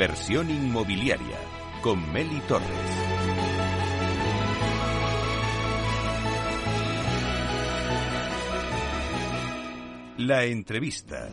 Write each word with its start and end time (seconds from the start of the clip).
Inversión 0.00 0.48
inmobiliaria 0.48 1.38
con 1.82 2.12
Meli 2.12 2.38
Torres. 2.46 2.68
La 10.18 10.44
entrevista. 10.44 11.30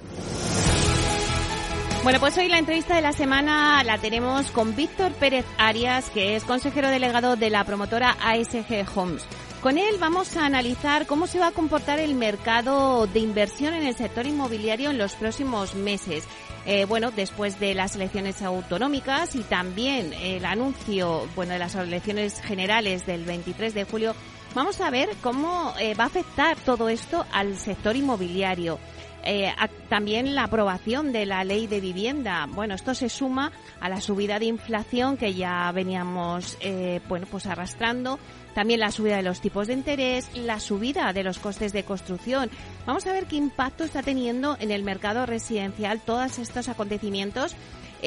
Bueno, 2.03 2.19
pues 2.19 2.35
hoy 2.39 2.47
la 2.49 2.57
entrevista 2.57 2.95
de 2.95 3.03
la 3.03 3.13
semana 3.13 3.83
la 3.83 3.99
tenemos 3.99 4.49
con 4.49 4.75
Víctor 4.75 5.11
Pérez 5.11 5.45
Arias, 5.59 6.09
que 6.09 6.35
es 6.35 6.43
consejero 6.43 6.89
delegado 6.89 7.35
de 7.35 7.51
la 7.51 7.63
promotora 7.65 8.17
ASG 8.19 8.83
Homes. 8.95 9.27
Con 9.65 9.79
él 9.79 9.95
vamos 9.99 10.37
a 10.37 10.45
analizar 10.45 11.07
cómo 11.07 11.25
se 11.25 11.39
va 11.39 11.47
a 11.47 11.51
comportar 11.51 11.99
el 11.99 12.13
mercado 12.13 13.07
de 13.07 13.19
inversión 13.19 13.73
en 13.73 13.81
el 13.81 13.95
sector 13.95 14.27
inmobiliario 14.27 14.91
en 14.91 14.99
los 14.99 15.13
próximos 15.13 15.73
meses. 15.73 16.27
Eh, 16.65 16.85
bueno, 16.85 17.11
después 17.11 17.59
de 17.59 17.75
las 17.75 17.95
elecciones 17.95 18.41
autonómicas 18.41 19.35
y 19.35 19.43
también 19.43 20.13
el 20.13 20.45
anuncio, 20.45 21.27
bueno, 21.35 21.53
de 21.53 21.59
las 21.59 21.75
elecciones 21.75 22.41
generales 22.41 23.05
del 23.05 23.23
23 23.23 23.73
de 23.73 23.83
julio, 23.83 24.15
vamos 24.55 24.81
a 24.81 24.89
ver 24.89 25.09
cómo 25.21 25.73
eh, 25.79 25.93
va 25.93 26.05
a 26.05 26.07
afectar 26.07 26.57
todo 26.57 26.89
esto 26.89 27.25
al 27.31 27.57
sector 27.57 27.95
inmobiliario. 27.95 28.79
Eh, 29.27 29.51
también 29.89 30.35
la 30.35 30.43
aprobación 30.43 31.11
de 31.11 31.25
la 31.25 31.43
ley 31.43 31.65
de 31.65 31.81
vivienda. 31.81 32.45
Bueno, 32.47 32.75
esto 32.75 32.93
se 32.93 33.09
suma 33.09 33.51
a 33.79 33.89
la 33.89 33.99
subida 33.99 34.37
de 34.37 34.45
inflación 34.45 35.17
que 35.17 35.33
ya 35.33 35.71
veníamos, 35.71 36.57
eh, 36.61 37.01
bueno, 37.09 37.25
pues 37.29 37.47
arrastrando. 37.47 38.19
También 38.55 38.79
la 38.79 38.91
subida 38.91 39.17
de 39.17 39.23
los 39.23 39.41
tipos 39.41 39.67
de 39.67 39.73
interés, 39.73 40.29
la 40.33 40.61
subida 40.61 41.11
de 41.11 41.23
los 41.23 41.39
costes 41.39 41.73
de 41.73 41.83
construcción. 41.83 42.49
Vamos 42.85 43.05
a 43.05 43.11
ver 43.11 43.25
qué 43.25 43.35
impacto 43.35 43.83
está 43.83 44.01
teniendo 44.01 44.55
en 44.61 44.71
el 44.71 44.81
mercado 44.81 45.25
residencial 45.25 45.99
todos 45.99 46.39
estos 46.39 46.69
acontecimientos 46.69 47.53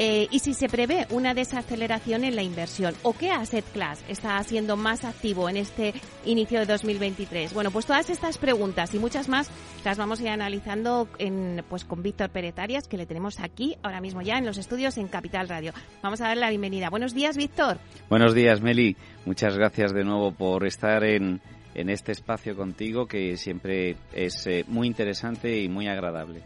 eh, 0.01 0.29
y 0.31 0.39
si 0.39 0.55
se 0.55 0.69
prevé 0.69 1.09
una 1.11 1.35
desaceleración 1.35 2.23
en 2.23 2.37
la 2.37 2.45
inversión 2.45 2.95
o 3.03 3.15
qué 3.15 3.33
asset 3.33 3.65
class 3.73 4.05
está 4.07 4.41
siendo 4.45 4.77
más 4.77 5.05
activo 5.05 5.49
en 5.49 5.57
este 5.57 5.93
inicio 6.25 6.61
de 6.61 6.67
2023. 6.67 7.53
Bueno, 7.53 7.73
pues 7.73 7.85
todas 7.85 8.09
estas 8.09 8.39
preguntas 8.39 8.95
y 8.95 9.01
muchas 9.01 9.29
más 9.29 9.51
las 9.85 9.99
vamos 9.99 10.21
a 10.21 10.23
ir 10.23 10.29
analizando 10.29 11.09
en, 11.19 11.65
pues 11.69 11.85
con 11.85 12.05
Víctor 12.05 12.31
Pérez 12.31 12.57
Arias, 12.61 12.87
que 12.87 12.97
le 12.97 13.07
tenemos 13.07 13.41
aquí 13.41 13.77
ahora 13.83 14.01
mismo 14.01 14.23
ya 14.23 14.39
en 14.39 14.47
los 14.47 14.57
estudios 14.57 14.97
en 14.99 15.09
Capital 15.09 15.49
Radio. 15.49 15.73
Vamos 16.01 16.21
a 16.21 16.29
darle 16.29 16.43
la 16.43 16.51
bienvenida. 16.51 16.91
Buenos 16.91 17.13
días, 17.13 17.37
Víctor. 17.37 17.79
Buenos 18.09 18.35
días, 18.35 18.61
Meli. 18.61 18.97
Muchas 19.27 19.57
gracias 19.57 19.93
de 19.93 20.05
nuevo 20.05 20.31
por 20.31 20.65
estar 20.65 21.03
en, 21.03 21.41
en 21.75 21.91
este 21.91 22.13
espacio 22.13 22.55
contigo 22.55 23.07
que 23.07 23.37
siempre 23.37 23.97
es 24.13 24.47
eh, 24.47 24.65
muy 24.69 24.87
interesante 24.87 25.61
y 25.61 25.69
muy 25.69 25.89
agradable. 25.89 26.43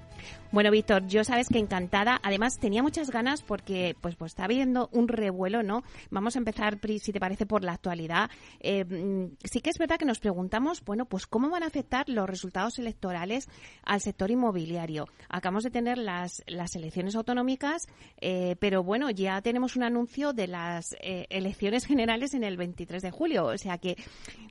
Bueno, 0.52 0.70
Víctor, 0.70 1.06
yo 1.06 1.24
sabes 1.24 1.48
que 1.48 1.58
encantada. 1.58 2.20
Además, 2.22 2.58
tenía 2.58 2.82
muchas 2.82 3.10
ganas 3.10 3.40
porque 3.40 3.96
pues, 4.02 4.16
pues 4.16 4.32
está 4.32 4.44
habiendo 4.44 4.90
un 4.92 5.08
revuelo, 5.08 5.62
¿no? 5.62 5.82
Vamos 6.10 6.36
a 6.36 6.40
empezar, 6.40 6.78
si 7.00 7.10
te 7.10 7.18
parece, 7.18 7.46
por 7.46 7.64
la 7.64 7.72
actualidad. 7.72 8.30
Eh, 8.60 8.84
mm, 8.84 9.36
sí 9.42 9.62
que 9.62 9.70
es 9.70 9.78
verdad 9.78 9.96
que 9.96 10.04
nos 10.04 10.20
preguntamos, 10.20 10.84
bueno, 10.84 11.06
pues 11.06 11.26
cómo 11.26 11.48
van 11.48 11.62
a 11.62 11.68
afectar 11.68 12.06
los 12.10 12.28
resultados 12.28 12.78
electorales 12.78 13.48
al 13.82 14.02
sector 14.02 14.30
inmobiliario. 14.30 15.08
Acabamos 15.30 15.64
de 15.64 15.70
tener 15.70 15.96
las, 15.96 16.42
las 16.46 16.76
elecciones 16.76 17.16
autonómicas, 17.16 17.88
eh, 18.20 18.56
pero 18.60 18.82
bueno, 18.82 19.08
ya 19.08 19.40
tenemos 19.40 19.74
un 19.74 19.84
anuncio 19.84 20.34
de 20.34 20.48
las 20.48 20.94
eh, 21.00 21.28
elecciones 21.30 21.86
generales 21.86 22.34
en 22.34 22.44
el 22.44 22.58
23 22.58 23.00
de 23.00 23.10
julio. 23.10 23.46
O 23.46 23.56
sea 23.56 23.78
que 23.78 23.96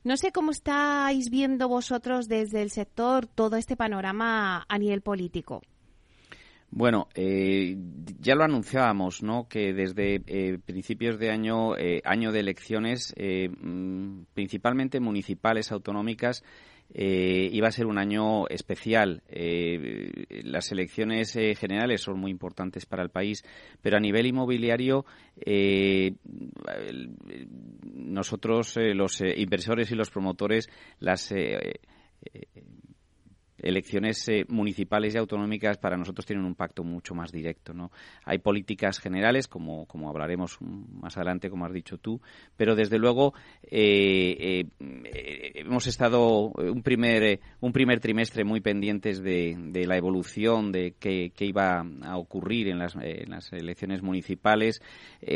no 0.03 0.17
sé 0.17 0.31
cómo 0.31 0.49
estáis 0.49 1.29
viendo 1.29 1.69
vosotros 1.69 2.27
desde 2.27 2.63
el 2.63 2.71
sector 2.71 3.27
todo 3.27 3.55
este 3.55 3.77
panorama 3.77 4.65
a 4.67 4.79
nivel 4.79 5.01
político. 5.01 5.61
Bueno, 6.73 7.09
eh, 7.15 7.75
ya 8.21 8.33
lo 8.33 8.45
anunciábamos, 8.45 9.21
¿no? 9.23 9.49
Que 9.49 9.73
desde 9.73 10.21
eh, 10.25 10.57
principios 10.65 11.19
de 11.19 11.29
año, 11.29 11.77
eh, 11.77 12.01
año 12.05 12.31
de 12.31 12.39
elecciones, 12.39 13.13
mm, 13.17 14.21
principalmente 14.33 15.01
municipales, 15.01 15.71
autonómicas, 15.73 16.43
iba 16.93 17.67
a 17.69 17.71
ser 17.71 17.85
un 17.85 17.97
año 17.97 18.47
especial. 18.49 19.23
las 20.43 20.71
elecciones 20.73 21.31
generales 21.57 22.01
son 22.01 22.19
muy 22.19 22.31
importantes 22.31 22.85
para 22.85 23.01
el 23.01 23.09
país, 23.09 23.45
pero 23.81 23.95
a 23.95 24.01
nivel 24.01 24.25
inmobiliario, 24.25 25.05
nosotros, 27.95 28.75
los 28.75 29.21
inversores 29.21 29.89
y 29.91 29.95
los 29.95 30.09
promotores, 30.09 30.69
las 30.99 31.33
elecciones 33.61 34.27
eh, 34.27 34.45
municipales 34.49 35.13
y 35.13 35.17
autonómicas 35.17 35.77
para 35.77 35.97
nosotros 35.97 36.25
tienen 36.25 36.45
un 36.45 36.55
pacto 36.55 36.83
mucho 36.83 37.13
más 37.13 37.31
directo. 37.31 37.73
¿no? 37.73 37.91
Hay 38.25 38.39
políticas 38.39 38.99
generales, 38.99 39.47
como, 39.47 39.85
como 39.85 40.09
hablaremos 40.09 40.57
más 40.61 41.17
adelante, 41.17 41.49
como 41.49 41.65
has 41.65 41.73
dicho 41.73 41.97
tú, 41.97 42.21
pero 42.57 42.75
desde 42.75 42.97
luego 42.97 43.33
eh, 43.63 44.65
eh, 44.79 45.51
hemos 45.55 45.87
estado 45.87 46.49
un 46.49 46.81
primer, 46.83 47.39
un 47.59 47.71
primer 47.71 47.99
trimestre 47.99 48.43
muy 48.43 48.61
pendientes 48.61 49.21
de, 49.21 49.55
la 49.85 49.97
evolución 49.97 50.71
de 50.71 50.95
qué, 50.99 51.31
iba 51.39 51.83
a 52.03 52.17
ocurrir 52.17 52.67
en 52.67 52.79
las, 52.79 52.95
en 52.95 53.31
las 53.31 53.51
elecciones 53.51 54.01
municipales. 54.01 54.81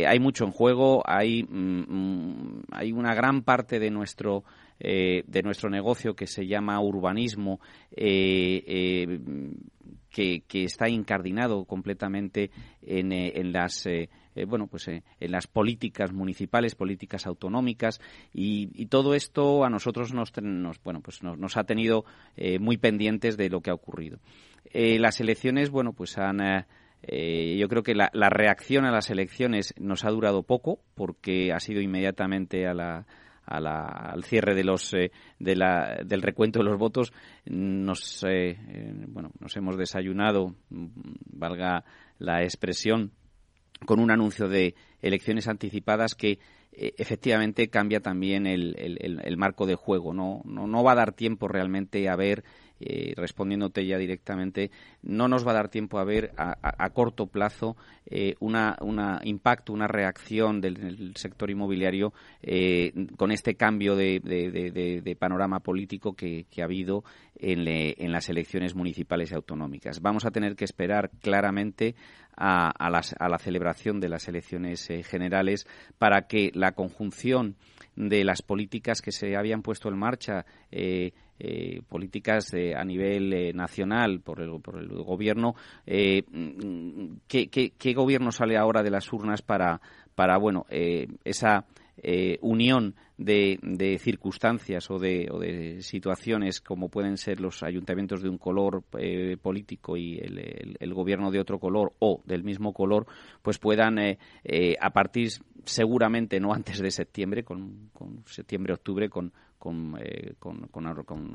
hay 0.07 0.19
mucho 0.19 0.45
en 0.45 0.51
juego, 0.51 1.03
hay, 1.05 1.43
mm, 1.43 1.83
mm, 1.87 2.63
hay 2.71 2.91
una 2.91 3.13
gran 3.13 3.43
parte 3.43 3.79
de 3.79 3.89
nuestro 3.89 4.43
eh, 4.77 5.23
de 5.25 5.41
nuestro 5.41 5.69
negocio 5.69 6.15
que 6.15 6.27
se 6.27 6.47
llama 6.47 6.81
urbanismo, 6.81 7.61
eh, 7.91 8.61
eh, 8.67 9.19
que, 10.09 10.43
está 10.65 10.89
incardinado 10.89 11.63
completamente 11.63 12.51
en, 12.81 13.53
las 13.53 13.87
bueno 14.47 14.67
pues 14.67 14.87
en 14.87 15.03
las 15.19 15.47
políticas 15.47 16.11
municipales, 16.11 16.75
políticas 16.75 17.25
autonómicas 17.25 18.01
y, 18.33 18.85
todo 18.87 19.13
esto 19.13 19.63
a 19.63 19.69
nosotros 19.69 20.13
nos, 20.13 20.31
bueno 20.83 21.01
pues 21.01 21.21
nos, 21.23 21.57
ha 21.57 21.63
tenido 21.65 22.05
muy 22.59 22.77
pendientes 22.77 23.35
de 23.35 23.49
lo 23.49 23.59
que 23.59 23.71
ha 23.71 23.73
ocurrido. 23.73 24.19
las 24.73 25.19
elecciones 25.19 25.69
bueno 25.69 25.91
pues 25.91 26.17
han 26.17 26.65
yo 27.01 27.67
creo 27.67 27.83
que 27.83 27.93
la, 27.93 28.09
reacción 28.29 28.85
a 28.85 28.91
las 28.91 29.09
elecciones 29.09 29.73
nos 29.77 30.05
ha 30.05 30.11
durado 30.11 30.43
poco 30.43 30.79
porque 30.95 31.51
ha 31.51 31.59
sido 31.59 31.81
inmediatamente 31.81 32.67
a 32.67 32.73
la, 32.73 33.05
al 33.45 34.23
cierre 34.23 34.55
de 34.55 34.63
los 34.63 34.93
eh, 34.93 35.11
la, 35.39 35.99
del 36.03 36.21
recuento 36.21 36.59
de 36.59 36.65
los 36.65 36.77
votos 36.77 37.13
nos 37.45 38.23
eh, 38.23 38.57
eh, 38.69 38.93
bueno 39.07 39.31
nos 39.39 39.55
hemos 39.55 39.77
desayunado 39.77 40.55
mm, 40.69 40.87
valga 41.31 41.83
la 42.17 42.43
expresión 42.43 43.11
con 43.85 43.99
un 43.99 44.11
anuncio 44.11 44.47
de 44.47 44.75
elecciones 45.01 45.47
anticipadas 45.47 46.15
que 46.15 46.39
efectivamente 46.77 47.69
cambia 47.69 48.01
también 48.01 48.45
el, 48.45 49.35
marco 49.37 49.65
de 49.65 49.75
juego 49.75 50.13
no 50.13 50.41
no 50.43 50.83
va 50.83 50.91
a 50.91 50.95
dar 50.95 51.13
tiempo 51.13 51.47
realmente 51.47 52.09
a 52.09 52.15
ver 52.17 52.43
eh, 52.79 53.13
respondiéndote 53.15 53.85
ya 53.85 53.97
directamente, 53.97 54.69
no 55.01 55.29
nos 55.29 55.47
va 55.47 55.51
a 55.51 55.55
dar 55.55 55.69
tiempo 55.69 55.97
a 55.97 56.03
ver 56.03 56.33
a, 56.35 56.89
corto 56.89 57.27
plazo 57.27 57.77
eh, 58.05 58.35
una, 58.41 58.75
una, 58.81 59.21
impacto, 59.23 59.71
una 59.71 59.87
reacción 59.87 60.59
del, 60.59 61.13
sector 61.15 61.49
inmobiliario 61.49 62.13
eh, 62.41 62.91
con 63.15 63.31
este 63.31 63.55
cambio 63.55 63.95
de, 63.95 64.19
de, 64.19 65.15
panorama 65.15 65.61
político 65.61 66.15
que, 66.15 66.45
ha 66.59 66.63
habido 66.65 67.05
en, 67.37 68.11
las 68.11 68.27
elecciones 68.27 68.75
municipales 68.75 69.31
y 69.31 69.35
autonómicas. 69.35 70.01
Vamos 70.01 70.25
a 70.25 70.31
tener 70.31 70.57
que 70.57 70.65
esperar 70.65 71.11
claramente 71.21 71.95
a, 72.35 72.71
a, 72.71 72.89
las, 72.89 73.15
a 73.17 73.29
la 73.29 73.37
celebración 73.37 74.01
de 74.01 74.09
las 74.09 74.27
elecciones 74.27 74.85
generales 75.05 75.65
para 75.97 76.27
que 76.27 76.51
la 76.53 76.73
conjunción 76.73 77.55
de 77.95 78.23
las 78.23 78.41
políticas 78.41 79.01
que 79.01 79.11
se 79.11 79.35
habían 79.35 79.61
puesto 79.61 79.89
en 79.89 79.97
marcha 79.97 80.45
eh, 80.71 81.11
eh, 81.37 81.81
políticas 81.89 82.53
a 82.53 82.85
nivel 82.85 83.33
eh, 83.33 83.51
nacional 83.51 84.21
por 84.21 84.39
el, 84.39 84.61
por 84.61 84.77
el 84.77 84.87
gobierno. 84.87 85.53
Eh, 85.85 86.23
¿qué, 87.27 87.49
qué, 87.49 87.93
gobierno 87.93 88.31
sale 88.31 88.55
ahora 88.55 88.81
de 88.81 88.89
las 88.89 89.11
urnas 89.11 89.41
para, 89.41 89.81
para 90.15 90.37
bueno, 90.37 90.65
esa 90.69 91.65
unión 92.41 92.95
de, 93.17 93.57
de, 93.61 93.97
circunstancias 93.97 94.91
o 94.91 94.99
de, 94.99 95.29
o 95.31 95.39
de, 95.39 95.81
situaciones 95.81 96.59
como 96.61 96.89
pueden 96.89 97.17
ser 97.17 97.39
los 97.39 97.63
ayuntamientos 97.63 98.21
de 98.21 98.29
un 98.29 98.37
color 98.37 98.83
político 99.41 99.95
y 99.97 100.17
el, 100.19 100.77
el, 100.79 100.93
gobierno 100.93 101.31
de 101.31 101.39
otro 101.39 101.59
color 101.59 101.93
o 101.99 102.21
del 102.25 102.43
mismo 102.43 102.73
color, 102.73 103.07
pues 103.41 103.57
puedan 103.57 103.97
a 103.99 104.89
partir 104.91 105.29
seguramente 105.65 106.39
no 106.39 106.53
antes 106.53 106.79
de 106.79 106.91
septiembre, 106.91 107.43
con, 107.43 107.89
con 107.93 108.23
septiembre-octubre, 108.25 109.09
con, 109.09 109.31
eh, 109.99 110.35
con, 110.37 110.67
con, 110.67 110.85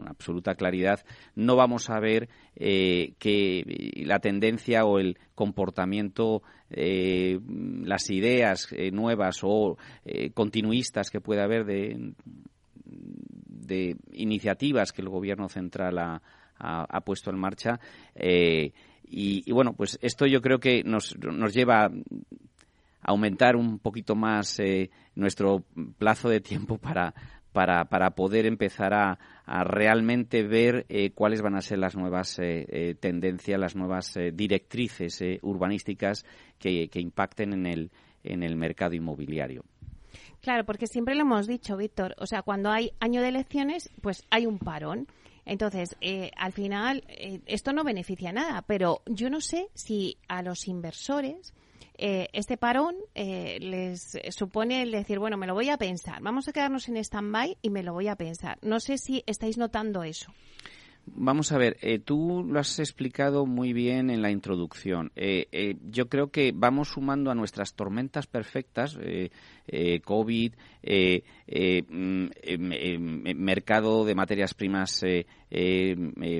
absoluta 0.06 0.54
claridad, 0.54 1.04
no 1.34 1.56
vamos 1.56 1.90
a 1.90 1.98
ver 1.98 2.28
eh, 2.54 3.14
que 3.18 4.04
la 4.06 4.20
tendencia 4.20 4.84
o 4.84 5.00
el 5.00 5.18
comportamiento, 5.34 6.42
eh, 6.70 7.40
las 7.82 8.08
ideas 8.10 8.68
nuevas 8.92 9.40
o 9.42 9.76
continuistas 10.34 11.10
que 11.10 11.20
pueda 11.20 11.42
haber 11.44 11.64
de, 11.64 12.14
iniciativas 14.12 14.92
que 14.92 15.02
el 15.02 15.08
Gobierno 15.08 15.48
central 15.48 15.98
ha, 15.98 17.00
puesto 17.04 17.30
en 17.30 17.38
marcha. 17.38 17.80
Y, 18.14 18.72
y, 19.44 19.52
bueno, 19.52 19.72
pues 19.72 19.98
esto 20.02 20.26
yo 20.26 20.40
creo 20.40 20.60
que 20.60 20.84
nos, 20.84 21.16
nos 21.18 21.52
lleva 21.52 21.90
aumentar 23.02 23.56
un 23.56 23.78
poquito 23.78 24.14
más 24.14 24.60
nuestro 25.14 25.64
plazo 25.98 26.28
de 26.28 26.40
tiempo 26.40 26.76
para, 26.78 27.14
para, 27.52 27.86
para 27.86 28.10
poder 28.10 28.46
empezar 28.46 28.94
a, 28.94 29.18
realmente 29.64 30.44
ver 30.44 30.86
cuáles 31.14 31.42
van 31.42 31.56
a 31.56 31.60
ser 31.60 31.78
las 31.78 31.96
nuevas 31.96 32.40
tendencias, 33.00 33.58
las 33.58 33.74
nuevas 33.74 34.16
directrices 34.32 35.20
urbanísticas 35.42 36.24
que, 36.60 36.88
impacten 36.94 37.52
en 37.52 37.66
el, 37.66 37.90
en 38.22 38.44
el 38.44 38.54
mercado 38.54 38.94
inmobiliario. 38.94 39.64
Claro, 40.40 40.64
porque 40.64 40.86
siempre 40.86 41.14
lo 41.14 41.22
hemos 41.22 41.46
dicho, 41.46 41.76
Víctor. 41.76 42.14
O 42.18 42.26
sea, 42.26 42.42
cuando 42.42 42.70
hay 42.70 42.92
año 43.00 43.20
de 43.20 43.28
elecciones, 43.28 43.90
pues 44.00 44.24
hay 44.30 44.46
un 44.46 44.58
parón. 44.58 45.06
Entonces, 45.44 45.96
eh, 46.00 46.30
al 46.36 46.52
final, 46.52 47.04
eh, 47.08 47.40
esto 47.46 47.72
no 47.72 47.84
beneficia 47.84 48.32
nada, 48.32 48.62
pero 48.62 49.02
yo 49.06 49.30
no 49.30 49.40
sé 49.40 49.68
si 49.74 50.16
a 50.28 50.42
los 50.42 50.68
inversores 50.68 51.52
eh, 52.00 52.28
este 52.32 52.56
parón 52.56 52.96
les 53.14 54.18
supone 54.30 54.82
el 54.82 54.90
decir, 54.90 55.18
bueno, 55.18 55.36
me 55.36 55.46
lo 55.46 55.54
voy 55.54 55.68
a 55.68 55.76
pensar, 55.76 56.20
vamos 56.22 56.48
a 56.48 56.52
quedarnos 56.52 56.88
en 56.88 56.96
stand-by 56.96 57.58
y 57.62 57.70
me 57.70 57.82
lo 57.82 57.92
voy 57.92 58.08
a 58.08 58.16
pensar. 58.16 58.58
No 58.62 58.80
sé 58.80 58.98
si 58.98 59.22
estáis 59.26 59.58
notando 59.58 60.02
eso. 60.02 60.32
Vamos 61.06 61.50
a 61.52 61.58
ver, 61.58 61.76
eh, 61.80 61.98
tú 61.98 62.44
lo 62.46 62.60
has 62.60 62.78
explicado 62.78 63.44
muy 63.46 63.72
bien 63.72 64.10
en 64.10 64.22
la 64.22 64.30
introducción. 64.30 65.10
Eh, 65.16 65.48
eh, 65.50 65.76
yo 65.90 66.08
creo 66.08 66.30
que 66.30 66.52
vamos 66.54 66.90
sumando 66.90 67.30
a 67.30 67.34
nuestras 67.34 67.74
tormentas 67.74 68.26
perfectas, 68.26 68.96
COVID, 70.04 70.52
mm, 71.88 72.26
mercado 73.36 74.04
de 74.04 74.14
materias 74.14 74.54
primas 74.54 75.04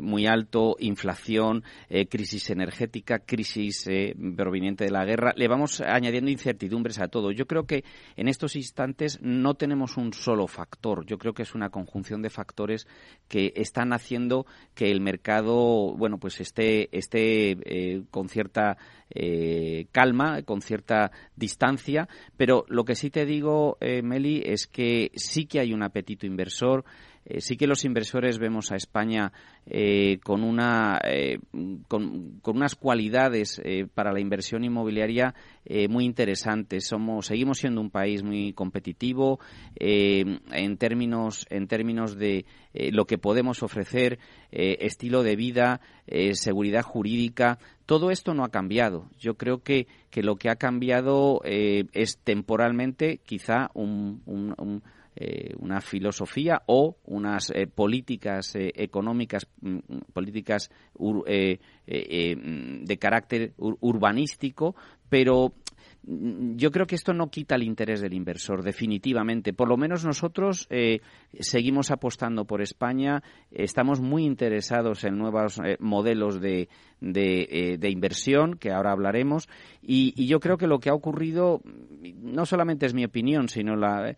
muy 0.03 0.27
alto, 0.27 0.77
inflación, 0.79 1.65
crisis 2.09 2.51
energética, 2.51 3.19
crisis 3.19 3.89
proveniente 4.37 4.85
de 4.85 4.91
la 4.91 5.05
guerra, 5.05 5.33
le 5.37 5.49
vamos 5.49 5.81
añadiendo 5.81 6.31
incertidumbres 6.31 7.01
a 7.01 7.09
todo. 7.09 7.33
Yo 7.33 7.47
creo 7.47 7.65
que 7.65 7.85
en 8.17 8.29
estos 8.29 8.55
instantes 8.57 9.19
no 9.21 9.55
tenemos 9.55 9.97
un 9.97 10.13
solo 10.13 10.47
factor, 10.47 11.05
yo 11.07 11.19
creo 11.19 11.33
que 11.33 11.43
es 11.43 11.55
una 11.55 11.71
conjunción 11.71 12.23
de 12.23 12.31
factores 12.31 12.87
que 13.29 13.53
están 13.57 13.93
haciendo 13.93 14.47
que 14.75 14.91
el 14.91 15.01
mercado, 15.01 15.95
bueno, 15.97 16.19
pues 16.19 16.41
esté, 16.41 16.89
esté 16.97 17.57
eh, 17.65 18.03
con 18.11 18.29
cierta 18.29 18.77
eh, 19.13 19.87
calma, 19.91 20.43
con 20.43 20.63
cierta 20.63 21.11
distancia, 21.35 22.09
pero 22.37 22.65
lo 22.69 22.85
que 22.85 22.95
sí 22.95 23.11
te 23.11 23.27
digo, 23.27 23.77
eh, 23.81 24.03
Meli, 24.03 24.41
es 24.45 24.69
que 24.69 25.11
sí 25.17 25.47
que 25.47 25.59
hay 25.59 25.73
un 25.73 25.83
apetito 25.83 26.27
inversor, 26.27 26.85
eh, 27.25 27.41
sí 27.41 27.57
que 27.57 27.67
los 27.67 27.85
inversores 27.85 28.39
vemos 28.39 28.71
a 28.71 28.77
España 28.77 29.33
con, 30.25 30.43
una, 30.43 31.01
con, 31.87 32.41
unas 32.45 32.75
cualidades 32.75 33.61
para 33.95 34.11
la 34.11 34.19
inversión 34.19 34.65
inmobiliaria 34.65 35.33
muy 35.89 36.07
interesantes. 36.07 36.91
Seguimos 37.21 37.59
siendo 37.59 37.81
un 37.81 37.91
país 37.91 38.25
muy 38.25 38.53
competitivo 38.53 39.39
en 39.77 40.77
términos 40.77 41.47
de 42.17 42.47
lo 42.73 43.05
que 43.05 43.19
podemos 43.19 43.63
ofrecer, 43.63 44.19
estilo 44.51 45.23
de 45.23 45.37
vida, 45.37 45.81
seguridad 46.33 46.83
jurídica. 46.83 47.59
Todo 47.91 48.13
esto 48.13 48.35
no 48.35 48.45
ha 48.45 48.51
cambiado. 48.51 49.11
Yo 49.19 49.35
creo 49.35 49.65
que, 49.65 49.89
que 50.11 50.23
lo 50.23 50.37
que 50.37 50.49
ha 50.49 50.55
cambiado 50.55 51.41
es 51.43 52.19
temporalmente 52.23 53.19
quizá 53.25 53.69
un 53.75 54.23
eh, 55.17 55.55
una 55.59 55.81
filosofía 55.81 56.63
o 56.67 56.97
unas 57.07 57.51
eh, 57.51 57.67
políticas 57.67 58.55
eh, 58.55 58.73
económicas, 58.77 59.45
mm, 59.61 59.79
políticas 60.13 60.71
de 60.95 62.99
carácter 62.99 63.53
urbanístico, 63.59 64.77
pero 65.09 65.49
mm, 65.49 65.60
yo 66.03 66.71
creo 66.71 66.87
que 66.87 66.95
esto 66.95 67.13
no 67.13 67.31
quita 67.31 67.55
el 67.55 67.63
interés 67.63 68.01
del 68.01 68.15
inversor, 68.15 68.63
definitivamente. 68.63 69.53
Por 69.53 69.69
lo 69.69 69.77
menos 69.77 70.05
nosotros 70.05 70.69
seguimos 71.39 71.91
apostando 71.91 72.45
por 72.45 72.63
España, 72.63 73.23
estamos 73.51 74.01
muy 74.01 74.25
interesados 74.25 75.05
en 75.05 75.19
nuevos 75.19 75.61
modelos 75.79 76.41
de, 76.41 76.69
de, 77.01 77.91
inversión, 77.91 78.55
que 78.55 78.71
ahora 78.71 78.93
hablaremos, 78.93 79.49
y, 79.83 80.27
yo 80.27 80.41
creo 80.41 80.57
que 80.57 80.67
lo 80.67 80.79
que 80.79 80.91
ha 80.91 80.95
ocurrido, 80.95 81.61
no 82.23 82.47
solamente 82.47 82.87
es 82.87 82.95
mi 82.95 83.05
opinión, 83.05 83.49
sino 83.49 83.77
la, 83.77 84.15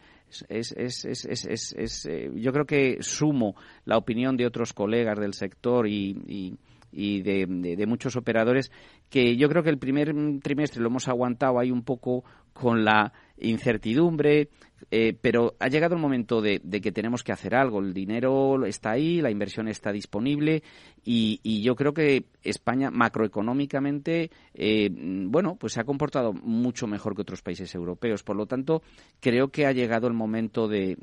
es, 0.48 0.72
es, 0.76 1.04
es, 1.04 2.06
eh, 2.06 2.30
yo 2.34 2.52
creo 2.52 2.64
que 2.64 2.98
sumo 3.00 3.54
la 3.84 3.98
opinión 3.98 4.36
de 4.36 4.46
otros 4.46 4.72
colegas 4.72 5.18
del 5.18 5.34
sector 5.34 5.86
y, 5.88 6.56
de, 6.92 7.46
de, 7.76 7.86
muchos 7.86 8.16
operadores 8.16 8.70
que 9.08 9.36
yo 9.36 9.48
creo 9.48 9.62
que 9.62 9.70
el 9.70 9.78
primer 9.78 10.14
trimestre 10.42 10.80
lo 10.80 10.88
hemos 10.88 11.08
aguantado 11.08 11.58
ahí 11.58 11.70
un 11.70 11.82
poco 11.82 12.24
con 12.52 12.84
la 12.84 13.12
incertidumbre, 13.38 14.48
eh, 14.90 15.16
pero 15.20 15.54
ha 15.58 15.68
llegado 15.68 15.94
el 15.94 16.00
momento 16.00 16.40
de, 16.40 16.60
que 16.60 16.92
tenemos 16.92 17.22
que 17.22 17.32
hacer 17.32 17.54
algo. 17.54 17.80
El 17.80 17.94
dinero 17.94 18.64
está 18.66 18.92
ahí, 18.92 19.20
la 19.20 19.30
inversión 19.30 19.68
está 19.68 19.92
disponible 19.92 20.62
y, 21.04 21.40
yo 21.62 21.76
creo 21.76 21.92
que 21.92 22.24
España 22.42 22.90
macroeconómicamente, 22.90 24.30
eh, 24.54 24.90
bueno, 24.92 25.56
pues 25.56 25.74
se 25.74 25.80
ha 25.80 25.84
comportado 25.84 26.32
mucho 26.32 26.86
mejor 26.86 27.14
que 27.14 27.22
otros 27.22 27.42
países 27.42 27.72
europeos. 27.74 28.22
Por 28.22 28.36
lo 28.36 28.46
tanto, 28.46 28.82
creo 29.20 29.48
que 29.48 29.66
ha 29.66 29.72
llegado 29.72 30.08
el 30.08 30.14
momento 30.14 30.68
de, 30.68 30.96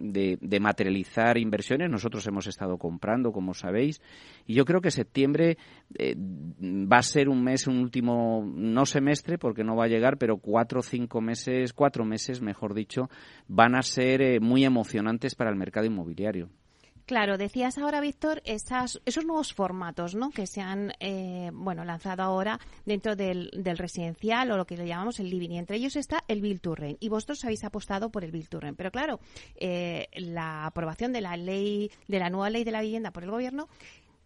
materializar 0.59 1.37
inversiones. 1.37 1.89
Nosotros 1.89 2.25
hemos 2.27 2.47
estado 2.47 2.77
comprando, 2.77 3.31
como 3.31 3.53
sabéis, 3.53 4.01
y 4.45 4.53
yo 4.53 4.65
creo 4.65 4.81
que 4.81 4.91
septiembre 4.91 5.57
eh, 5.97 6.15
va 6.17 6.97
a 6.97 7.03
ser 7.03 7.29
un 7.29 7.43
mes, 7.43 7.67
un 7.67 7.79
último, 7.79 8.43
no 8.45 8.85
semestre, 8.85 9.37
porque 9.37 9.63
no 9.63 9.75
va 9.75 9.85
a 9.85 9.89
llegar, 9.89 10.17
pero 10.17 10.37
cuatro 10.37 10.79
o 10.79 10.83
cinco 10.83 11.21
meses, 11.21 11.74
cuatro 11.74 12.03
meses, 12.05 12.41
mejor 12.41 12.74
dicho, 12.74 13.09
van 13.48 13.68
a 13.75 13.81
ser 13.81 14.21
eh, 14.21 14.39
muy 14.39 14.65
emocionantes 14.65 15.35
para 15.35 15.49
el 15.49 15.55
mercado 15.55 15.85
inmobiliario. 15.85 16.49
Claro, 17.09 17.39
decías 17.39 17.79
ahora, 17.79 18.01
Víctor, 18.01 18.43
esas, 18.45 19.01
esos 19.03 19.25
nuevos 19.25 19.51
formatos 19.55 20.13
¿no? 20.13 20.29
que 20.29 20.45
se 20.45 20.61
han 20.61 20.93
eh, 20.99 21.49
bueno, 21.51 21.83
lanzado 21.83 22.21
ahora 22.21 22.59
dentro 22.85 23.15
del, 23.15 23.49
residencial 23.65 24.51
o 24.51 24.57
lo 24.57 24.67
que 24.67 24.77
le 24.77 24.85
llamamos 24.85 25.19
el 25.19 25.27
living. 25.27 25.49
Y 25.49 25.57
entre 25.57 25.77
ellos 25.77 25.95
está 25.95 26.23
el 26.27 26.39
Bill 26.39 26.61
to 26.61 26.75
Y 26.99 27.09
vosotros 27.09 27.43
habéis 27.45 27.63
apostado 27.63 28.11
por 28.11 28.23
el 28.23 28.31
Bill 28.31 28.47
to 28.47 28.59
Pero 28.77 28.91
claro, 28.91 29.19
eh, 29.55 30.07
la 30.13 30.67
aprobación 30.67 31.11
de 31.11 31.21
la 31.21 31.35
ley, 31.35 31.89
de 32.07 32.19
la 32.19 32.29
nueva 32.29 32.51
ley 32.51 32.63
de 32.63 32.71
la 32.71 32.81
vivienda 32.81 33.09
por 33.09 33.23
el 33.23 33.31
Gobierno 33.31 33.69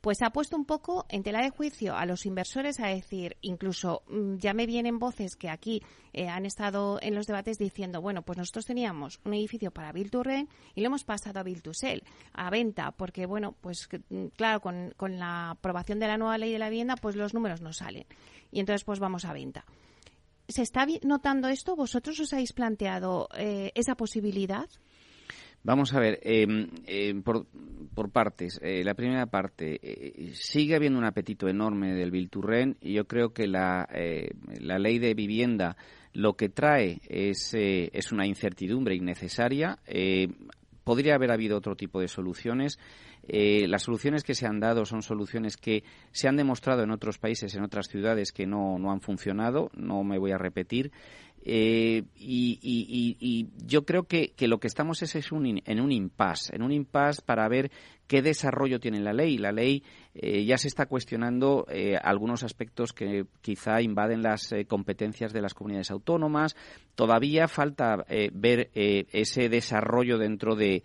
pues 0.03 0.21
ha 0.21 0.31
puesto 0.31 0.57
un 0.57 0.65
poco 0.65 1.05
en 1.07 1.23
tela 1.23 1.41
de 1.41 1.49
juicio 1.49 1.95
a 1.95 2.05
los 2.05 2.25
inversores 2.25 2.81
a 2.81 2.87
decir, 2.87 3.37
incluso 3.39 4.03
mm, 4.09 4.35
ya 4.35 4.53
me 4.53 4.65
vienen 4.65 4.99
voces 4.99 5.37
que 5.37 5.49
aquí 5.49 5.81
eh, 6.11 6.27
han 6.27 6.45
estado 6.45 6.99
en 7.01 7.15
los 7.15 7.25
debates 7.25 7.57
diciendo, 7.57 8.01
bueno, 8.01 8.21
pues 8.21 8.37
nosotros 8.37 8.65
teníamos 8.65 9.21
un 9.23 9.33
edificio 9.33 9.71
para 9.71 9.93
Build 9.93 10.11
to 10.11 10.21
Rent 10.21 10.49
y 10.75 10.81
lo 10.81 10.87
hemos 10.87 11.05
pasado 11.05 11.39
a 11.39 11.43
Build 11.43 11.61
to 11.61 11.73
Sell, 11.73 12.03
a 12.33 12.49
venta, 12.49 12.91
porque 12.91 13.25
bueno, 13.25 13.55
pues 13.61 13.87
mm, 14.09 14.25
claro, 14.35 14.59
con, 14.59 14.93
con 14.97 15.17
la 15.17 15.51
aprobación 15.51 15.99
de 15.99 16.07
la 16.07 16.17
nueva 16.17 16.37
ley 16.37 16.51
de 16.51 16.59
la 16.59 16.67
vivienda, 16.67 16.97
pues 16.97 17.15
los 17.15 17.33
números 17.33 17.61
no 17.61 17.71
salen. 17.71 18.05
Y 18.51 18.59
entonces 18.59 18.83
pues 18.83 18.99
vamos 18.99 19.23
a 19.23 19.31
venta. 19.31 19.63
¿Se 20.49 20.63
está 20.63 20.85
notando 21.03 21.47
esto? 21.47 21.77
¿Vosotros 21.77 22.19
os 22.19 22.33
habéis 22.33 22.51
planteado 22.51 23.29
eh, 23.37 23.71
esa 23.73 23.95
posibilidad? 23.95 24.67
Vamos 25.63 25.93
a 25.93 25.99
ver, 25.99 26.19
em, 26.23 27.23
por, 27.23 27.47
por, 27.95 28.11
partes. 28.11 28.59
Eh, 28.61 28.83
la 28.83 28.95
primera 28.95 29.27
parte, 29.27 29.79
eh, 29.81 30.31
sigue 30.33 30.75
habiendo 30.75 30.99
un 30.99 31.05
apetito 31.05 31.47
enorme 31.47 31.93
del 31.93 32.11
Bilturren 32.11 32.75
y 32.81 32.93
yo 32.93 33.05
creo 33.05 33.33
que 33.33 33.47
la, 33.47 33.87
eh, 33.93 34.31
la 34.59 34.77
ley 34.77 34.99
de 34.99 35.13
vivienda 35.13 35.77
lo 36.11 36.33
que 36.33 36.49
trae 36.49 36.99
es, 37.07 37.53
es 37.55 38.11
una 38.11 38.27
incertidumbre 38.27 38.95
innecesaria. 38.95 39.79
podría 40.83 41.15
haber 41.15 41.31
habido 41.31 41.57
otro 41.57 41.75
tipo 41.75 42.01
de 42.01 42.09
soluciones. 42.09 42.77
Las 43.27 43.83
soluciones 43.83 44.23
que 44.23 44.35
se 44.35 44.45
han 44.45 44.59
dado 44.59 44.85
son 44.85 45.01
soluciones 45.01 45.57
que 45.57 45.83
se 46.11 46.27
han 46.27 46.35
demostrado 46.35 46.83
en 46.83 46.91
otros 46.91 47.17
países, 47.17 47.55
en 47.55 47.63
otras 47.63 47.87
ciudades, 47.87 48.31
que 48.31 48.45
no, 48.45 48.77
han 48.91 49.01
funcionado. 49.01 49.69
No 49.75 50.03
me 50.03 50.17
voy 50.17 50.31
a 50.31 50.37
repetir. 50.37 50.91
Eh, 51.45 52.03
y, 52.15 53.49
yo 53.65 53.85
creo 53.85 54.03
que, 54.03 54.33
lo 54.39 54.59
que 54.59 54.67
estamos 54.67 55.01
es, 55.01 55.31
un, 55.31 55.61
en 55.65 55.79
un 55.81 55.91
impasse, 55.91 56.55
en 56.55 56.63
un 56.63 56.71
impasse 56.71 57.21
para 57.21 57.47
ver 57.47 57.71
qué 58.07 58.21
desarrollo 58.21 58.79
tiene 58.79 58.99
la 58.99 59.13
ley. 59.13 59.37
La 59.37 59.51
ley 59.51 59.83
eh, 60.15 60.45
ya 60.45 60.57
se 60.57 60.67
está 60.67 60.85
cuestionando 60.85 61.65
eh, 61.69 61.97
algunos 62.01 62.43
aspectos 62.43 62.93
que 62.93 63.25
quizá 63.41 63.81
invaden 63.81 64.21
las 64.21 64.53
competencias 64.67 65.33
de 65.33 65.41
las 65.41 65.53
comunidades 65.53 65.91
autónomas. 65.91 66.55
Todavía 66.95 67.47
falta 67.47 68.05
ver 68.33 68.69
ese 68.73 69.49
desarrollo 69.49 70.19
dentro 70.19 70.55
de, 70.55 70.83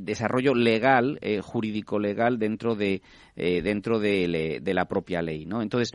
desarrollo 0.00 0.54
legal, 0.54 1.18
jurídico 1.42 1.98
legal 1.98 2.38
dentro 2.38 2.74
de 2.74 3.00
dentro 3.34 3.98
de, 3.98 4.60
la 4.62 4.84
propia 4.84 5.22
ley, 5.22 5.46
¿no? 5.46 5.62
Entonces 5.62 5.92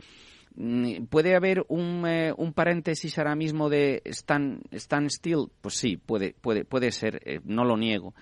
Mm, 0.56 1.04
¿Puede 1.04 1.36
haber 1.36 1.64
un, 1.68 2.04
eh, 2.06 2.34
un, 2.36 2.52
paréntesis 2.52 3.16
ahora 3.18 3.36
mismo 3.36 3.68
de 3.68 4.02
stand, 4.06 4.62
stand 4.72 5.08
still? 5.08 5.46
Pues 5.60 5.76
sí, 5.76 5.96
puede, 5.96 6.34
puede, 6.40 6.64
puede 6.64 6.90
ser, 6.90 7.20
eh, 7.24 7.40
no 7.44 7.64
lo 7.64 7.76
niego. 7.76 8.14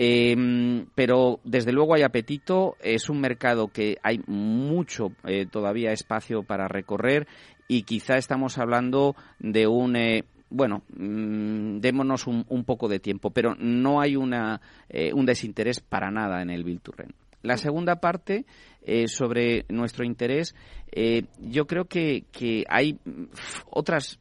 Em, 0.00 0.86
pero 0.94 1.40
desde 1.42 1.72
luego 1.72 1.94
hay 1.94 2.02
apetito, 2.02 2.76
es 2.80 3.10
un 3.10 3.20
mercado 3.20 3.66
que 3.66 3.96
hay 4.04 4.20
mucho 4.28 5.10
eh, 5.24 5.44
todavía 5.44 5.90
espacio 5.90 6.44
para 6.44 6.68
recorrer 6.68 7.26
y 7.66 7.82
quizá 7.82 8.16
estamos 8.16 8.58
hablando 8.58 9.16
de 9.40 9.66
un 9.66 9.96
eh, 9.96 10.22
bueno, 10.50 10.82
mm, 10.96 11.80
démonos 11.80 12.28
un, 12.28 12.64
poco 12.64 12.86
de 12.86 13.00
tiempo, 13.00 13.30
pero 13.30 13.56
no 13.56 14.00
hay 14.00 14.14
una, 14.14 14.60
eh, 14.88 15.12
un 15.12 15.26
desinterés 15.26 15.80
para 15.80 16.12
nada 16.12 16.42
en 16.42 16.50
el 16.50 16.62
Bill 16.62 16.80
La 17.42 17.56
segunda 17.56 17.96
parte, 17.96 18.46
sobre 19.08 19.66
nuestro 19.68 20.06
interés, 20.06 20.54
yo 21.42 21.66
creo 21.66 21.84
que, 21.84 22.24
que 22.32 22.64
hay 22.70 22.98
otras 23.68 24.18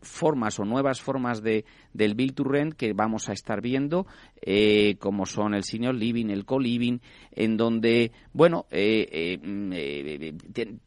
formas 0.00 0.58
o 0.58 0.64
nuevas 0.64 1.00
formas 1.00 1.42
de, 1.42 1.64
del 1.92 2.14
Build 2.14 2.34
to 2.34 2.44
Rent 2.44 2.74
que 2.74 2.92
vamos 2.92 3.28
a 3.28 3.32
estar 3.32 3.60
viendo, 3.60 4.06
eh, 4.40 4.96
como 4.98 5.26
son 5.26 5.54
el 5.54 5.64
senior 5.64 5.94
living, 5.94 6.30
el 6.30 6.44
co-living, 6.44 6.98
en 7.32 7.56
donde, 7.56 8.12
bueno, 8.32 8.66
eh, 8.70 9.38
eh, 9.42 10.34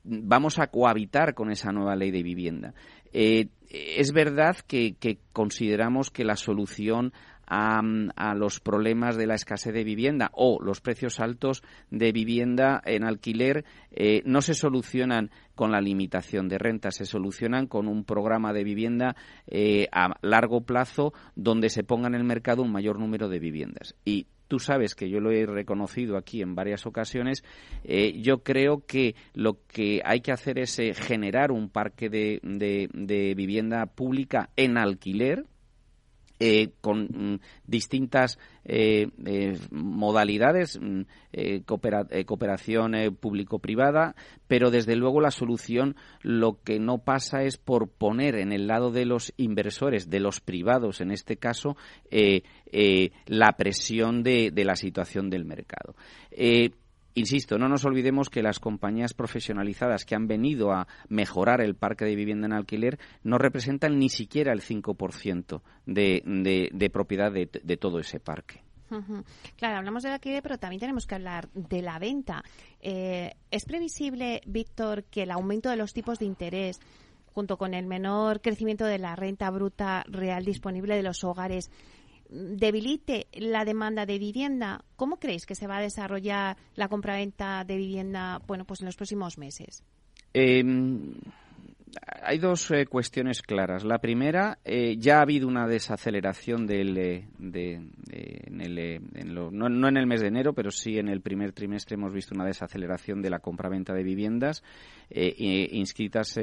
vamos 0.03 0.59
a 0.59 0.67
cohabitar 0.67 1.33
con 1.33 1.51
esa 1.51 1.71
nueva 1.71 1.95
ley 1.95 2.11
de 2.11 2.23
vivienda. 2.23 2.73
es 3.11 4.11
verdad 4.13 4.57
que 4.67 4.95
consideramos 5.33 6.11
que 6.11 6.23
la 6.23 6.35
solución 6.35 7.13
a, 7.47 7.81
los 8.35 8.59
problemas 8.59 9.17
de 9.17 9.27
la 9.27 9.35
escasez 9.35 9.73
de 9.73 9.83
vivienda 9.83 10.31
o 10.33 10.61
los 10.61 10.81
precios 10.81 11.19
altos 11.19 11.63
de 11.89 12.11
vivienda 12.11 12.81
en 12.85 13.03
alquiler 13.03 13.65
eh, 13.91 14.21
no 14.25 14.41
se 14.41 14.53
solucionan 14.53 15.31
con 15.55 15.71
la 15.71 15.81
limitación 15.81 16.47
de 16.47 16.57
renta, 16.57 16.91
se 16.91 17.05
solucionan 17.05 17.67
con 17.67 17.87
un 17.87 18.05
programa 18.05 18.53
de 18.53 18.63
vivienda 18.63 19.15
eh, 19.47 19.87
a 19.91 20.15
largo 20.21 20.61
plazo 20.61 21.13
donde 21.35 21.69
se 21.69 21.83
ponga 21.83 22.07
en 22.07 22.15
el 22.15 22.23
mercado 22.23 22.63
un 22.63 22.71
mayor 22.71 22.99
número 22.99 23.29
de 23.29 23.39
viviendas. 23.39 23.95
Y 24.05 24.27
tú 24.51 24.59
sabes 24.59 24.95
que 24.95 25.09
yo 25.09 25.21
lo 25.21 25.31
he 25.31 25.45
reconocido 25.45 26.17
aquí 26.17 26.41
en 26.41 26.55
varias 26.55 26.85
ocasiones, 26.85 27.41
eh, 27.85 28.19
yo 28.21 28.43
creo 28.43 28.85
que 28.85 29.15
lo 29.33 29.65
que 29.65 30.01
hay 30.03 30.19
que 30.19 30.33
hacer 30.33 30.59
es 30.59 30.77
generar 30.93 31.53
un 31.53 31.69
parque 31.69 32.09
de, 32.09 33.33
vivienda 33.33 33.85
pública 33.85 34.49
en 34.57 34.77
alquiler, 34.77 35.45
eh, 36.43 36.71
con 36.81 37.03
mm, 37.03 37.39
distintas 37.67 38.39
eh, 38.65 39.09
eh, 39.27 39.59
modalidades, 39.69 40.79
mm, 40.81 41.01
cooperación 42.25 42.93
público-privada, 43.19 44.15
pero 44.47 44.71
desde 44.71 44.95
luego 44.95 45.21
la 45.21 45.29
solución 45.29 45.95
lo 46.23 46.59
que 46.63 46.79
no 46.79 46.97
pasa 46.97 47.43
es 47.43 47.57
por 47.57 47.89
poner 47.89 48.35
en 48.35 48.51
el 48.51 48.65
lado 48.65 48.89
de 48.89 49.05
los 49.05 49.33
inversores, 49.37 50.09
de 50.09 50.19
los 50.19 50.41
privados 50.41 50.99
en 50.99 51.11
este 51.11 51.37
caso, 51.37 51.77
la 53.27 53.51
presión 53.53 54.23
de, 54.23 54.49
de, 54.51 54.65
la 54.65 54.75
situación 54.75 55.29
del 55.29 55.45
mercado. 55.45 55.95
Insisto, 57.13 57.57
no 57.57 57.67
nos 57.67 57.83
olvidemos 57.83 58.29
que 58.29 58.41
las 58.41 58.59
compañías 58.59 59.13
profesionalizadas 59.13 60.05
que 60.05 60.15
han 60.15 60.27
venido 60.27 60.71
a 60.71 60.87
mejorar 61.09 61.61
el 61.61 61.75
parque 61.75 62.05
de 62.05 62.15
vivienda 62.15 62.47
en 62.47 62.53
alquiler 62.53 62.99
no 63.23 63.37
representan 63.37 63.99
ni 63.99 64.09
siquiera 64.09 64.53
el 64.53 64.61
5% 64.61 65.61
de, 65.85 66.69
de, 66.71 66.89
propiedad 66.89 67.31
de, 67.31 67.77
todo 67.77 67.99
ese 67.99 68.19
parque. 68.19 68.63
Claro, 69.57 69.77
hablamos 69.77 70.03
del 70.03 70.13
alquiler, 70.13 70.41
pero 70.41 70.57
también 70.57 70.81
tenemos 70.81 71.05
que 71.05 71.15
hablar 71.15 71.49
de 71.53 71.81
la 71.81 71.97
venta. 71.99 72.43
Eh, 72.81 73.31
¿Es 73.49 73.65
previsible, 73.65 74.41
Víctor, 74.45 75.05
que 75.05 75.23
el 75.23 75.31
aumento 75.31 75.69
de 75.69 75.77
los 75.77 75.93
tipos 75.93 76.19
de 76.19 76.25
interés 76.25 76.79
junto 77.33 77.57
con 77.57 77.73
el 77.73 77.85
menor 77.85 78.41
crecimiento 78.41 78.85
de 78.85 78.99
la 78.99 79.15
renta 79.15 79.49
bruta 79.49 80.03
real 80.07 80.43
disponible 80.43 80.95
de 80.95 81.03
los 81.03 81.23
hogares 81.23 81.71
debilite 82.31 83.27
la 83.33 83.65
demanda 83.65 84.05
de 84.05 84.17
vivienda, 84.17 84.83
¿cómo 84.95 85.17
creéis 85.17 85.45
que 85.45 85.55
se 85.55 85.67
va 85.67 85.77
a 85.77 85.81
desarrollar 85.81 86.57
la 86.75 86.87
compraventa 86.87 87.63
de 87.65 87.77
vivienda 87.77 88.41
bueno, 88.47 88.65
pues 88.65 88.81
en 88.81 88.85
los 88.85 88.95
próximos 88.95 89.37
meses? 89.37 89.83
Em, 90.33 91.13
hay 92.23 92.37
dos 92.37 92.69
eh, 92.71 92.85
cuestiones 92.85 93.41
claras. 93.41 93.83
La 93.83 93.99
primera, 93.99 94.59
eh, 94.63 94.95
ya 94.97 95.17
ha 95.17 95.21
habido 95.21 95.47
una 95.47 95.67
desaceleración 95.67 96.65
del, 96.65 96.97
eh, 96.97 97.25
en 97.39 98.61
el, 98.61 99.33
no, 99.51 99.87
en 99.87 99.97
el 99.97 100.07
mes 100.07 100.21
de 100.21 100.27
enero, 100.27 100.53
pero 100.53 100.71
sí 100.71 100.97
en 100.97 101.09
el 101.09 101.21
primer 101.21 101.51
trimestre 101.51 101.95
hemos 101.95 102.13
visto 102.13 102.35
una 102.35 102.45
desaceleración 102.45 103.21
de 103.21 103.29
la 103.29 103.39
compraventa 103.39 103.93
de 103.93 104.03
viviendas 104.03 104.63
inscritas, 105.13 106.39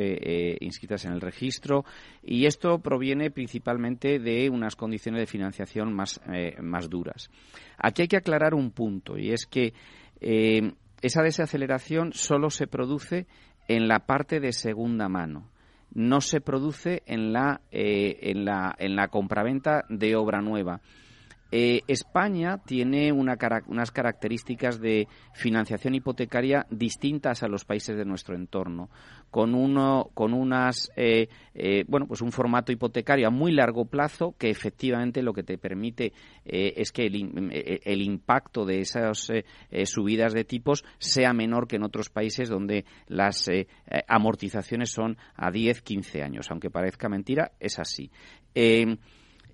inscritas 0.61 1.07
en 1.07 1.13
el 1.13 1.23
registro 1.23 1.87
y 2.23 2.45
esto 2.45 2.81
proviene 2.81 3.31
principalmente 3.31 4.19
de 4.19 4.51
unas 4.51 4.77
condiciones 4.77 5.21
de 5.21 5.27
financiación 5.27 5.95
más, 5.95 6.21
más 6.61 6.91
duras. 6.91 7.31
Aquí 7.79 8.03
hay 8.03 8.09
que 8.09 8.19
aclarar 8.19 8.53
un 8.53 8.73
punto 8.73 9.17
y 9.17 9.31
es 9.31 9.47
que 9.47 9.73
esa 10.21 11.23
desaceleración 11.23 12.13
solo 12.13 12.51
se 12.51 12.67
produce 12.67 13.27
en 13.69 13.87
la 13.87 14.01
parte 14.01 14.41
de 14.41 14.53
segunda 14.53 15.09
mano. 15.09 15.51
No 15.95 16.21
se 16.21 16.41
produce 16.41 17.03
en 17.07 17.33
la, 17.33 17.61
eh, 17.71 18.19
en 18.23 18.45
la, 18.45 18.75
en 18.79 18.97
la 18.97 19.09
compraventa 19.09 19.85
de 19.89 20.17
obra 20.17 20.41
nueva. 20.41 20.81
Eh, 21.51 21.81
España 21.89 22.59
tiene 22.59 23.11
unas 23.11 23.91
características 23.91 24.81
de 24.81 25.09
financiación 25.33 25.95
hipotecaria 25.95 26.67
distintas 26.71 27.43
a 27.43 27.49
los 27.49 27.65
países 27.65 27.97
de 27.97 28.05
nuestro 28.05 28.35
entorno, 28.35 28.91
con 29.31 29.55
uno, 29.55 30.11
con 30.13 30.35
unas, 30.35 30.91
eh, 30.97 31.29
eh, 31.55 31.85
bueno, 31.89 32.07
pues 32.07 32.21
un 32.21 32.33
formato 32.33 32.71
hipotecario 32.71 33.29
a 33.29 33.31
muy 33.31 33.53
largo 33.53 33.87
plazo 33.87 34.35
que 34.39 34.51
efectivamente 34.51 35.23
lo 35.23 35.33
que 35.33 35.43
te 35.43 35.57
permite 35.57 36.13
es 36.45 36.93
que 36.93 37.07
el, 37.07 37.81
el, 37.85 38.03
impacto 38.03 38.65
de 38.65 38.81
esas 38.81 39.31
subidas 39.85 40.33
de 40.33 40.45
tipos 40.45 40.85
sea 40.99 41.33
menor 41.33 41.67
que 41.67 41.77
en 41.77 41.83
otros 41.83 42.09
países 42.09 42.49
donde 42.49 42.85
las 43.07 43.51
amortizaciones 44.07 44.91
son 44.91 45.17
a 45.35 45.51
10, 45.51 45.83
15 45.83 46.23
años, 46.23 46.51
aunque 46.51 46.71
parezca 46.71 47.09
mentira, 47.09 47.53
es 47.61 47.79
así. 47.79 48.11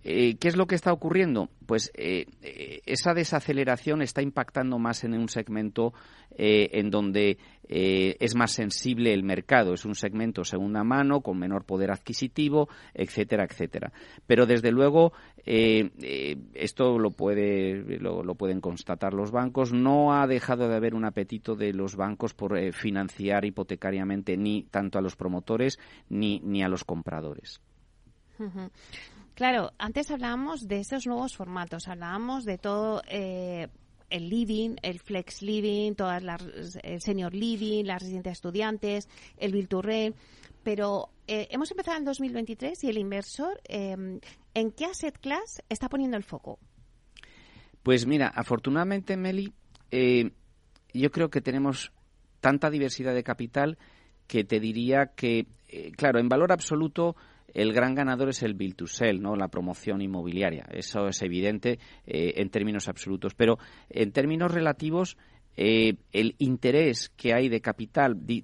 Eh, 0.04 0.36
¿Qué 0.36 0.48
es 0.48 0.56
lo 0.56 0.66
que 0.66 0.74
está 0.74 0.92
ocurriendo? 0.92 1.48
Pues 1.64 1.90
eh, 1.94 2.26
eh, 2.42 2.82
esa 2.84 3.14
desaceleración 3.14 4.02
está 4.02 4.20
impactando 4.20 4.78
más 4.78 5.02
en 5.02 5.14
un 5.14 5.28
segmento 5.28 5.94
en 6.36 6.90
donde 6.90 7.38
es 7.68 8.34
más 8.34 8.50
sensible 8.50 9.14
el 9.14 9.22
mercado. 9.22 9.72
Es 9.72 9.84
un 9.84 9.94
segmento 9.94 10.44
segunda 10.44 10.82
mano, 10.82 11.20
con 11.20 11.38
menor 11.38 11.64
poder 11.64 11.92
adquisitivo, 11.92 12.68
etcétera, 12.92 13.44
etcétera. 13.44 13.92
Pero 14.26 14.44
desde 14.44 14.72
luego, 14.72 15.12
esto 15.44 16.98
lo, 16.98 17.12
puede, 17.12 18.00
lo, 18.00 18.34
pueden 18.34 18.60
constatar 18.60 19.14
los 19.14 19.30
bancos, 19.30 19.72
no 19.72 20.12
ha 20.12 20.26
dejado 20.26 20.68
de 20.68 20.74
haber 20.74 20.96
un 20.96 21.04
apetito 21.04 21.54
de 21.54 21.72
los 21.72 21.94
bancos 21.94 22.34
por 22.34 22.58
financiar 22.72 23.44
hipotecariamente 23.44 24.36
ni 24.36 24.64
tanto 24.64 24.98
a 24.98 25.02
los 25.02 25.14
promotores 25.14 25.78
ni, 26.08 26.40
ni 26.40 26.64
a 26.64 26.68
los 26.68 26.82
compradores. 26.82 27.60
Claro, 29.34 29.72
antes 29.78 30.12
hablábamos 30.12 30.68
de 30.68 30.78
esos 30.78 31.06
nuevos 31.06 31.36
formatos, 31.36 31.88
hablábamos 31.88 32.44
de 32.44 32.56
todo 32.56 33.02
eh, 33.08 33.66
el 34.08 34.28
living, 34.28 34.76
el 34.82 35.00
flex 35.00 35.42
living, 35.42 35.94
todas 35.94 36.22
las, 36.22 36.40
el 36.84 37.00
senior 37.00 37.34
living, 37.34 37.84
las 37.84 38.00
residencias 38.00 38.24
de 38.24 38.30
estudiantes, 38.32 39.08
el 39.36 39.52
Virtual 39.52 40.14
pero 40.62 41.10
eh, 41.26 41.48
hemos 41.50 41.70
empezado 41.72 41.98
en 41.98 42.04
2023 42.04 42.84
y 42.84 42.88
el 42.88 42.96
inversor, 42.96 43.60
em, 43.64 44.20
¿en 44.54 44.70
qué 44.70 44.86
asset 44.86 45.18
class 45.18 45.62
está 45.68 45.88
poniendo 45.88 46.16
el 46.16 46.22
foco? 46.22 46.58
Pues 47.82 48.06
mira, 48.06 48.28
afortunadamente, 48.28 49.16
Meli, 49.16 49.52
eh, 49.90 50.30
yo 50.94 51.10
creo 51.10 51.28
que 51.28 51.40
tenemos 51.40 51.92
tanta 52.40 52.70
diversidad 52.70 53.12
de 53.14 53.24
capital 53.24 53.78
que 54.26 54.44
te 54.44 54.58
diría 54.60 55.12
que, 55.14 55.48
claro, 55.96 56.18
en 56.18 56.30
valor 56.30 56.50
absoluto 56.50 57.14
el 57.54 57.72
gran 57.72 57.94
ganador 57.94 58.28
es 58.28 58.42
el 58.42 58.54
build 58.54 58.74
to 58.74 58.86
sell, 58.86 59.22
¿no? 59.22 59.36
la 59.36 59.48
promoción 59.48 60.02
inmobiliaria. 60.02 60.66
Eso 60.70 61.06
es 61.06 61.22
evidente 61.22 61.78
eh, 62.04 62.34
en 62.36 62.50
términos 62.50 62.88
absolutos. 62.88 63.34
Pero 63.34 63.58
en 63.88 64.10
términos 64.10 64.52
relativos, 64.52 65.16
eh, 65.56 65.94
el 66.12 66.34
interés 66.38 67.12
que 67.16 67.32
hay 67.32 67.48
de 67.48 67.60
capital 67.60 68.26
de, 68.26 68.42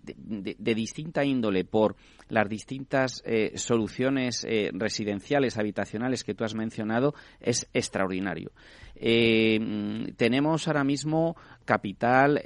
distinta 0.74 1.24
índole 1.24 1.64
por 1.64 1.96
las 2.28 2.48
distintas 2.48 3.20
eh, 3.26 3.50
soluciones 3.56 4.46
residenciales, 4.72 5.58
habitacionales 5.58 6.22
que 6.22 6.34
tú 6.34 6.44
has 6.44 6.54
mencionado 6.54 7.14
es 7.40 7.68
extraordinario. 7.74 8.52
tenemos 8.94 10.68
ahora 10.68 10.84
mismo 10.84 11.34
capital 11.64 12.40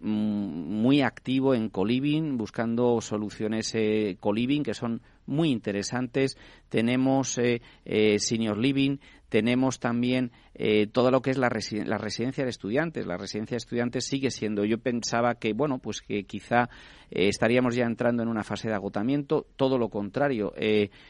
muy 0.00 1.02
activo 1.02 1.54
en 1.54 1.68
coliving, 1.68 2.36
buscando 2.36 3.00
soluciones 3.00 3.72
coliving 4.18 4.64
que 4.64 4.74
son 4.74 5.00
muy 5.30 5.50
interesantes. 5.50 6.36
Tenemos 6.68 7.38
eh, 7.38 7.62
eh, 7.84 8.18
Senior 8.18 8.58
Living, 8.58 8.98
tenemos 9.28 9.78
también 9.78 10.32
eh, 10.54 10.88
todo 10.88 11.12
lo 11.12 11.22
que 11.22 11.30
es 11.30 11.38
la, 11.38 11.48
la, 11.48 11.98
residencia 11.98 12.44
de 12.44 12.50
estudiantes. 12.50 13.06
La 13.06 13.16
residencia 13.16 13.54
de 13.54 13.58
estudiantes 13.58 14.04
sigue 14.06 14.30
siendo, 14.30 14.64
yo 14.64 14.78
pensaba 14.78 15.36
que, 15.36 15.52
bueno, 15.52 15.78
pues 15.78 16.02
que 16.02 16.24
quizá 16.24 16.68
estaríamos 17.10 17.76
ya 17.76 17.84
entrando 17.84 18.22
en 18.22 18.28
una 18.28 18.42
fase 18.42 18.68
de 18.68 18.74
agotamiento, 18.74 19.46
todo 19.56 19.78
lo 19.78 19.88
contrario. 19.88 20.52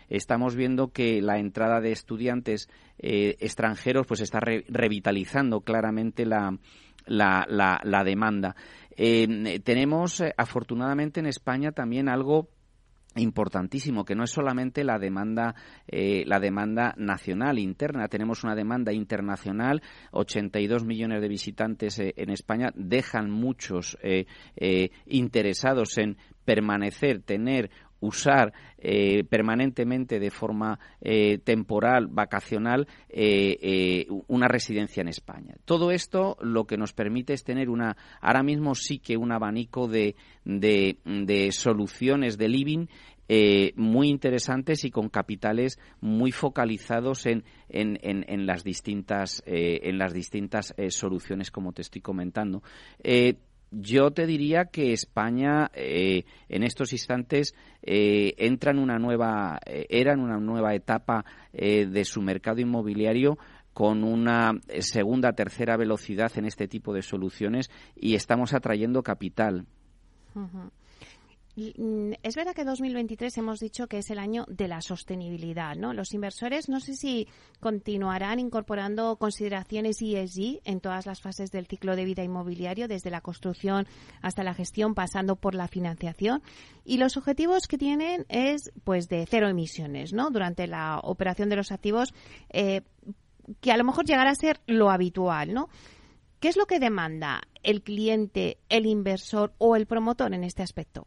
Estamos 0.09 0.55
viendo 0.55 0.89
que 0.89 1.21
la 1.21 1.39
entrada 1.39 1.81
de 1.81 1.93
estudiantes 1.93 2.69
extranjeros 2.99 4.07
pues 4.07 4.21
está 4.21 4.41
revitalizando 4.41 5.61
claramente 5.61 6.25
la, 6.25 6.59
la, 7.07 7.47
la 7.83 8.05
demanda. 8.05 8.55
tenemos, 8.97 10.23
afortunadamente, 10.37 11.21
en 11.21 11.27
España 11.27 11.73
también 11.73 12.09
algo 12.09 12.49
importantísimo 13.17 14.05
que 14.05 14.15
no 14.15 14.25
es 14.25 14.31
solamente 14.31 14.85
la 14.85 14.99
demanda 14.99 15.55
eh, 15.89 16.25
la 16.27 16.39
demanda 16.39 16.95
nacional 16.97 17.59
interna. 17.59 18.09
Tenemos 18.09 18.45
una 18.45 18.55
demanda 18.55 18.93
internacional. 18.93 19.83
82 20.13 20.85
millones 20.85 21.21
de 21.21 21.29
visitantes 21.29 21.99
eh, 21.99 22.15
en 22.17 22.31
España 22.31 22.71
dejan 22.75 23.31
muchos 23.31 23.99
eh, 24.03 24.27
interesados 25.07 25.99
en 25.99 26.17
permanecer 26.45 27.23
tener 27.23 27.71
usar 28.01 28.53
eh, 28.79 29.25
permanentemente 29.25 30.19
de 30.19 30.31
forma 30.31 30.79
eh, 31.01 31.39
temporal, 31.39 32.09
vacacional, 32.09 32.89
eh, 33.09 34.07
una 34.27 34.49
residencia 34.49 35.03
en 35.03 35.09
España. 35.09 35.55
Todo 35.65 35.91
esto 35.91 36.37
lo 36.41 36.67
que 36.67 36.77
nos 36.77 36.93
permite 36.93 37.35
es 37.35 37.45
tener 37.45 37.69
una, 37.69 37.97
ahora 38.21 38.43
mismo 38.43 38.75
sí 38.75 38.99
que 38.99 39.17
un 39.17 39.33
abanico 39.33 39.87
de, 39.87 40.17
de, 40.45 41.49
soluciones 41.53 42.39
de 42.39 42.49
living 42.49 42.87
muy 43.77 44.09
interesantes 44.09 44.85
y 44.85 44.91
con 44.91 45.09
capitales 45.09 45.79
muy 46.01 46.33
focalizados 46.33 47.27
en, 47.27 47.45
en, 47.69 47.99
en, 48.03 48.45
las 48.45 48.65
distintas, 48.65 49.41
en 49.47 49.99
las 49.99 50.13
distintas 50.13 50.75
soluciones, 50.89 51.53
como 51.53 51.73
te 51.73 51.83
estoy 51.83 52.01
comentando. 52.01 52.65
Yo 53.71 54.11
te 54.11 54.27
diría 54.27 54.65
que 54.65 54.93
España 54.93 55.71
eh, 55.75 56.25
en 56.49 56.65
estos 56.65 56.93
instantes 56.93 57.55
eh, 57.83 58.35
entra 58.39 58.73
en 58.73 58.81
una 58.81 58.99
nueva, 58.99 59.61
eh, 59.65 59.87
era 59.89 60.13
en 60.13 60.21
una 60.21 60.39
nueva 60.39 60.75
etapa 60.75 61.25
de 61.53 62.05
su 62.05 62.23
mercado 62.23 62.61
inmobiliario 62.61 63.37
con 63.73 64.05
una 64.05 64.53
segunda, 64.81 65.33
tercera 65.33 65.77
velocidad 65.77 66.31
en 66.37 66.45
este 66.45 66.69
tipo 66.69 66.93
de 66.93 67.03
soluciones 67.03 67.71
y 67.97 68.15
estamos 68.15 68.55
atrayendo 68.55 69.03
capital. 69.03 69.67
Es 72.23 72.37
verdad 72.37 72.55
que 72.55 72.65
2023 72.65 73.37
hemos 73.39 73.61
dicho 73.61 73.87
que 73.87 73.99
es 73.99 74.11
el 74.11 74.19
año 74.19 74.47
de 74.49 74.69
la 74.69 74.81
sostenibilidad, 74.81 75.77
¿no? 75.77 75.93
Los 75.93 76.15
inversores 76.15 76.69
no 76.69 76.81
sé 76.81 76.95
si 76.95 77.29
continuarán 77.61 78.39
incorporando 78.39 79.17
consideraciones 79.17 80.01
ESG 80.01 80.61
en 80.65 80.81
todas 80.81 81.07
las 81.07 81.21
fases 81.21 81.51
del 81.51 81.67
ciclo 81.67 81.97
de 81.97 82.05
vida 82.05 82.23
inmobiliario, 82.23 82.89
desde 82.89 83.11
la 83.11 83.21
construcción 83.21 83.87
hasta 84.23 84.43
la 84.43 84.55
gestión, 84.55 84.95
pasando 84.95 85.37
por 85.37 85.55
la 85.55 85.69
financiación. 85.69 86.43
Y 86.85 86.99
los 86.99 87.17
objetivos 87.17 87.67
que 87.67 87.79
tienen 87.79 88.27
es, 88.29 88.73
pues, 88.85 89.09
de 89.09 89.27
cero 89.27 89.49
emisiones, 89.49 90.13
¿no? 90.13 90.31
Durante 90.31 90.67
la 90.67 90.99
operación 91.03 91.49
de 91.49 91.57
los 91.57 91.73
activos, 91.73 92.15
eh, 92.51 92.83
que 93.61 93.73
a 93.73 93.77
lo 93.77 93.85
mejor 93.85 94.05
llegará 94.07 94.31
a 94.31 94.35
ser 94.35 94.61
lo 94.67 94.91
habitual, 94.91 95.53
¿no? 95.53 95.69
¿Qué 96.41 96.49
es 96.49 96.57
lo 96.57 96.67
que 96.67 96.81
demanda 96.81 97.43
el 97.63 97.83
cliente, 97.83 98.59
el 98.71 98.87
inversor 98.87 99.53
o 99.59 99.77
el 99.77 99.87
promotor 99.87 100.33
en 100.33 100.45
este 100.45 100.63
aspecto? 100.63 101.07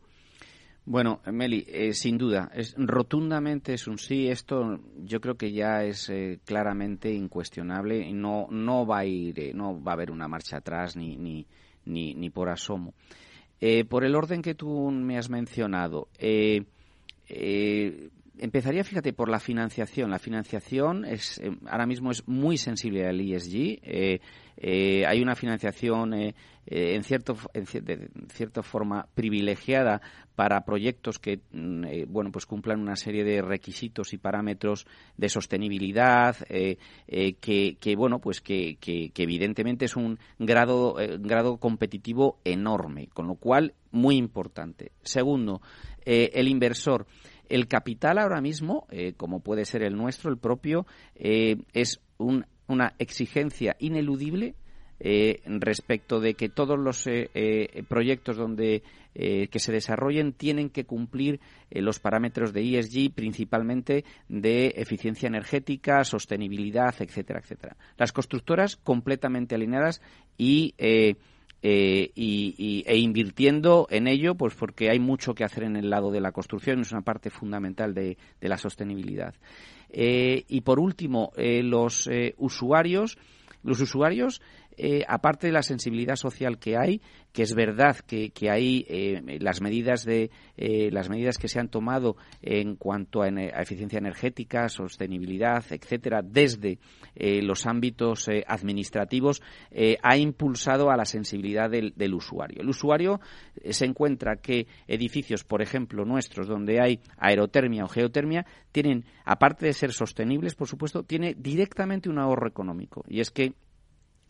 Bueno, 0.86 1.22
Meli, 1.32 1.66
eh, 1.70 1.94
sin 1.94 2.18
duda, 2.18 2.52
es 2.54 2.76
rotundamente 2.78 3.74
es 3.74 3.88
un 3.88 3.98
sí. 3.98 4.28
Esto 4.28 4.82
yo 5.06 5.22
creo 5.22 5.36
que 5.36 5.54
ya 5.54 5.86
es 5.86 6.10
eh, 6.10 6.40
claramente 6.44 7.14
incuestionable 7.14 8.00
y 8.00 8.12
no 8.12 8.48
no 8.50 8.86
va 8.86 9.00
a 9.00 9.06
ir, 9.06 9.40
eh, 9.40 9.54
no 9.54 9.82
va 9.82 9.94
a 9.94 9.96
haber 9.96 10.12
una 10.12 10.28
marcha 10.28 10.58
atrás 10.58 10.98
ni 10.98 11.16
ni 11.16 11.46
ni, 11.86 12.14
ni 12.16 12.30
por 12.30 12.50
asomo. 12.50 12.94
por 13.88 14.04
el 14.04 14.16
orden 14.16 14.42
que 14.42 14.56
tú 14.56 14.92
me 14.92 15.18
has 15.18 15.30
mencionado, 15.30 16.10
empezaría, 18.38 18.84
fíjate, 18.84 19.14
por 19.14 19.30
la 19.30 19.40
financiación. 19.40 20.12
La 20.12 20.20
financiación 20.20 21.06
es 21.06 21.42
ahora 21.66 21.86
mismo 21.86 22.12
es 22.12 22.28
muy 22.28 22.58
sensible 22.58 23.08
al 23.08 23.22
ESG. 23.22 24.20
Hay 24.62 25.22
una 25.22 25.36
financiación 25.36 26.14
en 26.66 27.04
cierto 27.04 27.36
en, 27.54 27.66
de 27.66 28.10
cierta 28.30 28.64
forma 28.64 29.08
privilegiada 29.14 30.02
para 30.36 30.64
proyectos 30.64 31.20
que 31.20 31.42
mm, 31.52 31.84
eh, 31.86 32.06
bueno 32.08 32.32
pues 32.32 32.46
cumplan 32.46 32.80
una 32.80 32.96
serie 32.96 33.24
de 33.24 33.42
requisitos 33.42 34.14
y 34.14 34.18
parámetros 34.18 34.86
de 35.18 35.30
sostenibilidad 35.30 36.36
eh, 36.50 36.78
eh, 37.08 37.34
que, 37.34 37.96
bueno 37.96 38.20
pues 38.20 38.42
que, 38.42 38.78
que, 38.80 39.12
evidentemente 39.16 39.86
es 39.86 39.96
un 39.96 40.18
grado 40.40 40.96
grado 41.20 41.58
competitivo 41.58 42.40
enorme 42.44 43.10
con 43.14 43.28
lo 43.28 43.36
cual 43.36 43.74
muy 43.92 44.16
importante. 44.16 44.92
Segundo 45.04 45.62
el 46.06 46.48
inversor. 46.48 47.06
El 47.48 47.68
capital 47.68 48.18
ahora 48.18 48.42
mismo 48.42 48.88
como 49.18 49.42
puede 49.42 49.66
ser 49.66 49.84
el 49.84 49.96
nuestro 49.96 50.32
el 50.32 50.38
propio 50.38 50.86
es 51.16 52.02
una 52.68 52.94
exigencia 53.00 53.76
ineludible 53.80 54.56
eh, 55.06 55.42
respecto 55.46 56.22
de 56.22 56.36
que 56.36 56.48
todos 56.48 56.80
los 56.80 57.08
eh, 57.08 57.30
eh, 57.34 57.84
proyectos 57.90 58.38
donde 58.38 58.84
que 59.16 59.60
se 59.60 59.72
desarrollen 59.72 60.34
tienen 60.34 60.72
que 60.72 60.86
cumplir 60.86 61.40
los 61.70 62.00
parámetros 62.00 62.52
de 62.52 62.80
ESG, 62.80 63.14
principalmente 63.14 64.06
de 64.28 64.74
eficiencia 64.76 65.28
energética, 65.28 66.04
sostenibilidad, 66.04 66.96
etcétera, 66.98 67.40
etcétera. 67.40 67.78
Las 67.96 68.12
constructoras 68.12 68.76
completamente 68.76 69.54
alineadas 69.54 70.02
y 70.36 70.74
e 70.80 71.16
invirtiendo 72.98 73.86
en 73.92 74.08
ello, 74.08 74.34
pues 74.34 74.56
porque 74.56 74.90
hay 74.90 74.98
mucho 74.98 75.36
que 75.36 75.44
hacer 75.44 75.66
en 75.66 75.76
el 75.76 75.92
lado 75.92 76.10
de 76.10 76.20
la 76.20 76.32
construcción, 76.32 76.80
es 76.80 76.92
una 76.92 77.02
parte 77.02 77.30
fundamental 77.30 77.94
de, 77.94 78.18
de 78.42 78.50
la 78.50 78.58
sostenibilidad. 78.58 79.36
Y 79.94 80.62
por 80.62 80.80
último, 80.80 81.32
los 81.38 82.10
usuarios, 82.38 83.18
los 83.64 83.80
usuarios 83.80 84.42
eh, 84.78 85.04
aparte 85.08 85.48
de 85.48 85.54
la 85.54 85.64
sensibilidad 85.64 86.16
social 86.16 86.58
que 86.58 86.78
hay, 86.78 87.02
que 87.32 87.44
es 87.44 87.54
verdad 87.54 87.98
que, 87.98 88.32
hay 88.50 88.86
eh, 88.88 89.40
las 89.40 89.62
medidas 89.62 90.06
de 90.06 90.30
eh, 90.58 90.90
las 90.92 91.10
medidas 91.10 91.38
que 91.38 91.48
se 91.48 91.60
han 91.60 91.70
tomado 91.70 92.16
en 92.42 92.76
cuanto 92.76 93.22
a, 93.22 93.28
eficiencia 93.28 93.98
energética, 93.98 94.70
sostenibilidad, 94.70 95.64
etcétera, 95.70 96.22
desde 96.24 96.80
los 97.16 97.66
ámbitos 97.66 98.28
administrativos, 98.48 99.42
ha 100.02 100.18
impulsado 100.18 100.90
a 100.90 100.98
la 100.98 101.06
sensibilidad 101.06 101.70
del, 101.70 101.94
del 101.96 102.14
usuario. 102.14 102.62
El 102.62 102.70
usuario 102.70 103.20
se 103.70 103.86
encuentra 103.86 104.38
que 104.38 104.68
edificios, 104.88 105.44
por 105.44 105.62
ejemplo, 105.62 106.06
nuestros, 106.06 106.48
donde 106.48 106.82
hay 106.82 107.00
aerotermia 107.18 107.86
o 107.86 107.88
geotermia, 107.88 108.46
tienen, 108.72 109.06
aparte 109.26 109.66
de 109.66 109.74
ser 109.74 109.92
sostenibles, 109.92 110.56
por 110.56 110.68
supuesto, 110.68 111.04
tiene 111.04 111.36
directamente 111.38 112.10
un 112.10 112.20
ahorro 112.20 112.48
económico. 112.48 113.04
Y 113.08 113.20
es 113.20 113.32
que 113.32 113.54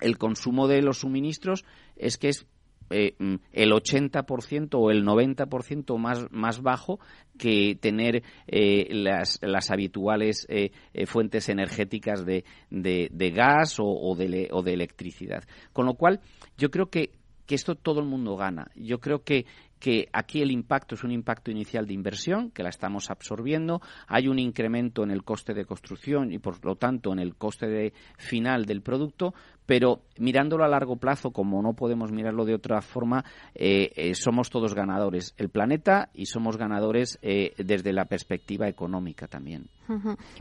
el 0.04 0.18
consumo 0.18 0.68
de 0.68 0.82
los 0.82 1.00
suministros 1.00 1.66
es 1.96 2.18
que 2.18 2.30
es 2.30 2.46
eh, 2.90 3.16
mm, 3.18 3.36
el 3.54 3.72
80% 3.72 4.76
o 4.76 4.92
el 4.92 5.04
90% 5.04 5.98
más, 5.98 6.32
más 6.32 6.62
bajo 6.62 7.00
que 7.38 7.76
tener 7.80 8.24
eh, 8.48 8.88
las, 8.92 9.40
las, 9.42 9.72
habituales 9.72 10.46
eh, 10.50 10.72
fuentes 11.08 11.50
energéticas 11.50 12.26
de, 12.26 12.44
de, 12.70 13.32
gas 13.32 13.78
o, 13.80 14.16
de, 14.16 14.50
o 14.52 14.62
de 14.62 14.74
electricidad. 14.74 15.44
Con 15.72 15.86
lo 15.86 15.96
cual, 15.96 16.20
yo 16.58 16.70
creo 16.70 16.88
que, 16.88 17.12
que 17.48 17.56
esto 17.56 17.76
todo 17.76 18.00
el 18.00 18.06
mundo 18.06 18.36
gana. 18.36 18.70
Yo 18.76 19.00
creo 19.00 19.24
que 19.24 19.46
que 19.84 20.08
aquí 20.14 20.42
el 20.42 20.50
impacto 20.50 20.96
es 20.96 21.04
un 21.04 21.12
impacto 21.12 21.52
inicial 21.52 21.86
de 21.86 21.94
inversión, 21.94 22.52
que 22.52 22.64
la 22.64 22.70
estamos 22.70 23.12
absorbiendo, 23.12 23.82
hay 24.08 24.30
un 24.30 24.40
incremento 24.40 25.04
en 25.04 25.12
el 25.12 25.26
coste 25.26 25.54
de 25.54 25.66
construcción 25.66 26.32
y, 26.32 26.40
por 26.40 26.64
lo 26.64 26.78
tanto, 26.78 27.12
en 27.12 27.20
el 27.20 27.36
coste 27.36 27.92
final 28.18 28.66
del 28.66 28.82
producto, 28.82 29.34
pero 29.66 30.02
mirándolo 30.18 30.64
a 30.64 30.68
largo 30.68 30.98
plazo, 30.98 31.32
como 31.32 31.62
no 31.62 31.74
podemos 31.74 32.12
mirarlo 32.12 32.46
de 32.46 32.56
otra 32.56 32.82
forma, 32.82 33.24
eh, 33.56 33.92
eh, 33.96 34.16
somos 34.16 34.50
todos 34.50 34.74
ganadores, 34.74 35.34
el 35.38 35.50
planeta, 35.50 36.10
y 36.14 36.26
somos 36.26 36.58
ganadores 36.58 37.18
eh, 37.22 37.54
desde 37.58 37.94
la 37.94 38.06
perspectiva 38.06 38.68
económica 38.68 39.28
también. 39.28 39.70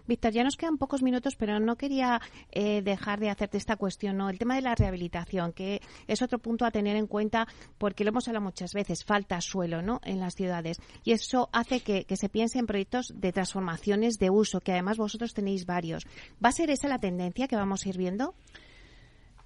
Víctor, 0.07 0.33
ya 0.33 0.45
nos 0.45 0.57
quedan 0.57 0.79
pocos 0.79 1.03
minutos, 1.03 1.35
pero 1.37 1.59
no 1.59 1.75
quería 1.75 2.21
dejar 2.53 3.19
de 3.19 3.29
hacerte 3.29 3.59
esta 3.59 3.75
cuestión, 3.75 4.17
¿no? 4.17 4.31
El 4.31 4.39
tema 4.39 4.55
de 4.55 4.63
la 4.63 4.77
rehabilitación, 4.77 5.53
que 5.53 5.81
es 6.07 6.23
otro 6.23 6.39
punto 6.39 6.65
a 6.65 6.71
tener 6.71 6.97
en 6.97 7.09
cuenta, 7.09 7.49
porque 7.77 8.05
lo 8.05 8.11
hemos 8.11 8.29
hablado 8.29 8.45
muchas 8.45 8.73
veces, 8.73 9.05
falta 9.05 9.41
suelo, 9.41 9.83
¿no? 9.83 10.01
En 10.05 10.21
las 10.21 10.37
ciudades. 10.37 10.79
Y 11.03 11.11
eso 11.11 11.49
hace 11.53 11.81
que, 11.81 12.05
que 12.05 12.17
se 12.17 12.29
piense 12.29 12.61
en 12.61 12.67
proyectos 12.67 13.13
de 13.17 13.33
transformaciones 13.33 14.19
de 14.19 14.31
uso, 14.31 14.61
que 14.61 14.73
además 14.73 14.97
vosotros 14.97 15.35
tenéis 15.35 15.67
varios. 15.67 16.05
¿Va 16.43 16.51
a 16.51 16.53
ser 16.53 16.71
esa 16.71 16.87
la 16.87 16.99
tendencia 16.99 17.49
que 17.49 17.57
vamos 17.57 17.85
a 17.85 17.89
ir 17.89 17.99
viendo? 17.99 18.35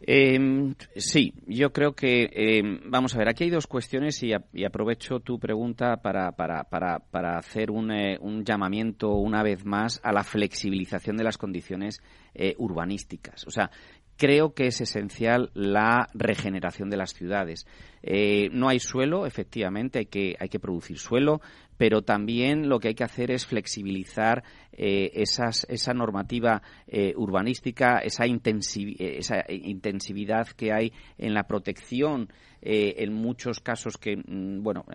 Eh, 0.01 0.75
sí, 0.97 1.33
yo 1.47 1.73
creo 1.73 1.95
que, 1.95 2.29
em, 2.33 2.81
vamos 2.85 3.15
a 3.15 3.19
ver, 3.19 3.29
aquí 3.29 3.45
hay 3.45 3.51
dos 3.51 3.67
cuestiones 3.67 4.23
y, 4.23 4.33
aprovecho 4.65 5.21
tu 5.21 5.39
pregunta 5.39 5.97
para, 6.03 6.33
para, 6.33 6.65
para, 6.65 6.99
para 6.99 7.39
hacer 7.39 7.71
un, 7.71 7.91
eh, 7.91 8.19
un, 8.21 8.45
llamamiento 8.45 9.15
una 9.15 9.43
vez 9.43 9.65
más 9.65 10.01
a 10.03 10.13
la 10.13 10.23
flexibilización 10.23 11.17
de 11.17 11.25
las 11.25 11.39
condiciones 11.39 12.03
eh, 12.35 12.55
urbanísticas. 12.59 13.47
O 13.47 13.51
sea, 13.51 13.71
creo 14.16 14.55
que 14.55 14.66
es 14.66 14.81
esencial 14.81 15.50
la 15.55 16.09
regeneración 16.14 16.90
de 16.90 16.96
las 16.96 17.12
ciudades. 17.12 17.66
Eh, 18.02 18.48
no 18.52 18.68
hay 18.68 18.79
suelo, 18.79 19.26
efectivamente, 19.26 19.98
hay 19.98 20.07
que, 20.07 20.37
hay 20.38 20.48
que 20.48 20.61
producir 20.61 20.98
suelo, 20.98 21.40
pero 21.76 22.02
también 22.02 22.68
lo 22.68 22.79
que 22.79 22.88
hay 22.88 22.94
que 22.94 23.05
hacer 23.05 23.31
es 23.31 23.46
flexibilizar 23.46 24.44
eh, 24.72 25.11
esa 25.14 25.92
normativa 25.92 26.62
eh, 26.87 27.12
urbanística, 27.16 27.98
esa, 27.98 28.24
esa, 28.24 29.44
intensividad 29.48 30.46
que 30.48 30.72
hay 30.72 30.92
en 31.18 31.35
la 31.35 31.44
protección 31.44 32.29
en 32.68 33.12
muchos 33.12 33.61
casos 33.61 33.96
que 33.96 34.16
mm, 34.16 34.62
bueno 34.62 34.87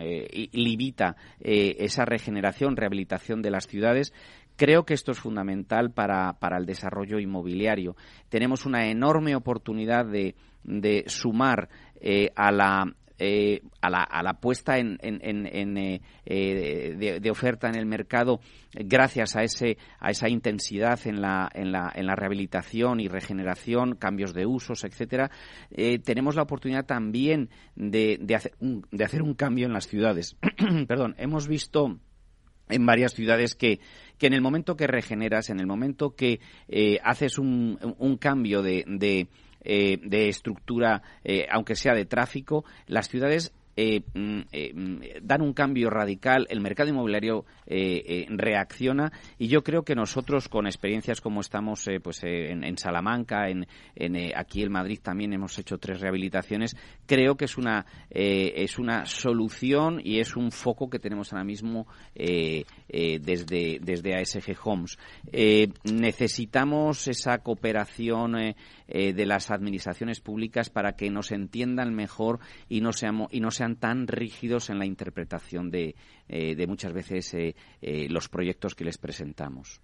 limita 0.52 1.16
esa 1.40 2.04
regeneración, 2.04 2.76
rehabilitación 2.76 3.42
de 3.42 3.52
las 3.52 3.68
ciudades 3.68 4.14
Creo 4.62 4.86
que 4.86 4.94
esto 4.94 5.12
es 5.12 5.20
fundamental 5.20 5.90
para, 5.90 6.34
para 6.34 6.60
el 6.60 6.68
desarrollo 6.68 7.18
inmobiliario. 7.18 7.96
Tenemos 8.30 8.68
una 8.68 8.86
enorme 8.92 9.36
oportunidad 9.36 10.06
de, 10.06 10.36
de 10.64 11.04
sumar 11.08 11.68
eh, 12.00 12.30
a 12.36 12.52
la 12.52 12.86
eh, 13.18 13.64
a, 13.82 13.90
la, 13.90 14.04
a, 14.04 14.22
la, 14.22 14.36
puesta 14.36 14.78
en, 14.78 15.00
en, 15.02 15.78
eh, 15.78 17.20
de, 17.20 17.32
oferta 17.32 17.70
en 17.70 17.76
el 17.76 17.88
mercado 17.88 18.40
gracias 18.74 19.36
a, 19.36 19.42
ese, 19.42 19.80
a 20.00 20.12
esa 20.12 20.30
intensidad 20.30 21.00
en 21.06 21.22
la, 21.22 21.50
en, 21.54 21.72
la, 21.72 21.92
en 21.96 22.06
la 22.06 22.16
rehabilitación 22.16 23.00
y 23.00 23.08
regeneración, 23.08 23.96
cambios 23.96 24.32
de 24.36 24.46
usos, 24.46 24.84
etcétera, 24.84 25.32
tenemos 26.04 26.36
la 26.36 26.44
oportunidad 26.44 26.86
también 26.86 27.50
de, 27.76 28.20
de, 28.22 28.36
hacer 28.36 28.54
de 28.60 29.04
hacer 29.04 29.24
un 29.24 29.34
cambio 29.34 29.66
en 29.66 29.74
las 29.74 29.88
ciudades. 29.88 30.36
Perdón, 30.88 31.16
hemos 31.18 31.48
visto 31.48 32.00
en 32.72 32.86
varias 32.86 33.14
ciudades 33.14 33.56
que, 33.56 33.80
que 34.18 34.28
en 34.28 34.34
el 34.34 34.42
momento 34.42 34.76
que 34.76 34.88
regeneras, 34.88 35.50
en 35.50 35.60
el 35.60 35.68
momento 35.68 36.16
que 36.16 36.40
eh, 36.68 37.00
haces 37.04 37.38
un, 37.38 37.78
un, 37.98 38.18
cambio 38.18 38.62
de, 38.62 38.84
de, 38.88 39.28
eh, 39.64 40.00
estructura, 40.30 41.02
eh, 41.24 41.48
aunque 41.52 41.76
sea 41.76 41.94
de 41.94 42.06
tráfico, 42.06 42.66
las 42.88 43.10
ciudades 43.10 43.54
eh, 43.84 44.04
mm, 44.14 44.42
eh, 44.52 44.74
mm, 44.76 45.00
dan 45.24 45.42
un 45.42 45.54
cambio 45.54 45.90
radical, 45.90 46.46
el 46.52 46.62
mercado 46.62 46.90
inmobiliario 46.90 47.46
eh, 47.66 48.28
reacciona 48.30 49.12
y 49.40 49.48
yo 49.48 49.64
creo 49.64 49.82
que 49.82 49.96
nosotros 49.96 50.48
con 50.50 50.68
experiencias 50.68 51.20
como 51.20 51.42
estamos 51.42 51.90
pues 52.04 52.22
en, 52.24 52.78
Salamanca, 52.78 53.50
en, 53.50 53.66
aquí 54.36 54.62
en 54.62 54.72
Madrid 54.72 55.00
también 55.02 55.34
hemos 55.34 55.58
hecho 55.58 55.80
tres 55.80 56.00
rehabilitaciones, 56.00 56.76
creo 57.08 57.36
que 57.36 57.46
es 57.46 57.58
una 57.58 57.86
es 58.10 58.78
una 58.78 59.06
solución 59.06 60.00
y 60.04 60.20
es 60.20 60.36
un 60.36 60.52
foco 60.52 60.90
que 60.90 61.00
tenemos 61.00 61.32
ahora 61.32 61.46
mismo 61.46 61.88
desde 62.14 63.80
desde 63.82 64.16
ASG 64.16 64.58
Homes. 64.64 64.98
necesitamos 65.86 67.08
esa 67.08 67.40
cooperación 67.40 68.54
de 68.92 69.26
las 69.26 69.52
administraciones 69.52 70.20
públicas 70.20 70.70
para 70.70 70.98
que 70.98 71.10
nos 71.10 71.32
entiendan 71.32 71.94
mejor 71.94 72.40
y 72.68 72.82
no 72.82 72.92
seamos 72.94 73.32
y 73.32 73.40
no 73.40 73.52
sean 73.52 73.76
tan 73.76 74.08
rígidos 74.08 74.70
en 74.70 74.80
la 74.80 74.86
interpretación 74.86 75.72
de, 75.72 75.96
eh, 76.28 76.56
de 76.56 76.68
muchas 76.68 76.94
veces 76.94 77.34
eh, 77.34 77.56
eh, 77.82 78.08
los 78.10 78.30
proyectos 78.30 78.76
que 78.76 78.86
les 78.86 78.98
presentamos. 78.98 79.82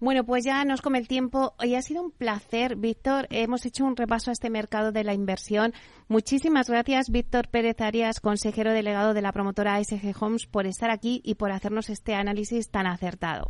Bueno, 0.00 0.24
pues 0.24 0.44
ya 0.44 0.64
nos 0.64 0.82
come 0.82 0.98
el 0.98 1.06
tiempo. 1.06 1.54
Hoy 1.58 1.76
ha 1.76 1.82
sido 1.82 2.02
un 2.02 2.10
placer, 2.10 2.76
Víctor. 2.76 3.26
Hemos 3.30 3.64
hecho 3.64 3.84
un 3.84 3.96
repaso 3.96 4.30
a 4.30 4.32
este 4.32 4.50
mercado 4.50 4.90
de 4.90 5.04
la 5.04 5.14
inversión. 5.14 5.72
Muchísimas 6.08 6.68
gracias, 6.68 7.10
Víctor 7.10 7.48
Pérez 7.48 7.80
Arias, 7.80 8.20
consejero 8.20 8.72
delegado 8.72 9.14
de 9.14 9.22
la 9.22 9.32
promotora 9.32 9.76
ASG 9.76 10.12
Homes, 10.20 10.46
por 10.46 10.66
estar 10.66 10.90
aquí 10.90 11.20
y 11.24 11.36
por 11.36 11.52
hacernos 11.52 11.90
este 11.90 12.14
análisis 12.14 12.70
tan 12.70 12.86
acertado. 12.86 13.46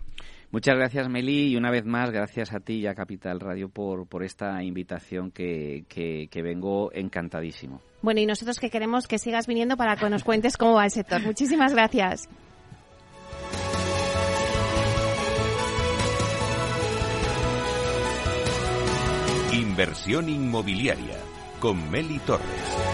Muchas 0.54 0.76
gracias, 0.76 1.08
Meli, 1.08 1.48
y 1.48 1.56
una 1.56 1.72
vez 1.72 1.84
más, 1.84 2.12
gracias 2.12 2.54
a 2.54 2.60
ti 2.60 2.74
y 2.74 2.86
a 2.86 2.94
Capital 2.94 3.40
Radio 3.40 3.68
por, 3.68 4.06
por 4.06 4.22
esta 4.22 4.62
invitación 4.62 5.32
que, 5.32 5.84
que, 5.88 6.42
vengo 6.42 6.92
encantadísimo. 6.92 7.80
Bueno, 8.02 8.20
y 8.20 8.26
nosotros 8.26 8.60
que 8.60 8.70
queremos 8.70 9.08
que 9.08 9.18
sigas 9.18 9.48
viniendo 9.48 9.76
para 9.76 9.96
que 9.96 10.08
nos 10.08 10.22
cuentes 10.22 10.56
cómo 10.56 10.74
va 10.74 10.84
el 10.84 10.92
sector. 10.92 11.20
Muchísimas 11.22 11.74
gracias. 11.74 12.28
Inversión 19.52 20.28
inmobiliaria 20.28 21.18
con 21.58 21.90
Meli 21.90 22.20
Torres. 22.20 22.93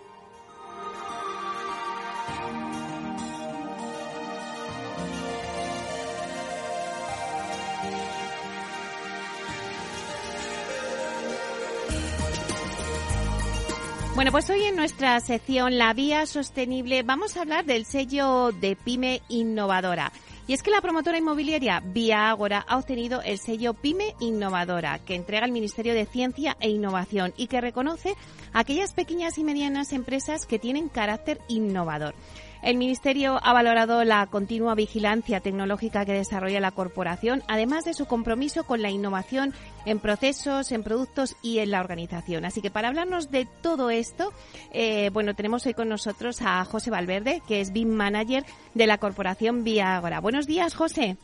Bueno, 14.13 14.31
pues 14.33 14.49
hoy 14.49 14.63
en 14.63 14.75
nuestra 14.75 15.17
sección 15.21 15.77
La 15.77 15.93
Vía 15.93 16.25
Sostenible 16.25 17.01
vamos 17.01 17.37
a 17.37 17.41
hablar 17.41 17.63
del 17.65 17.85
sello 17.85 18.51
de 18.51 18.75
Pyme 18.75 19.21
Innovadora. 19.29 20.11
Y 20.47 20.53
es 20.53 20.61
que 20.61 20.69
la 20.69 20.81
promotora 20.81 21.17
inmobiliaria 21.17 21.81
Vía 21.83 22.29
Ágora 22.29 22.65
ha 22.67 22.77
obtenido 22.77 23.21
el 23.21 23.39
sello 23.39 23.73
Pyme 23.73 24.15
Innovadora, 24.19 24.99
que 24.99 25.15
entrega 25.15 25.45
el 25.45 25.53
Ministerio 25.53 25.93
de 25.93 26.05
Ciencia 26.05 26.57
e 26.59 26.69
Innovación 26.69 27.33
y 27.37 27.47
que 27.47 27.61
reconoce 27.61 28.15
a 28.51 28.59
aquellas 28.59 28.93
pequeñas 28.93 29.37
y 29.37 29.45
medianas 29.45 29.93
empresas 29.93 30.45
que 30.45 30.59
tienen 30.59 30.89
carácter 30.89 31.39
innovador. 31.47 32.13
El 32.61 32.77
Ministerio 32.77 33.39
ha 33.41 33.53
valorado 33.53 34.03
la 34.03 34.27
continua 34.27 34.75
vigilancia 34.75 35.39
tecnológica 35.39 36.05
que 36.05 36.13
desarrolla 36.13 36.59
la 36.59 36.71
corporación, 36.71 37.41
además 37.47 37.85
de 37.85 37.95
su 37.95 38.05
compromiso 38.05 38.65
con 38.65 38.83
la 38.83 38.91
innovación 38.91 39.53
en 39.85 39.99
procesos, 39.99 40.71
en 40.71 40.83
productos 40.83 41.35
y 41.41 41.57
en 41.57 41.71
la 41.71 41.79
organización. 41.79 42.45
Así 42.45 42.61
que 42.61 42.69
para 42.69 42.89
hablarnos 42.89 43.31
de 43.31 43.47
todo 43.63 43.89
esto, 43.89 44.31
eh, 44.73 45.09
bueno, 45.11 45.33
tenemos 45.33 45.65
hoy 45.65 45.73
con 45.73 45.89
nosotros 45.89 46.41
a 46.41 46.63
José 46.65 46.91
Valverde, 46.91 47.41
que 47.47 47.61
es 47.61 47.73
BIM 47.73 47.89
Manager 47.89 48.45
de 48.75 48.85
la 48.85 48.99
corporación 48.99 49.63
Vía 49.63 49.95
Agora. 49.95 50.19
Buenos 50.19 50.45
días, 50.45 50.75
José. 50.75 51.17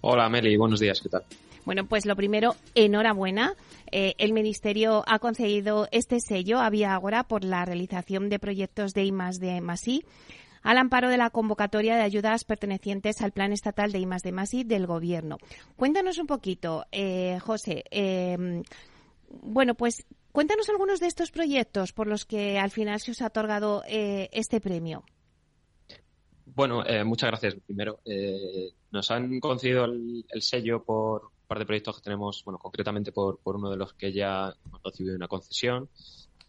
Hola, 0.00 0.28
Meli. 0.28 0.56
Buenos 0.56 0.78
días. 0.78 1.00
¿Qué 1.00 1.08
tal? 1.08 1.24
Bueno, 1.64 1.86
pues 1.86 2.06
lo 2.06 2.14
primero, 2.14 2.54
enhorabuena. 2.76 3.54
Eh, 3.90 4.14
el 4.18 4.32
Ministerio 4.32 5.04
ha 5.06 5.18
concedido 5.18 5.88
este 5.90 6.20
sello 6.20 6.60
a 6.60 6.70
Vía 6.70 6.94
Agora 6.94 7.24
por 7.24 7.42
la 7.42 7.64
realización 7.64 8.28
de 8.28 8.38
proyectos 8.38 8.94
de 8.94 9.04
I 9.04 9.12
de 9.40 9.56
I 9.56 10.04
al 10.62 10.78
amparo 10.78 11.08
de 11.08 11.16
la 11.16 11.30
convocatoria 11.30 11.96
de 11.96 12.02
ayudas 12.02 12.44
pertenecientes 12.44 13.20
al 13.20 13.32
Plan 13.32 13.52
Estatal 13.52 13.92
de 13.92 13.98
I 13.98 14.06
de 14.06 14.64
del 14.64 14.86
Gobierno. 14.86 15.38
Cuéntanos 15.76 16.18
un 16.18 16.26
poquito, 16.26 16.84
eh, 16.92 17.38
José. 17.40 17.84
Em, 17.90 18.62
bueno, 19.28 19.74
pues 19.74 20.06
cuéntanos 20.30 20.68
algunos 20.68 21.00
de 21.00 21.06
estos 21.06 21.30
proyectos 21.30 21.92
por 21.92 22.06
los 22.06 22.24
que 22.24 22.58
al 22.58 22.70
final 22.70 23.00
se 23.00 23.10
os 23.10 23.22
ha 23.22 23.26
otorgado 23.26 23.82
eh, 23.88 24.28
este 24.32 24.60
premio. 24.60 25.04
Bueno, 26.46 26.84
eh, 26.84 27.02
muchas 27.04 27.30
gracias. 27.30 27.54
Primero, 27.66 28.00
nos 28.90 29.10
han 29.10 29.40
concedido 29.40 29.86
el, 29.86 30.24
sello 30.40 30.82
por 30.84 31.30
de 31.58 31.66
proyectos 31.66 31.96
que 31.96 32.04
tenemos, 32.04 32.42
bueno, 32.46 32.58
concretamente 32.58 33.12
por, 33.12 33.38
por 33.38 33.56
uno 33.56 33.68
de 33.68 33.76
los 33.76 33.92
que 33.92 34.10
ya 34.10 34.54
hemos 34.64 34.82
recibido 34.82 35.16
una 35.16 35.28
concesión 35.28 35.90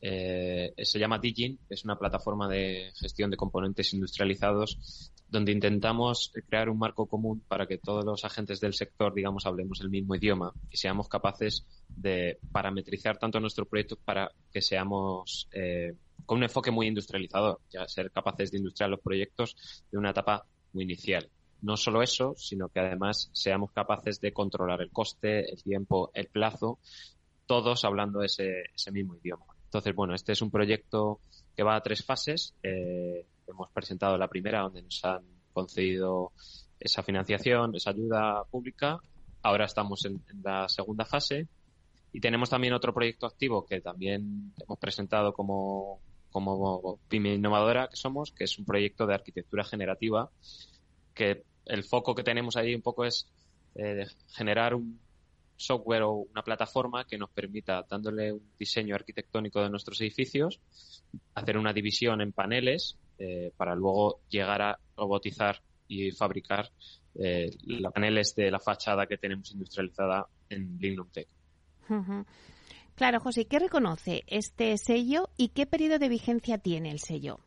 eh, 0.05 0.73
se 0.83 0.99
llama 0.99 1.17
Digin, 1.17 1.57
es 1.69 1.85
una 1.85 1.97
plataforma 1.97 2.49
de 2.49 2.91
gestión 2.93 3.31
de 3.31 3.37
componentes 3.37 3.93
industrializados 3.93 5.13
donde 5.29 5.53
intentamos 5.53 6.33
crear 6.49 6.67
un 6.67 6.77
marco 6.77 7.05
común 7.05 7.41
para 7.47 7.65
que 7.67 7.77
todos 7.77 8.03
los 8.03 8.25
agentes 8.25 8.59
del 8.59 8.73
sector, 8.73 9.13
digamos, 9.13 9.45
hablemos 9.45 9.79
el 9.79 9.89
mismo 9.89 10.13
idioma 10.13 10.51
y 10.69 10.75
seamos 10.75 11.07
capaces 11.07 11.65
de 11.87 12.37
parametrizar 12.51 13.17
tanto 13.17 13.39
nuestro 13.39 13.65
proyecto 13.65 13.95
para 13.95 14.29
que 14.51 14.61
seamos 14.61 15.47
eh, 15.53 15.95
con 16.25 16.39
un 16.39 16.43
enfoque 16.43 16.69
muy 16.69 16.87
industrializador, 16.87 17.61
ya 17.71 17.87
ser 17.87 18.11
capaces 18.11 18.51
de 18.51 18.57
industriar 18.57 18.89
los 18.89 18.99
proyectos 18.99 19.85
de 19.89 19.97
una 19.97 20.09
etapa 20.09 20.45
muy 20.73 20.83
inicial. 20.83 21.29
No 21.61 21.77
solo 21.77 22.01
eso, 22.01 22.35
sino 22.35 22.67
que 22.67 22.81
además 22.81 23.29
seamos 23.31 23.71
capaces 23.71 24.19
de 24.19 24.33
controlar 24.33 24.81
el 24.81 24.91
coste, 24.91 25.49
el 25.49 25.63
tiempo, 25.63 26.11
el 26.13 26.27
plazo, 26.27 26.79
todos 27.45 27.85
hablando 27.85 28.21
ese 28.21 28.65
mismo 28.91 29.15
idioma. 29.15 29.52
Entonces, 29.73 29.95
bueno, 29.95 30.13
este 30.13 30.33
es 30.33 30.41
un 30.43 30.51
proyecto 30.51 31.19
que 31.55 31.63
va 31.63 31.75
a 31.75 31.81
tres 31.81 32.05
fases. 32.05 32.53
Eh, 32.61 33.25
hemos 33.47 33.71
presentado 33.71 34.19
la 34.19 34.27
primera 34.27 34.61
donde 34.61 34.83
nos 34.83 35.03
han 35.03 35.23
concedido 35.51 36.31
esa 36.79 37.01
financiación, 37.01 37.75
esa 37.75 37.89
ayuda 37.89 38.43
pública. 38.51 38.99
Ahora 39.41 39.65
estamos 39.65 40.05
en, 40.05 40.23
la 40.43 40.69
segunda 40.69 41.05
fase 41.05 41.47
y 42.11 42.19
tenemos 42.19 42.51
también 42.51 42.75
otro 42.75 42.93
proyecto 42.93 43.25
activo 43.25 43.65
que 43.65 43.81
también 43.81 44.53
hemos 44.61 44.77
presentado 44.77 45.33
como, 45.33 46.01
como 46.29 46.99
PYME 47.07 47.33
innovadora 47.33 47.87
que 47.87 47.95
somos, 47.95 48.31
que 48.31 48.43
es 48.43 48.59
un 48.59 48.65
proyecto 48.65 49.07
de 49.07 49.15
arquitectura 49.15 49.63
generativa 49.63 50.29
que 51.15 51.45
el 51.65 51.83
foco 51.83 52.13
que 52.13 52.21
tenemos 52.21 52.57
ahí 52.57 52.75
un 52.75 52.83
poco 52.83 53.05
es 53.05 53.27
eh, 53.73 54.05
generar 54.35 54.75
un, 54.75 54.99
software 55.63 56.03
o 56.03 56.11
una 56.11 56.43
plataforma 56.43 57.05
que 57.05 57.17
nos 57.17 57.29
permita, 57.29 57.85
dándole 57.89 58.31
un 58.31 58.51
diseño 58.57 58.95
arquitectónico 58.95 59.61
de 59.61 59.69
nuestros 59.69 59.99
edificios, 60.01 60.59
hacer 61.35 61.57
una 61.57 61.73
división 61.73 62.21
en 62.21 62.31
paneles 62.31 62.97
eh, 63.17 63.51
para 63.55 63.75
luego 63.75 64.19
llegar 64.29 64.61
a 64.61 64.79
robotizar 64.97 65.61
y 65.87 66.11
fabricar 66.11 66.69
eh, 67.15 67.49
los 67.65 67.93
paneles 67.93 68.33
de 68.35 68.49
la 68.51 68.59
fachada 68.59 69.05
que 69.05 69.17
tenemos 69.17 69.51
industrializada 69.51 70.27
en 70.49 70.77
Lignum 70.79 71.09
Tech. 71.09 71.27
Claro, 72.95 73.19
José, 73.19 73.45
¿qué 73.45 73.59
reconoce 73.59 74.23
este 74.27 74.77
sello 74.77 75.29
y 75.37 75.49
qué 75.49 75.65
periodo 75.65 75.99
de 75.99 76.09
vigencia 76.09 76.57
tiene 76.57 76.91
el 76.91 76.99
sello? 76.99 77.39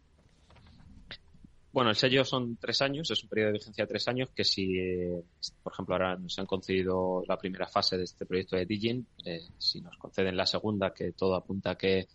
Bueno, 1.77 1.91
el 1.91 1.97
sello 1.97 2.25
son 2.25 2.57
tres 2.57 2.81
años, 2.81 3.11
es 3.11 3.23
un 3.23 3.29
periodo 3.29 3.49
de 3.49 3.59
vigencia 3.59 3.85
de 3.85 3.89
tres 3.89 4.09
años 4.09 4.31
que 4.35 4.45
si, 4.45 4.79
eh, 4.79 5.23
por 5.63 5.75
ejemplo, 5.75 5.95
ahora 5.95 6.17
nos 6.17 6.39
han 6.39 6.47
concedido 6.47 7.23
la 7.29 7.37
primera 7.37 7.69
fase 7.69 7.99
de 7.99 8.05
este 8.05 8.25
proyecto 8.25 8.57
de 8.57 8.65
Digin, 8.65 9.07
eh, 9.27 9.43
si 9.59 9.83
nos 9.83 9.95
conceden 9.99 10.39
la 10.39 10.47
segunda, 10.47 10.95
que 10.95 11.13
todo 11.13 11.35
apunta 11.35 11.73
a 11.73 11.75
que 11.77 12.09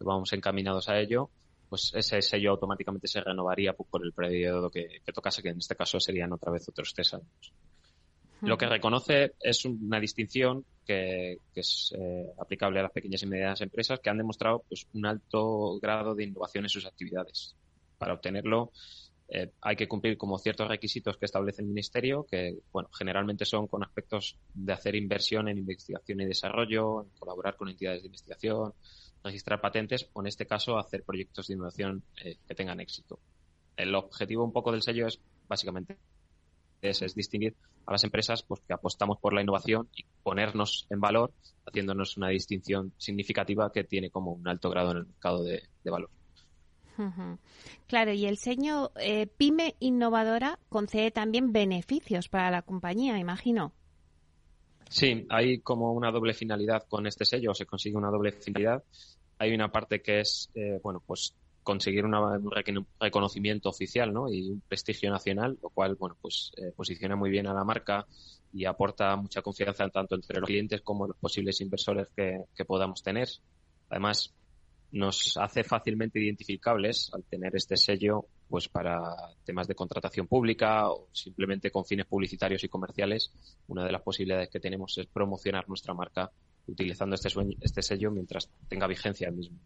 vamos 0.00 0.34
encaminados 0.34 0.90
a 0.90 1.00
ello, 1.00 1.30
pues 1.70 1.92
ese 1.94 2.20
sello 2.20 2.50
automáticamente 2.50 3.08
se 3.08 3.22
renovaría 3.22 3.72
por 3.72 4.04
el 4.04 4.12
periodo 4.12 4.68
que, 4.68 5.00
tocase, 5.14 5.42
que 5.42 5.48
en 5.48 5.60
este 5.60 5.76
caso 5.76 5.98
serían 5.98 6.34
otra 6.34 6.52
vez 6.52 6.68
otros 6.68 6.92
tres 6.92 7.14
años. 7.14 7.54
Lo 8.42 8.58
que 8.58 8.66
reconoce 8.66 9.32
es 9.40 9.64
una 9.64 9.98
distinción 9.98 10.62
que, 10.84 11.38
es 11.54 11.94
eh, 11.98 12.34
aplicable 12.38 12.80
a 12.80 12.82
las 12.82 12.92
pequeñas 12.92 13.22
y 13.22 13.26
medianas 13.28 13.62
empresas 13.62 13.98
que 13.98 14.10
han 14.10 14.18
demostrado 14.18 14.62
pues, 14.68 14.86
un 14.92 15.06
alto 15.06 15.78
grado 15.80 16.14
de 16.14 16.24
innovación 16.24 16.66
en 16.66 16.68
sus 16.68 16.84
actividades. 16.84 17.56
Para 17.96 18.12
obtenerlo, 18.12 18.72
eh, 19.28 19.50
hay 19.60 19.74
que 19.74 19.88
cumplir 19.88 20.16
como 20.16 20.38
ciertos 20.38 20.68
requisitos 20.68 21.16
que 21.16 21.24
establece 21.24 21.62
el 21.62 21.68
Ministerio, 21.68 22.26
que 22.30 22.58
bueno, 22.72 22.88
generalmente 22.96 23.44
son 23.44 23.66
con 23.66 23.82
aspectos 23.82 24.38
de 24.54 24.72
hacer 24.72 24.94
inversión 24.94 25.48
en 25.48 25.58
investigación 25.58 26.20
y 26.20 26.26
desarrollo, 26.26 27.02
en 27.02 27.10
colaborar 27.18 27.56
con 27.56 27.68
entidades 27.68 28.02
de 28.02 28.06
investigación, 28.06 28.72
registrar 29.24 29.60
patentes 29.60 30.08
o 30.12 30.20
en 30.20 30.28
este 30.28 30.46
caso 30.46 30.78
hacer 30.78 31.02
proyectos 31.02 31.48
de 31.48 31.54
innovación 31.54 32.04
eh, 32.24 32.36
que 32.46 32.54
tengan 32.54 32.78
éxito. 32.78 33.18
El 33.76 33.94
objetivo 33.94 34.44
un 34.44 34.52
poco 34.52 34.70
del 34.70 34.82
sello 34.82 35.08
es 35.08 35.20
básicamente 35.48 35.98
es, 36.80 37.02
es, 37.02 37.14
distinguir 37.14 37.56
a 37.86 37.92
las 37.92 38.04
empresas 38.04 38.44
pues, 38.44 38.60
que 38.60 38.74
apostamos 38.74 39.18
por 39.18 39.32
la 39.32 39.42
innovación 39.42 39.88
y 39.96 40.04
ponernos 40.22 40.86
en 40.88 41.00
valor, 41.00 41.32
haciéndonos 41.66 42.16
una 42.16 42.28
distinción 42.28 42.92
significativa 42.96 43.72
que 43.72 43.82
tiene 43.82 44.10
como 44.10 44.32
un 44.32 44.46
alto 44.46 44.70
grado 44.70 44.92
en 44.92 44.98
el 44.98 45.06
mercado 45.06 45.42
de 45.42 45.62
valor. 45.84 46.10
Claro, 47.86 48.12
y 48.12 48.26
el 48.26 48.36
sello 48.36 48.92
eh, 48.96 49.26
PyME 49.26 49.76
Innovadora 49.80 50.58
concede 50.68 51.10
también 51.10 51.52
beneficios 51.52 52.28
para 52.28 52.50
la 52.50 52.62
compañía, 52.62 53.18
imagino. 53.18 53.72
Sí, 54.88 55.26
hay 55.28 55.58
como 55.58 55.92
una 55.92 56.10
doble 56.10 56.32
finalidad 56.32 56.84
con 56.88 57.06
este 57.06 57.24
sello, 57.24 57.54
se 57.54 57.66
consigue 57.66 57.96
una 57.96 58.10
doble 58.10 58.32
finalidad. 58.32 58.82
Hay 59.38 59.52
una 59.52 59.70
parte 59.70 60.00
que 60.00 60.20
es, 60.20 60.48
eh, 60.54 60.80
bueno, 60.82 61.02
pues 61.04 61.34
conseguir 61.62 62.04
un 62.04 62.14
reconocimiento 63.00 63.68
oficial 63.68 64.12
¿no? 64.12 64.32
y 64.32 64.50
un 64.52 64.60
prestigio 64.60 65.10
nacional, 65.10 65.58
lo 65.60 65.68
cual, 65.70 65.96
bueno, 65.96 66.16
pues 66.20 66.52
eh, 66.56 66.72
posiciona 66.74 67.16
muy 67.16 67.28
bien 67.28 67.48
a 67.48 67.54
la 67.54 67.64
marca 67.64 68.06
y 68.52 68.64
aporta 68.64 69.16
mucha 69.16 69.42
confianza 69.42 69.88
tanto 69.88 70.14
entre 70.14 70.38
los 70.38 70.46
clientes 70.46 70.80
como 70.82 71.08
los 71.08 71.16
posibles 71.16 71.60
inversores 71.60 72.08
que 72.14 72.64
podamos 72.64 73.02
tener. 73.02 73.28
Además, 73.90 74.32
nos 74.96 75.36
hace 75.36 75.62
fácilmente 75.62 76.18
identificables 76.18 77.10
al 77.12 77.22
tener 77.24 77.54
este 77.54 77.76
sello 77.76 78.26
pues 78.48 78.68
para 78.68 78.98
temas 79.44 79.68
de 79.68 79.74
contratación 79.74 80.26
pública 80.26 80.90
o 80.90 81.08
simplemente 81.12 81.70
con 81.70 81.84
fines 81.84 82.06
publicitarios 82.06 82.64
y 82.64 82.68
comerciales. 82.68 83.30
Una 83.68 83.84
de 83.84 83.92
las 83.92 84.02
posibilidades 84.02 84.48
que 84.48 84.60
tenemos 84.60 84.96
es 84.96 85.06
promocionar 85.06 85.68
nuestra 85.68 85.92
marca 85.92 86.30
utilizando 86.66 87.14
este, 87.14 87.28
este 87.60 87.82
sello 87.82 88.10
mientras 88.10 88.48
tenga 88.68 88.86
vigencia 88.86 89.28
el 89.28 89.34
mismo. 89.34 89.58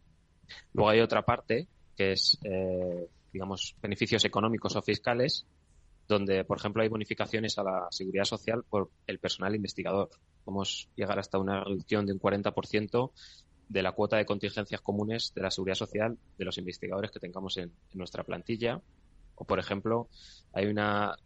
Luego 0.72 0.90
hay 0.90 1.00
otra 1.00 1.22
parte 1.22 1.68
que 1.96 2.12
es, 2.12 2.38
eh, 2.42 3.08
digamos, 3.32 3.76
beneficios 3.80 4.24
económicos 4.24 4.74
o 4.74 4.82
fiscales, 4.82 5.46
donde, 6.08 6.44
por 6.44 6.58
ejemplo, 6.58 6.82
hay 6.82 6.88
bonificaciones 6.88 7.56
a 7.58 7.62
la 7.62 7.86
seguridad 7.90 8.24
social 8.24 8.64
por 8.68 8.90
el 9.06 9.20
personal 9.20 9.54
investigador. 9.54 10.08
Podemos 10.44 10.88
llegar 10.96 11.20
hasta 11.20 11.38
una 11.38 11.62
reducción 11.62 12.06
de 12.06 12.14
un 12.14 12.18
40% 12.18 13.12
de 13.70 13.82
la 13.84 13.92
cuota 13.92 14.16
de 14.16 14.26
contingencias 14.26 14.80
comunes 14.80 15.32
de 15.32 15.42
la 15.42 15.50
seguridad 15.50 15.76
social 15.76 16.18
de 16.36 16.44
los 16.44 16.58
investigadores 16.58 17.12
que 17.12 17.20
tengamos 17.20 17.56
en, 17.56 17.72
nuestra 17.94 18.24
plantilla. 18.24 18.82
O, 19.36 19.44
por 19.44 19.60
ejemplo, 19.60 20.08
hay 20.52 20.66
una 20.66 21.16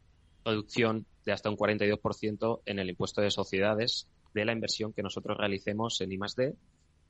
reducción 0.45 1.07
de 1.25 1.33
hasta 1.33 1.49
un 1.49 1.57
42% 1.57 2.61
en 2.67 2.79
el 2.79 2.91
impuesto 2.91 3.23
de 3.23 3.31
sociedades 3.31 4.09
de 4.35 4.45
la 4.45 4.53
inversión 4.53 4.93
que 4.93 5.03
nosotros 5.03 5.39
realicemos 5.39 5.99
en 6.03 6.13
I+D 6.13 6.55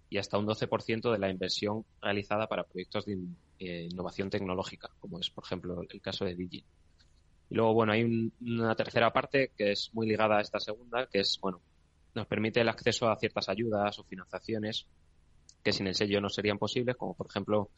y 0.09 0.19
hasta 0.19 0.39
un 0.39 0.47
12% 0.47 1.11
de 1.11 1.19
la 1.19 1.31
inversión 1.31 1.85
realizada 2.01 2.47
para 2.47 2.63
proyectos 2.63 3.05
de 3.05 3.19
eh, 3.59 3.89
innovación 3.91 4.31
tecnológica, 4.31 4.91
como 5.01 5.19
es, 5.19 5.31
por 5.31 5.45
ejemplo, 5.45 5.83
el 5.89 6.01
caso 6.01 6.25
de 6.25 6.37
Digi. 6.37 6.65
Y 7.51 7.55
luego, 7.57 7.75
bueno, 7.75 7.93
hay 7.93 8.31
una 8.41 8.77
tercera 8.77 9.13
parte 9.13 9.51
que 9.57 9.73
es 9.73 9.91
muy 9.93 10.07
ligada 10.07 10.39
a 10.39 10.43
esta 10.43 10.61
segunda, 10.61 11.09
que 11.09 11.21
es, 11.21 11.39
bueno, 11.41 11.61
nos 12.15 12.29
permite 12.29 12.61
el 12.61 12.69
acceso 12.69 13.09
a 13.09 13.19
ciertas 13.19 13.49
ayudas 13.49 13.99
o 13.99 14.05
financiaciones 14.05 14.87
que 15.65 15.73
sin 15.73 15.87
el 15.87 15.95
sello 15.95 16.21
no 16.21 16.29
serían 16.29 16.59
posibles, 16.59 16.97
como 16.97 17.15
por 17.15 17.27
ejemplo 17.27 17.71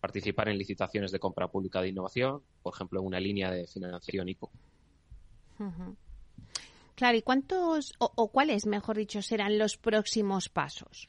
participar 0.00 0.48
en 0.48 0.58
licitaciones 0.58 1.12
de 1.12 1.18
compra 1.18 1.48
pública 1.48 1.80
de 1.80 1.88
innovación, 1.88 2.42
por 2.62 2.74
ejemplo, 2.74 3.02
una 3.02 3.20
línea 3.20 3.50
de 3.50 3.66
financiación 3.66 4.28
ICO. 4.28 4.50
Claro, 6.94 7.16
¿y 7.16 7.22
cuántos 7.22 7.94
o, 7.98 8.28
cuáles, 8.28 8.66
mejor 8.66 8.96
dicho, 8.96 9.20
serán 9.22 9.58
los 9.58 9.76
próximos 9.76 10.48
pasos? 10.48 11.08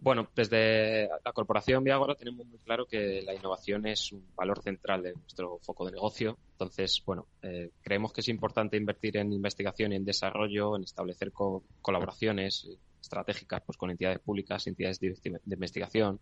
Bueno, 0.00 0.28
desde 0.34 1.08
la 1.24 1.32
corporación 1.32 1.82
Viagora 1.82 2.14
tenemos 2.14 2.46
muy 2.46 2.58
claro 2.60 2.86
que 2.86 3.20
la 3.22 3.34
innovación 3.34 3.84
es 3.86 4.12
un 4.12 4.24
valor 4.36 4.62
central 4.62 5.02
de 5.02 5.12
nuestro 5.12 5.58
foco 5.58 5.86
de 5.86 5.92
negocio. 5.92 6.38
Entonces, 6.52 7.02
bueno, 7.04 7.26
eh, 7.42 7.70
creemos 7.82 8.12
que 8.12 8.20
es 8.20 8.28
importante 8.28 8.76
invertir 8.76 9.16
en 9.16 9.32
investigación 9.32 9.92
y 9.92 9.96
en 9.96 10.04
desarrollo, 10.04 10.76
en 10.76 10.84
establecer 10.84 11.32
colaboraciones 11.32 12.68
estratégicas 13.00 13.62
pues, 13.64 13.76
con 13.76 13.90
entidades 13.90 14.18
públicas, 14.20 14.66
entidades 14.66 15.00
de, 15.00 15.16
investigación. 15.46 16.20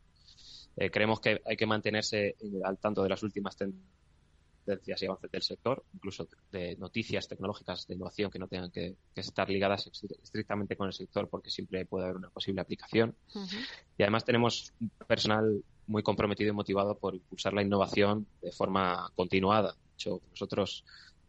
Eh, 0.77 0.91
creemos 0.91 1.21
que 1.21 1.41
hay 1.45 1.57
que 1.57 1.67
mantenerse 1.67 2.37
al 2.65 2.79
tanto 2.79 3.03
de 3.03 3.09
las 3.09 3.23
últimas 3.23 3.57
tendencias 3.57 3.97
tendencias 4.67 5.03
y 5.03 5.07
avances 5.07 5.31
del 5.31 5.43
sector, 5.43 5.85
incluso 5.95 6.29
de 6.53 6.77
noticias 6.77 7.29
tecnológicas 7.29 7.87
de 7.87 7.95
innovación 7.95 8.31
que 8.31 8.39
no 8.39 8.49
tengan 8.49 8.71
que, 8.71 8.97
estar 9.15 9.49
ligadas 9.49 9.87
estrictamente 10.23 10.77
con 10.77 10.89
el 10.89 10.93
sector 10.93 11.29
porque 11.29 11.51
siempre 11.51 11.87
puede 11.87 12.05
haber 12.05 12.17
una 12.17 12.31
posible 12.31 12.61
aplicación. 12.61 13.15
Y 13.97 14.03
además 14.03 14.25
tenemos 14.25 14.75
un 14.81 14.91
personal 15.07 15.63
muy 15.87 16.03
comprometido 16.03 16.51
y 16.51 16.53
motivado 16.53 16.99
por 16.99 17.15
impulsar 17.15 17.55
la 17.55 17.63
innovación 17.63 18.27
de 18.43 18.53
forma 18.53 19.11
continuada. 19.15 19.73
De 19.73 19.93
hecho, 19.95 20.21
nosotros 20.31 20.85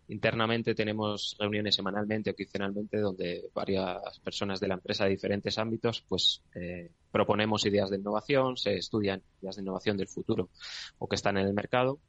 internamente 0.10 0.74
tenemos 0.74 1.36
reuniones 1.39 1.76
semanalmente 1.76 2.32
o 2.32 2.36
quincenalmente 2.36 2.98
donde 2.98 3.50
varias 3.54 4.20
personas 4.20 4.60
de 4.60 4.67
la 4.67 4.76
empresa 4.76 5.04
de 5.04 5.12
diferentes 5.12 5.58
ámbitos 5.58 6.04
pues 6.08 6.41
eh, 6.56 6.91
proponemos 7.12 7.65
ideas 7.65 7.89
de 7.89 7.98
innovación, 7.98 8.56
se 8.58 8.76
estudian 8.76 9.22
ideas 9.41 9.58
de 9.58 9.62
innovación 9.62 9.98
del 9.98 10.08
futuro 10.08 10.50
o 10.98 11.08
que 11.08 11.15
están 11.15 11.38
en 11.38 11.48
el 11.48 11.54
mercado 11.54 12.00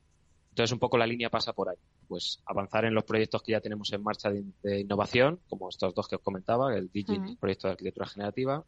entonces, 0.59 0.73
un 0.73 0.81
poco 0.81 0.99
la 0.99 1.07
línea 1.07 1.31
pasa 1.31 1.53
por 1.53 1.69
ahí. 1.69 1.77
Pues 2.09 2.43
avanzar 2.45 2.85
en 2.85 2.93
los 2.93 3.05
proyectos 3.05 3.45
que 3.45 3.53
ya 3.53 3.61
tenemos 3.61 3.93
en 3.93 4.03
marcha 4.03 4.29
de, 4.29 4.81
innovación, 4.81 5.39
como 5.49 5.69
estos 5.69 5.95
dos 5.95 6.09
que 6.09 6.17
os 6.17 6.21
comentaba, 6.21 6.75
el 6.75 6.91
Digi, 6.91 7.15
el 7.15 7.37
proyecto 7.37 7.69
de 7.69 7.73
arquitectura 7.75 8.09
generativa, 8.09 8.65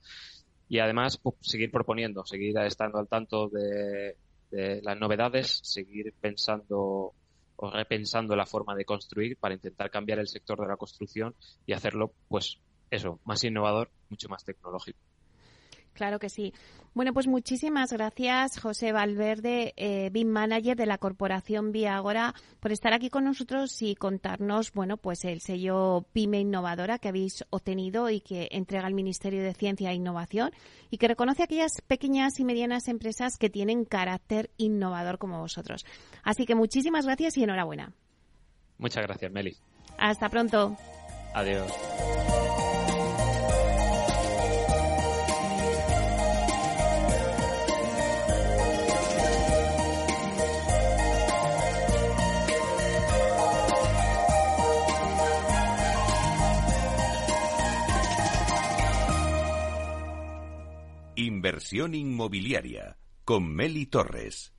y 0.68 0.78
además 0.78 1.16
pues, 1.16 1.34
seguir 1.40 1.72
proponiendo, 1.72 2.24
seguir 2.24 2.56
estando 2.58 3.00
al 3.00 3.08
tanto 3.08 3.48
de, 3.48 4.14
las 4.52 5.00
novedades, 5.00 5.60
seguir 5.64 6.14
pensando 6.20 7.12
o 7.62 7.70
repensando 7.70 8.34
la 8.36 8.46
forma 8.46 8.74
de 8.74 8.86
construir 8.86 9.36
para 9.36 9.54
intentar 9.54 9.90
cambiar 9.90 10.18
el 10.18 10.28
sector 10.28 10.58
de 10.58 10.66
la 10.66 10.78
construcción 10.78 11.34
y 11.66 11.74
hacerlo, 11.74 12.12
pues, 12.28 12.58
eso, 12.90 13.20
más 13.24 13.44
innovador, 13.44 13.90
mucho 14.08 14.28
más 14.28 14.44
tecnológico. 14.44 14.98
Claro 16.00 16.18
que 16.18 16.30
sí. 16.30 16.54
Bueno, 16.94 17.12
pues 17.12 17.26
muchísimas 17.26 17.92
gracias, 17.92 18.58
José 18.58 18.90
Valverde, 18.90 19.74
eh, 19.76 20.08
BIM 20.10 20.28
Manager 20.28 20.74
de 20.74 20.86
la 20.86 20.96
Corporación 20.96 21.72
Viagora, 21.72 22.34
por 22.58 22.72
estar 22.72 22.94
aquí 22.94 23.10
con 23.10 23.24
nosotros 23.24 23.82
y 23.82 23.96
contarnos, 23.96 24.72
bueno, 24.72 24.96
pues 24.96 25.26
el 25.26 25.42
sello 25.42 26.06
PYME 26.14 26.40
Innovadora 26.40 26.98
que 26.98 27.08
habéis 27.08 27.44
obtenido 27.50 28.08
y 28.08 28.22
que 28.22 28.48
entrega 28.50 28.88
el 28.88 28.94
Ministerio 28.94 29.42
de 29.42 29.52
Ciencia 29.52 29.90
e 29.90 29.94
Innovación 29.94 30.52
y 30.88 30.96
que 30.96 31.06
reconoce 31.06 31.42
a 31.42 31.44
aquellas 31.44 31.82
pequeñas 31.86 32.40
y 32.40 32.46
medianas 32.46 32.88
empresas 32.88 33.36
que 33.36 33.50
tienen 33.50 33.84
carácter 33.84 34.48
innovador 34.56 35.18
como 35.18 35.38
vosotros. 35.38 35.84
Así 36.22 36.46
que 36.46 36.54
muchísimas 36.54 37.04
gracias 37.04 37.36
y 37.36 37.44
enhorabuena. 37.44 37.92
Muchas 38.78 39.04
gracias, 39.04 39.30
Meli. 39.30 39.54
Hasta 39.98 40.30
pronto. 40.30 40.78
Adiós. 41.34 41.70
Inversión 61.50 61.96
inmobiliaria 61.96 62.96
con 63.24 63.52
Meli 63.52 63.86
Torres. 63.86 64.52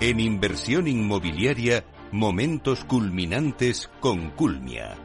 En 0.00 0.20
inversión 0.20 0.88
inmobiliaria, 0.88 1.84
momentos 2.10 2.86
culminantes 2.86 3.90
con 4.00 4.30
Culmia. 4.30 4.96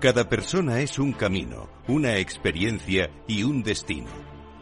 Cada 0.00 0.30
persona 0.30 0.80
es 0.80 0.98
un 0.98 1.12
camino, 1.12 1.68
una 1.88 2.16
experiencia 2.16 3.10
y 3.28 3.42
un 3.42 3.62
destino. 3.62 4.29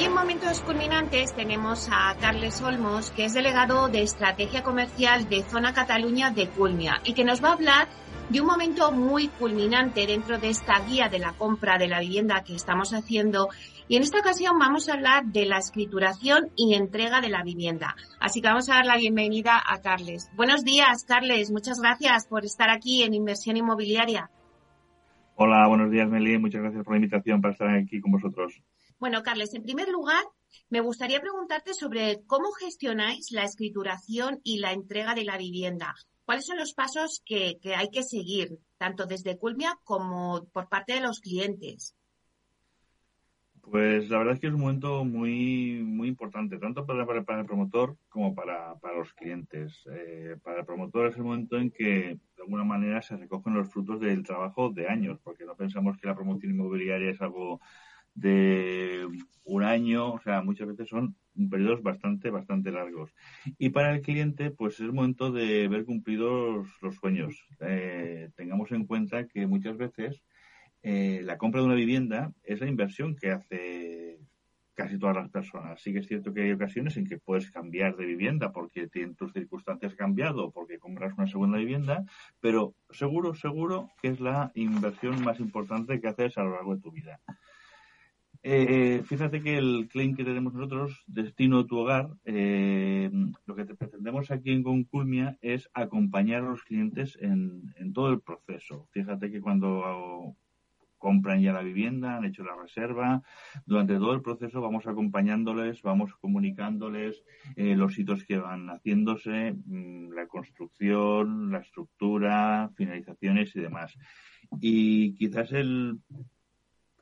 Hoy 0.00 0.06
en 0.06 0.14
Momentos 0.14 0.60
Culminantes 0.62 1.36
tenemos 1.36 1.90
a 1.92 2.16
Carles 2.18 2.62
Olmos, 2.62 3.10
que 3.10 3.26
es 3.26 3.34
delegado 3.34 3.90
de 3.90 4.00
Estrategia 4.00 4.62
Comercial 4.62 5.28
de 5.28 5.42
Zona 5.42 5.74
Cataluña 5.74 6.30
de 6.30 6.48
Culmia 6.48 7.02
y 7.04 7.12
que 7.12 7.22
nos 7.22 7.44
va 7.44 7.50
a 7.50 7.52
hablar 7.52 7.86
de 8.30 8.40
un 8.40 8.46
momento 8.46 8.92
muy 8.92 9.28
culminante 9.28 10.06
dentro 10.06 10.38
de 10.38 10.48
esta 10.48 10.80
guía 10.86 11.10
de 11.10 11.18
la 11.18 11.34
compra 11.34 11.76
de 11.76 11.86
la 11.86 12.00
vivienda 12.00 12.42
que 12.44 12.54
estamos 12.54 12.94
haciendo. 12.94 13.50
Y 13.88 13.96
en 13.96 14.02
esta 14.02 14.20
ocasión 14.20 14.58
vamos 14.58 14.88
a 14.88 14.94
hablar 14.94 15.26
de 15.26 15.44
la 15.44 15.58
escrituración 15.58 16.48
y 16.56 16.72
entrega 16.72 17.20
de 17.20 17.28
la 17.28 17.42
vivienda. 17.42 17.94
Así 18.20 18.40
que 18.40 18.48
vamos 18.48 18.70
a 18.70 18.76
dar 18.76 18.86
la 18.86 18.96
bienvenida 18.96 19.62
a 19.62 19.82
Carles. 19.82 20.30
Buenos 20.34 20.64
días, 20.64 21.04
Carles. 21.04 21.50
Muchas 21.50 21.78
gracias 21.78 22.26
por 22.26 22.46
estar 22.46 22.70
aquí 22.70 23.02
en 23.02 23.12
Inversión 23.12 23.58
Inmobiliaria. 23.58 24.30
Hola, 25.34 25.68
buenos 25.68 25.90
días, 25.90 26.08
Meli. 26.08 26.38
Muchas 26.38 26.62
gracias 26.62 26.84
por 26.84 26.94
la 26.94 27.00
invitación 27.00 27.42
para 27.42 27.52
estar 27.52 27.68
aquí 27.68 28.00
con 28.00 28.12
vosotros. 28.12 28.62
Bueno, 29.00 29.22
Carles, 29.22 29.54
en 29.54 29.62
primer 29.62 29.88
lugar, 29.88 30.22
me 30.68 30.82
gustaría 30.82 31.22
preguntarte 31.22 31.72
sobre 31.72 32.20
cómo 32.26 32.52
gestionáis 32.52 33.32
la 33.32 33.44
escrituración 33.44 34.40
y 34.44 34.58
la 34.58 34.72
entrega 34.72 35.14
de 35.14 35.24
la 35.24 35.38
vivienda. 35.38 35.94
¿Cuáles 36.26 36.44
son 36.44 36.58
los 36.58 36.74
pasos 36.74 37.22
que, 37.24 37.58
hay 37.74 37.88
que 37.88 38.02
seguir, 38.02 38.58
tanto 38.76 39.06
desde 39.06 39.38
Culmia 39.38 39.78
como 39.84 40.46
por 40.52 40.68
parte 40.68 40.92
de 40.92 41.00
los 41.00 41.20
clientes? 41.20 41.96
Pues 43.62 44.10
la 44.10 44.18
verdad 44.18 44.34
es 44.34 44.40
que 44.40 44.48
es 44.48 44.52
un 44.52 44.60
momento 44.60 45.02
muy 45.02 45.82
muy 45.82 46.08
importante, 46.08 46.58
tanto 46.58 46.84
para, 46.84 47.02
el 47.02 47.46
promotor 47.46 47.96
como 48.10 48.34
para, 48.34 48.74
los 48.94 49.14
clientes. 49.14 49.82
Eh, 49.90 50.36
para 50.42 50.60
el 50.60 50.66
promotor 50.66 51.06
es 51.06 51.16
el 51.16 51.22
momento 51.22 51.56
en 51.56 51.70
que, 51.70 52.18
de 52.36 52.42
alguna 52.42 52.64
manera, 52.64 53.00
se 53.00 53.16
recogen 53.16 53.54
los 53.54 53.70
frutos 53.72 53.98
del 53.98 54.24
trabajo 54.24 54.68
de 54.68 54.88
años, 54.88 55.18
porque 55.24 55.46
no 55.46 55.56
pensamos 55.56 55.96
que 55.96 56.06
la 56.06 56.14
promoción 56.14 56.52
inmobiliaria 56.52 57.12
es 57.12 57.20
algo 57.22 57.60
de 58.14 59.06
un 59.44 59.62
año, 59.62 60.12
o 60.12 60.20
sea, 60.20 60.42
muchas 60.42 60.68
veces 60.68 60.88
son 60.88 61.16
periodos 61.50 61.82
bastante, 61.82 62.30
bastante 62.30 62.70
largos. 62.70 63.14
Y 63.58 63.70
para 63.70 63.94
el 63.94 64.00
cliente, 64.00 64.50
pues 64.50 64.74
es 64.74 64.80
el 64.80 64.92
momento 64.92 65.32
de 65.32 65.68
ver 65.68 65.84
cumplidos 65.84 66.68
los 66.82 66.96
sueños. 66.96 67.44
Eh, 67.60 68.30
tengamos 68.36 68.70
en 68.72 68.86
cuenta 68.86 69.26
que 69.26 69.46
muchas 69.46 69.76
veces 69.76 70.22
eh, 70.82 71.20
la 71.24 71.38
compra 71.38 71.60
de 71.60 71.66
una 71.66 71.74
vivienda 71.74 72.32
es 72.42 72.60
la 72.60 72.68
inversión 72.68 73.16
que 73.16 73.30
hace 73.30 74.18
casi 74.74 74.98
todas 74.98 75.16
las 75.16 75.28
personas. 75.28 75.80
Sí 75.82 75.92
que 75.92 75.98
es 75.98 76.06
cierto 76.06 76.32
que 76.32 76.42
hay 76.42 76.52
ocasiones 76.52 76.96
en 76.96 77.06
que 77.06 77.18
puedes 77.18 77.50
cambiar 77.50 77.96
de 77.96 78.06
vivienda 78.06 78.50
porque 78.50 78.88
tus 79.16 79.32
circunstancias 79.32 79.94
cambiado 79.94 80.46
o 80.46 80.50
porque 80.52 80.78
compras 80.78 81.12
una 81.18 81.26
segunda 81.26 81.58
vivienda, 81.58 82.04
pero 82.40 82.74
seguro, 82.90 83.34
seguro 83.34 83.90
que 84.00 84.08
es 84.08 84.20
la 84.20 84.52
inversión 84.54 85.22
más 85.22 85.38
importante 85.38 86.00
que 86.00 86.08
haces 86.08 86.38
a 86.38 86.44
lo 86.44 86.52
largo 86.52 86.76
de 86.76 86.80
tu 86.80 86.92
vida. 86.92 87.20
Eh, 88.42 89.02
fíjate 89.04 89.42
que 89.42 89.58
el 89.58 89.88
claim 89.88 90.16
que 90.16 90.24
tenemos 90.24 90.54
nosotros, 90.54 91.04
Destino 91.06 91.66
tu 91.66 91.78
Hogar, 91.78 92.08
eh, 92.24 93.10
lo 93.44 93.54
que 93.54 93.66
pretendemos 93.66 94.30
aquí 94.30 94.50
en 94.50 94.62
Conculmia 94.62 95.36
es 95.42 95.68
acompañar 95.74 96.42
a 96.42 96.50
los 96.50 96.62
clientes 96.64 97.18
en, 97.20 97.74
en 97.76 97.92
todo 97.92 98.10
el 98.10 98.20
proceso. 98.20 98.88
Fíjate 98.92 99.30
que 99.30 99.42
cuando 99.42 100.36
compran 101.00 101.40
ya 101.40 101.52
la 101.52 101.62
vivienda, 101.62 102.16
han 102.16 102.26
hecho 102.26 102.44
la 102.44 102.54
reserva. 102.54 103.22
Durante 103.66 103.94
todo 103.94 104.12
el 104.12 104.22
proceso 104.22 104.60
vamos 104.60 104.86
acompañándoles, 104.86 105.82
vamos 105.82 106.14
comunicándoles 106.20 107.24
eh, 107.56 107.74
los 107.74 107.98
hitos 107.98 108.24
que 108.24 108.38
van 108.38 108.68
haciéndose, 108.68 109.52
mm, 109.52 110.12
la 110.12 110.28
construcción, 110.28 111.50
la 111.50 111.58
estructura, 111.58 112.70
finalizaciones 112.76 113.56
y 113.56 113.60
demás. 113.60 113.98
Y 114.60 115.14
quizás 115.14 115.52
el, 115.52 115.98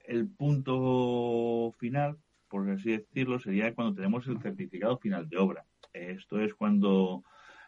el 0.08 0.28
punto 0.28 1.74
final, 1.78 2.18
por 2.48 2.68
así 2.70 2.92
decirlo, 2.92 3.38
sería 3.38 3.74
cuando 3.74 3.94
tenemos 3.94 4.26
el 4.26 4.40
certificado 4.40 4.98
final 4.98 5.28
de 5.28 5.36
obra. 5.36 5.66
Esto 5.92 6.40
es 6.40 6.54
cuando 6.54 7.22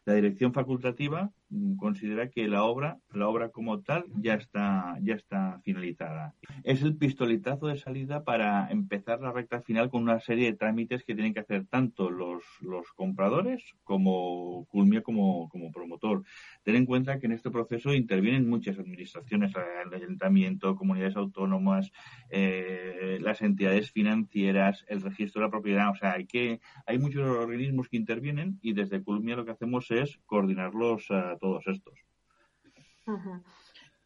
la 0.07 0.15
dirección 0.15 0.53
facultativa 0.53 1.31
considera 1.77 2.31
que 2.31 2.47
la 2.49 2.65
obra, 2.65 2.99
la 3.13 3.29
obra 3.29 3.49
como 3.51 3.81
tal, 3.81 4.05
ya 4.17 4.35
está, 4.35 4.97
ya 5.03 5.15
está 5.15 5.61
finalizada. 5.65 6.35
Es 6.63 6.83
el 6.83 6.97
pistoletazo 6.97 7.67
de 7.67 7.77
salida 7.77 8.25
para 8.25 8.71
empezar 8.71 9.21
la 9.21 9.33
recta 9.33 9.61
final 9.61 9.91
con 9.91 10.03
una 10.03 10.21
serie 10.21 10.47
de 10.47 10.57
trámites 10.57 11.05
que 11.05 11.15
tienen 11.15 11.35
que 11.35 11.41
hacer 11.41 11.67
tanto 11.67 12.11
los, 12.11 12.45
los 12.61 12.93
compradores 12.93 13.75
como 13.83 14.67
Culmia 14.67 15.03
como, 15.03 15.49
como 15.49 15.73
promotor. 15.73 16.23
Ten 16.63 16.77
en 16.77 16.87
cuenta 16.87 17.19
que 17.19 17.27
en 17.27 17.33
este 17.33 17.51
proceso 17.51 17.95
intervienen 17.95 18.49
muchas 18.49 18.79
administraciones, 18.79 19.53
el 19.85 19.95
ayuntamiento, 19.95 20.77
comunidades 20.77 21.17
autónomas, 21.17 21.91
eh, 22.31 23.19
las 23.21 23.43
entidades 23.43 23.91
financieras, 23.91 24.85
el 24.89 25.03
registro 25.03 25.41
de 25.41 25.47
la 25.47 25.51
propiedad. 25.51 25.91
O 25.91 25.97
sea, 25.97 26.13
hay 26.13 26.27
que, 26.27 26.61
hay 26.87 26.99
muchos 26.99 27.29
organismos 27.29 27.89
que 27.89 27.97
intervienen 27.97 28.59
y 28.63 28.73
desde 28.73 29.03
Culmia 29.03 29.37
lo 29.37 29.45
que 29.45 29.53
hacemos 29.53 29.91
es 29.91 30.21
coordinarlos 30.27 31.11
a 31.11 31.37
todos 31.41 31.67
estos. 31.67 31.95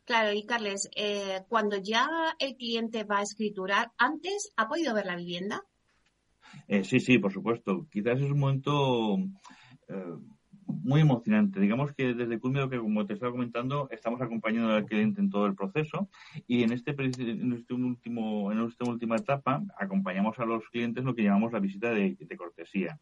Claro, 0.05 0.33
y 0.33 0.45
Carles, 0.45 0.91
eh, 0.97 1.43
cuando 1.49 1.77
ya 1.79 2.09
el 2.39 2.57
cliente 2.57 3.05
va 3.05 3.19
a 3.19 3.23
escriturar, 3.23 3.93
¿antes 3.99 4.53
ha 4.57 4.69
podido 4.69 4.95
ver 4.95 5.07
la 5.07 5.17
vivienda? 5.17 5.63
Eh, 6.69 6.85
sí, 6.85 7.01
sí, 7.01 7.19
por 7.19 7.33
supuesto. 7.33 7.87
Quizás 7.91 8.21
es 8.21 8.31
un 8.31 8.39
momento 8.39 9.17
eh, 9.89 10.19
muy 10.83 11.01
emocionante. 11.01 11.61
Digamos 11.61 11.93
que 11.95 12.15
desde 12.15 12.39
Culmio, 12.39 12.69
que 12.69 12.79
como 12.79 13.07
te 13.07 13.15
estaba 13.15 13.33
comentando, 13.33 13.89
estamos 13.91 14.21
acompañando 14.21 14.73
al 14.73 14.87
cliente 14.87 15.21
en 15.21 15.31
todo 15.31 15.47
el 15.47 15.55
proceso 15.55 16.09
y 16.47 16.63
en 16.63 16.73
este, 16.73 16.95
en 16.99 17.53
este 17.53 17.75
último, 17.75 18.53
en 18.53 18.61
esta 18.61 18.85
última 18.85 19.17
etapa 19.17 19.63
acompañamos 19.79 20.39
a 20.39 20.45
los 20.45 20.65
clientes 20.69 21.05
lo 21.05 21.15
que 21.15 21.23
llamamos 21.23 21.53
la 21.53 21.61
visita 21.61 21.91
de, 21.91 22.17
cortesía. 22.37 22.99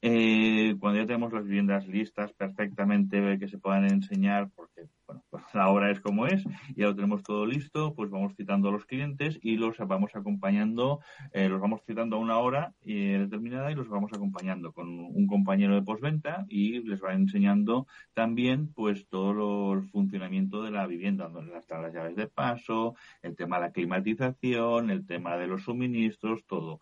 Eh, 0.00 0.76
cuando 0.80 1.00
ya 1.00 1.06
tenemos 1.06 1.32
las 1.32 1.44
viviendas 1.44 1.86
listas 1.86 2.32
perfectamente 2.32 3.38
que 3.38 3.48
se 3.48 3.58
puedan 3.58 3.84
enseñar, 3.84 4.50
porque 4.54 4.86
bueno, 5.06 5.22
pues 5.30 5.44
la 5.54 5.68
hora 5.68 5.90
es 5.90 6.00
como 6.00 6.26
es, 6.26 6.44
ya 6.76 6.86
lo 6.86 6.94
tenemos 6.94 7.22
todo 7.22 7.46
listo, 7.46 7.94
pues 7.94 8.10
vamos 8.10 8.34
citando 8.36 8.68
a 8.68 8.72
los 8.72 8.86
clientes 8.86 9.38
y 9.42 9.56
los 9.56 9.76
vamos 9.78 10.14
acompañando, 10.14 11.00
eh, 11.32 11.48
los 11.48 11.60
vamos 11.60 11.82
citando 11.86 12.16
a 12.16 12.20
una 12.20 12.38
hora 12.38 12.74
eh, 12.82 13.18
determinada 13.20 13.70
y 13.70 13.74
los 13.74 13.88
vamos 13.88 14.12
acompañando 14.12 14.72
con 14.72 14.88
un 14.88 15.26
compañero 15.26 15.74
de 15.74 15.82
postventa 15.82 16.46
y 16.48 16.80
les 16.80 17.01
va 17.02 17.14
enseñando 17.14 17.86
también 18.14 18.72
pues 18.72 19.06
todo 19.08 19.72
el 19.74 19.82
funcionamiento 19.90 20.62
de 20.62 20.70
la 20.70 20.86
vivienda, 20.86 21.28
donde 21.28 21.56
están 21.58 21.82
las 21.82 21.92
llaves 21.92 22.16
de 22.16 22.26
paso, 22.26 22.94
el 23.22 23.36
tema 23.36 23.56
de 23.56 23.62
la 23.62 23.72
climatización, 23.72 24.90
el 24.90 25.06
tema 25.06 25.36
de 25.36 25.46
los 25.46 25.64
suministros, 25.64 26.44
todo. 26.46 26.80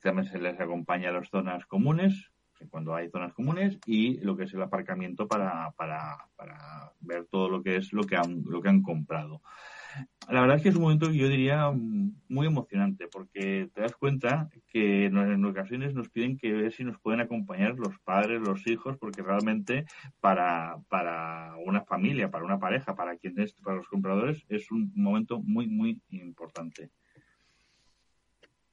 También 0.00 0.28
se 0.28 0.38
les 0.38 0.58
acompaña 0.60 1.10
a 1.10 1.12
las 1.12 1.28
zonas 1.28 1.66
comunes, 1.66 2.30
cuando 2.70 2.94
hay 2.94 3.08
zonas 3.10 3.32
comunes 3.34 3.78
y 3.86 4.18
lo 4.18 4.36
que 4.36 4.44
es 4.44 4.54
el 4.54 4.62
aparcamiento 4.62 5.28
para, 5.28 5.70
para, 5.76 6.28
para 6.36 6.92
ver 7.00 7.26
todo 7.26 7.48
lo 7.48 7.62
que 7.62 7.76
es 7.76 7.92
lo 7.92 8.02
que 8.04 8.16
han, 8.16 8.42
lo 8.46 8.60
que 8.60 8.68
han 8.68 8.82
comprado. 8.82 9.42
La 10.28 10.42
verdad 10.42 10.56
es 10.56 10.62
que 10.62 10.68
es 10.68 10.76
un 10.76 10.82
momento, 10.82 11.10
yo 11.10 11.28
diría, 11.28 11.70
muy 11.70 12.46
emocionante, 12.46 13.08
porque 13.08 13.70
te 13.72 13.80
das 13.80 13.96
cuenta 13.96 14.50
que 14.68 15.06
en 15.06 15.44
ocasiones 15.44 15.94
nos 15.94 16.10
piden 16.10 16.36
que 16.36 16.52
ver 16.52 16.72
si 16.72 16.84
nos 16.84 16.98
pueden 17.00 17.20
acompañar 17.20 17.78
los 17.78 17.98
padres, 18.00 18.40
los 18.40 18.66
hijos, 18.66 18.98
porque 18.98 19.22
realmente 19.22 19.86
para, 20.20 20.76
para 20.88 21.54
una 21.64 21.82
familia, 21.82 22.30
para 22.30 22.44
una 22.44 22.58
pareja, 22.58 22.94
para 22.94 23.16
quienes, 23.16 23.54
para 23.54 23.78
los 23.78 23.88
compradores, 23.88 24.44
es 24.48 24.70
un 24.70 24.92
momento 24.94 25.40
muy, 25.40 25.66
muy 25.66 26.02
importante. 26.10 26.90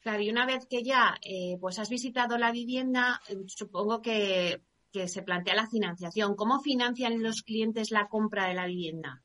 Claro, 0.06 0.22
y 0.22 0.30
una 0.30 0.46
vez 0.46 0.68
que 0.68 0.84
ya 0.84 1.16
eh, 1.24 1.58
pues 1.60 1.80
has 1.80 1.90
visitado 1.90 2.38
la 2.38 2.52
vivienda, 2.52 3.20
eh, 3.28 3.38
supongo 3.48 4.04
que, 4.04 4.62
se 5.08 5.24
plantea 5.24 5.56
la 5.56 5.68
financiación. 5.68 6.36
¿Cómo 6.36 6.62
financian 6.62 7.22
los 7.24 7.42
clientes 7.42 7.90
la 7.90 8.08
compra 8.08 8.48
de 8.48 8.54
la 8.54 8.68
vivienda? 8.68 9.25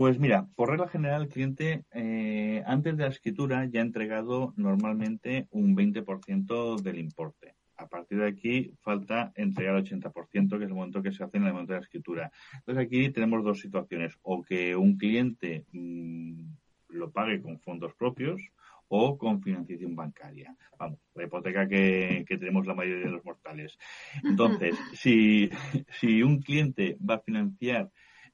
Pues 0.00 0.18
mira, 0.18 0.48
por 0.56 0.70
regla 0.70 0.88
general, 0.88 1.24
el 1.24 1.28
cliente 1.28 1.84
eh, 1.92 2.62
antes 2.64 2.96
de 2.96 3.02
la 3.02 3.10
escritura 3.10 3.66
ya 3.66 3.80
ha 3.80 3.84
entregado 3.84 4.54
normalmente 4.56 5.46
un 5.50 5.76
20% 5.76 6.80
del 6.80 6.98
importe. 6.98 7.54
A 7.76 7.86
partir 7.86 8.16
de 8.20 8.28
aquí 8.28 8.72
falta 8.80 9.30
entregar 9.34 9.76
el 9.76 9.84
80%, 9.84 10.56
que 10.56 10.64
es 10.64 10.70
el 10.70 10.74
momento 10.74 11.02
que 11.02 11.12
se 11.12 11.22
hace 11.22 11.36
en 11.36 11.44
el 11.44 11.52
momento 11.52 11.74
de 11.74 11.80
la 11.80 11.84
escritura. 11.84 12.32
Entonces 12.54 12.82
aquí 12.82 13.10
tenemos 13.10 13.44
dos 13.44 13.60
situaciones, 13.60 14.14
o 14.22 14.42
que 14.42 14.74
un 14.74 14.96
cliente 14.96 15.66
mm, 15.72 16.44
lo 16.88 17.10
pague 17.10 17.42
con 17.42 17.60
fondos 17.60 17.92
propios 17.92 18.40
o 18.88 19.18
con 19.18 19.42
financiación 19.42 19.94
bancaria. 19.94 20.56
Vamos, 20.78 20.98
la 21.14 21.24
hipoteca 21.24 21.68
que, 21.68 22.24
tenemos 22.26 22.66
la 22.66 22.72
mayoría 22.72 23.04
de 23.04 23.12
los 23.12 23.24
mortales. 23.26 23.78
Entonces, 24.24 24.74
si, 24.94 25.50
si 26.00 26.22
un 26.22 26.40
cliente 26.40 26.96
va 27.06 27.16
a 27.16 27.20
financiar 27.20 27.90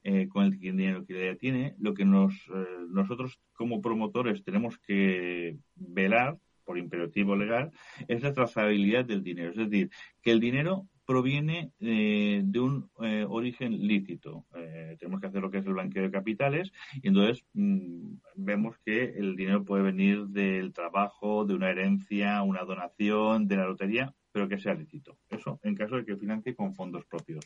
eh, 0.09 0.29
con 0.29 0.45
el 0.45 0.57
dinero 0.57 1.05
que 1.05 1.25
ya 1.25 1.35
tiene, 1.35 1.75
lo 1.79 1.93
que 1.93 2.05
nos, 2.05 2.33
eh, 2.33 2.85
nosotros 2.89 3.41
como 3.51 3.81
promotores 3.81 4.41
tenemos 4.41 4.77
que 4.79 5.57
velar 5.75 6.37
por 6.63 6.77
imperativo 6.77 7.35
legal 7.35 7.71
es 8.07 8.23
la 8.23 8.33
trazabilidad 8.33 9.03
del 9.03 9.21
dinero. 9.21 9.51
Es 9.51 9.57
decir, 9.57 9.89
que 10.21 10.31
el 10.31 10.39
dinero 10.39 10.87
proviene 11.05 11.71
eh, 11.81 12.41
de 12.43 12.59
un 12.59 12.89
eh, 13.01 13.25
origen 13.27 13.85
lícito. 13.85 14.45
Eh, 14.55 14.95
tenemos 14.97 15.19
que 15.19 15.27
hacer 15.27 15.41
lo 15.41 15.51
que 15.51 15.57
es 15.57 15.65
el 15.65 15.73
blanqueo 15.73 16.03
de 16.03 16.11
capitales 16.11 16.71
y 17.01 17.09
entonces 17.09 17.43
mm, 17.53 18.13
vemos 18.35 18.77
que 18.85 19.13
el 19.17 19.35
dinero 19.35 19.65
puede 19.65 19.83
venir 19.83 20.27
del 20.27 20.71
trabajo, 20.71 21.43
de 21.43 21.53
una 21.53 21.69
herencia, 21.69 22.43
una 22.43 22.63
donación, 22.63 23.47
de 23.47 23.57
la 23.57 23.65
lotería, 23.65 24.13
pero 24.31 24.47
que 24.47 24.57
sea 24.57 24.73
lícito. 24.73 25.17
Eso 25.29 25.59
en 25.63 25.75
caso 25.75 25.97
de 25.97 26.05
que 26.05 26.15
financie 26.15 26.55
con 26.55 26.73
fondos 26.73 27.05
propios. 27.05 27.45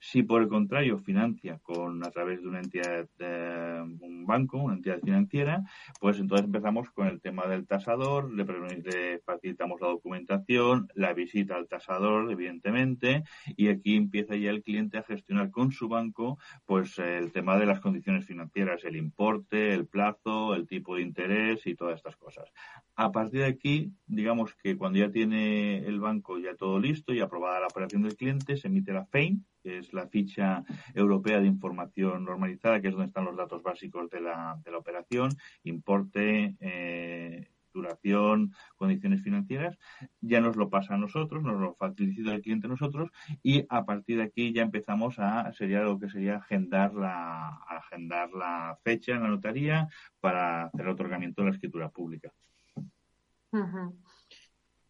Si 0.00 0.22
por 0.22 0.42
el 0.42 0.48
contrario 0.48 0.98
financia 0.98 1.58
con 1.62 2.04
a 2.04 2.10
través 2.10 2.40
de 2.40 2.48
una 2.48 2.60
entidad, 2.60 3.08
de 3.18 3.82
un 4.00 4.24
banco, 4.26 4.58
una 4.58 4.74
entidad 4.74 5.00
financiera, 5.00 5.64
pues 6.00 6.20
entonces 6.20 6.46
empezamos 6.46 6.90
con 6.90 7.08
el 7.08 7.20
tema 7.20 7.46
del 7.46 7.66
tasador, 7.66 8.32
le, 8.32 8.44
le 8.44 9.18
facilitamos 9.20 9.80
la 9.80 9.88
documentación, 9.88 10.88
la 10.94 11.12
visita 11.14 11.56
al 11.56 11.66
tasador, 11.66 12.30
evidentemente, 12.30 13.24
y 13.56 13.68
aquí 13.68 13.96
empieza 13.96 14.36
ya 14.36 14.50
el 14.50 14.62
cliente 14.62 14.98
a 14.98 15.02
gestionar 15.02 15.50
con 15.50 15.72
su 15.72 15.88
banco, 15.88 16.38
pues 16.64 16.98
el 16.98 17.32
tema 17.32 17.58
de 17.58 17.66
las 17.66 17.80
condiciones 17.80 18.26
financieras, 18.26 18.84
el 18.84 18.96
importe, 18.96 19.74
el 19.74 19.86
plazo, 19.86 20.54
el 20.54 20.66
tipo 20.66 20.96
de 20.96 21.02
interés 21.02 21.66
y 21.66 21.74
todas 21.74 21.96
estas 21.96 22.16
cosas. 22.16 22.52
A 22.94 23.10
partir 23.10 23.40
de 23.40 23.46
aquí, 23.46 23.92
digamos 24.06 24.54
que 24.54 24.76
cuando 24.76 24.98
ya 24.98 25.10
tiene 25.10 25.78
el 25.78 26.00
banco 26.00 26.38
ya 26.38 26.54
todo 26.54 26.78
listo 26.78 27.12
y 27.12 27.20
aprobada 27.20 27.60
la 27.60 27.66
operación 27.66 28.02
del 28.02 28.16
cliente, 28.16 28.56
se 28.56 28.68
emite 28.68 28.92
la 28.92 29.06
FEIN, 29.06 29.44
que 29.62 29.78
es 29.78 29.92
la 29.92 30.08
ficha 30.08 30.64
europea 30.94 31.40
de 31.40 31.46
información 31.46 32.24
normalizada, 32.24 32.80
que 32.80 32.88
es 32.88 32.94
donde 32.94 33.08
están 33.08 33.24
los 33.24 33.36
datos 33.36 33.62
básicos 33.62 34.10
de 34.10 34.20
la, 34.20 34.60
de 34.64 34.70
la 34.70 34.78
operación, 34.78 35.30
importe, 35.64 36.56
eh, 36.60 37.48
duración, 37.72 38.52
condiciones 38.76 39.22
financieras, 39.22 39.78
ya 40.20 40.40
nos 40.40 40.56
lo 40.56 40.68
pasa 40.68 40.94
a 40.94 40.98
nosotros, 40.98 41.42
nos 41.42 41.60
lo 41.60 41.74
facilita 41.74 42.34
el 42.34 42.42
cliente 42.42 42.66
a 42.66 42.70
nosotros 42.70 43.10
y 43.42 43.64
a 43.68 43.84
partir 43.84 44.18
de 44.18 44.24
aquí 44.24 44.52
ya 44.52 44.62
empezamos 44.62 45.18
a 45.18 45.52
sería 45.52 45.80
lo 45.80 45.98
que 45.98 46.10
sería 46.10 46.36
agendar 46.36 46.94
la 46.94 47.60
agendar 47.68 48.30
la 48.32 48.78
fecha 48.82 49.12
en 49.12 49.22
la 49.22 49.28
notaría 49.28 49.88
para 50.20 50.64
hacer 50.64 50.80
el 50.80 50.88
otorgamiento 50.88 51.42
de 51.42 51.48
la 51.48 51.54
escritura 51.54 51.88
pública. 51.90 52.32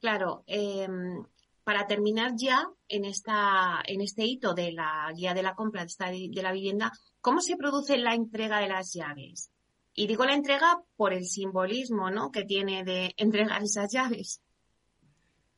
Claro, 0.00 0.44
em, 0.46 1.24
para 1.68 1.86
terminar 1.86 2.32
ya 2.34 2.66
en, 2.88 3.04
esta, 3.04 3.82
en 3.84 4.00
este 4.00 4.24
hito 4.24 4.54
de 4.54 4.72
la 4.72 5.12
guía 5.14 5.34
de 5.34 5.42
la 5.42 5.54
compra 5.54 5.84
de, 5.84 6.42
la 6.42 6.50
vivienda, 6.50 6.90
¿cómo 7.20 7.42
se 7.42 7.58
produce 7.58 7.98
la 7.98 8.14
entrega 8.14 8.58
de 8.58 8.68
las 8.68 8.94
llaves? 8.94 9.52
Y 9.92 10.06
digo 10.06 10.24
la 10.24 10.32
entrega 10.32 10.78
por 10.96 11.12
el 11.12 11.26
simbolismo, 11.26 12.10
¿no? 12.10 12.30
Que 12.30 12.46
tiene 12.46 12.84
de 12.84 13.12
entregar 13.18 13.62
esas 13.62 13.92
llaves. 13.92 14.40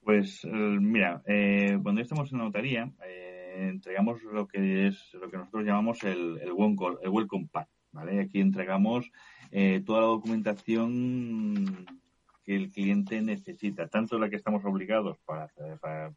Pues 0.02 0.44
mira, 0.44 1.22
eh, 1.26 1.78
cuando 1.80 2.00
estamos 2.00 2.32
en 2.32 2.38
la 2.38 2.44
notaría, 2.46 2.90
eh, 3.06 3.68
entregamos 3.70 4.20
lo 4.24 4.48
que 4.48 4.88
es 4.88 5.14
lo 5.14 5.30
que 5.30 5.36
nosotros 5.36 5.64
llamamos 5.64 6.02
el, 6.02 6.40
el, 6.42 6.50
welcome, 6.50 6.96
el 7.04 7.10
welcome 7.10 7.48
pack, 7.52 7.68
¿vale? 7.92 8.20
Aquí 8.20 8.40
entregamos 8.40 9.08
eh, 9.52 9.80
toda 9.86 10.00
la 10.00 10.06
documentación 10.08 11.86
que 12.44 12.56
el 12.56 12.70
cliente 12.70 13.20
necesita, 13.20 13.88
tanto 13.88 14.18
la 14.18 14.30
que 14.30 14.36
estamos 14.36 14.64
obligados 14.64 15.18
para, 15.24 15.48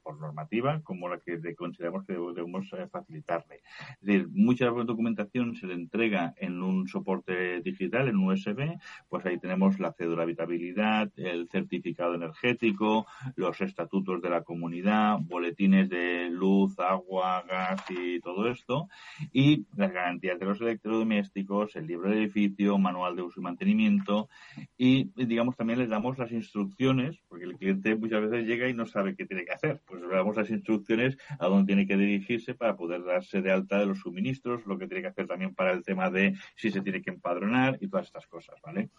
por 0.02 0.20
normativa 0.20 0.82
como 0.84 1.10
la 1.10 1.20
que 1.20 1.56
consideramos 1.56 2.06
que 2.06 2.14
debemos 2.14 2.72
eh, 2.74 2.88
facilitarle. 2.92 3.62
Es 4.02 4.02
decir, 4.02 4.28
mucha 4.32 4.68
documentación 4.68 5.56
se 5.56 5.68
le 5.68 5.74
entrega 5.74 6.34
en 6.38 6.62
un 6.62 6.88
soporte 6.88 7.62
digital, 7.62 8.08
en 8.08 8.18
USB, 8.18 8.78
pues 9.10 9.26
ahí 9.26 9.38
tenemos 9.40 9.80
la 9.80 9.94
cédula 9.94 10.18
de 10.18 10.24
habitabilidad, 10.24 11.12
el 11.18 11.48
certificado 11.50 12.16
energético, 12.16 13.06
los 13.36 13.60
estatutos 13.62 14.22
de 14.22 14.30
la 14.30 14.44
comunidad, 14.44 15.20
boletines 15.22 15.90
de 15.90 16.30
luz, 16.30 16.80
agua, 16.80 17.44
gas 17.48 17.84
y 17.90 18.20
todo 18.20 18.50
esto, 18.50 18.88
y 19.32 19.66
las 19.76 19.92
garantías 19.92 20.40
de 20.40 20.46
los 20.46 20.62
electrodomésticos, 20.62 21.76
el 21.76 21.88
libro 21.88 22.10
de 22.10 22.18
edificio, 22.18 22.78
manual 22.78 23.16
de 23.16 23.24
uso 23.24 23.40
y 23.40 23.44
mantenimiento, 23.44 24.30
y 24.78 25.12
digamos 25.16 25.56
también 25.56 25.80
les 25.80 25.90
damos 25.90 26.13
las 26.18 26.32
instrucciones, 26.32 27.20
porque 27.28 27.46
el 27.46 27.58
cliente 27.58 27.96
muchas 27.96 28.30
veces 28.30 28.48
llega 28.48 28.68
y 28.70 28.74
no 28.74 28.86
sabe 28.86 29.16
qué 29.16 29.26
tiene 29.26 29.46
que 29.46 29.54
hacer. 29.54 29.82
Pues 29.86 30.02
le 30.02 30.08
damos 30.08 30.36
las 30.36 30.50
instrucciones 30.50 31.18
a 31.40 31.48
dónde 31.48 31.68
tiene 31.68 31.88
que 31.88 31.98
dirigirse 31.98 32.54
para 32.56 32.76
poder 32.76 33.04
darse 33.04 33.42
de 33.42 33.52
alta 33.52 33.80
de 33.80 33.86
los 33.86 34.00
suministros, 34.00 34.66
lo 34.66 34.78
que 34.78 34.88
tiene 34.88 35.02
que 35.02 35.10
hacer 35.10 35.28
también 35.28 35.54
para 35.54 35.72
el 35.72 35.84
tema 35.84 36.10
de 36.10 36.36
si 36.56 36.72
se 36.72 36.82
tiene 36.82 37.02
que 37.02 37.12
empadronar 37.12 37.78
y 37.82 37.88
todas 37.88 38.08
estas 38.08 38.28
cosas, 38.28 38.56
¿vale? 38.64 38.90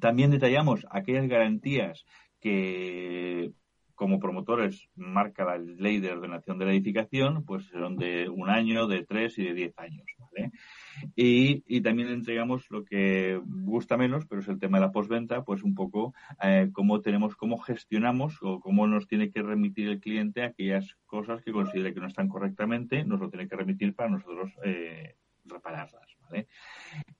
También 0.00 0.30
detallamos 0.30 0.86
aquellas 0.90 1.28
garantías 1.28 2.04
que 2.40 3.52
como 3.94 4.18
promotores 4.18 4.88
marca 4.96 5.44
la 5.44 5.58
ley 5.58 6.00
de 6.00 6.10
ordenación 6.10 6.58
de 6.58 6.66
la 6.66 6.72
edificación, 6.72 7.44
pues 7.44 7.64
son 7.66 7.96
de 7.96 8.28
un 8.28 8.50
año, 8.50 8.86
de 8.86 9.04
tres 9.04 9.38
y 9.38 9.44
de 9.44 9.54
diez 9.54 9.78
años, 9.78 10.04
¿vale? 10.18 10.50
Y, 11.16 11.62
y, 11.66 11.80
también 11.80 12.08
entregamos 12.08 12.70
lo 12.70 12.84
que 12.84 13.40
gusta 13.44 13.96
menos, 13.96 14.26
pero 14.26 14.40
es 14.40 14.48
el 14.48 14.58
tema 14.58 14.78
de 14.78 14.86
la 14.86 14.92
postventa, 14.92 15.44
pues 15.44 15.62
un 15.62 15.74
poco 15.74 16.14
eh, 16.42 16.70
cómo 16.72 17.00
tenemos, 17.00 17.36
cómo 17.36 17.58
gestionamos 17.58 18.38
o 18.42 18.60
cómo 18.60 18.86
nos 18.86 19.06
tiene 19.06 19.30
que 19.30 19.42
remitir 19.42 19.88
el 19.88 20.00
cliente 20.00 20.42
aquellas 20.42 20.96
cosas 21.06 21.42
que 21.42 21.52
considere 21.52 21.94
que 21.94 22.00
no 22.00 22.06
están 22.06 22.28
correctamente, 22.28 23.04
nos 23.04 23.20
lo 23.20 23.30
tiene 23.30 23.48
que 23.48 23.56
remitir 23.56 23.94
para 23.94 24.10
nosotros 24.10 24.52
eh, 24.64 25.16
repararlas. 25.44 26.16
¿vale? 26.20 26.48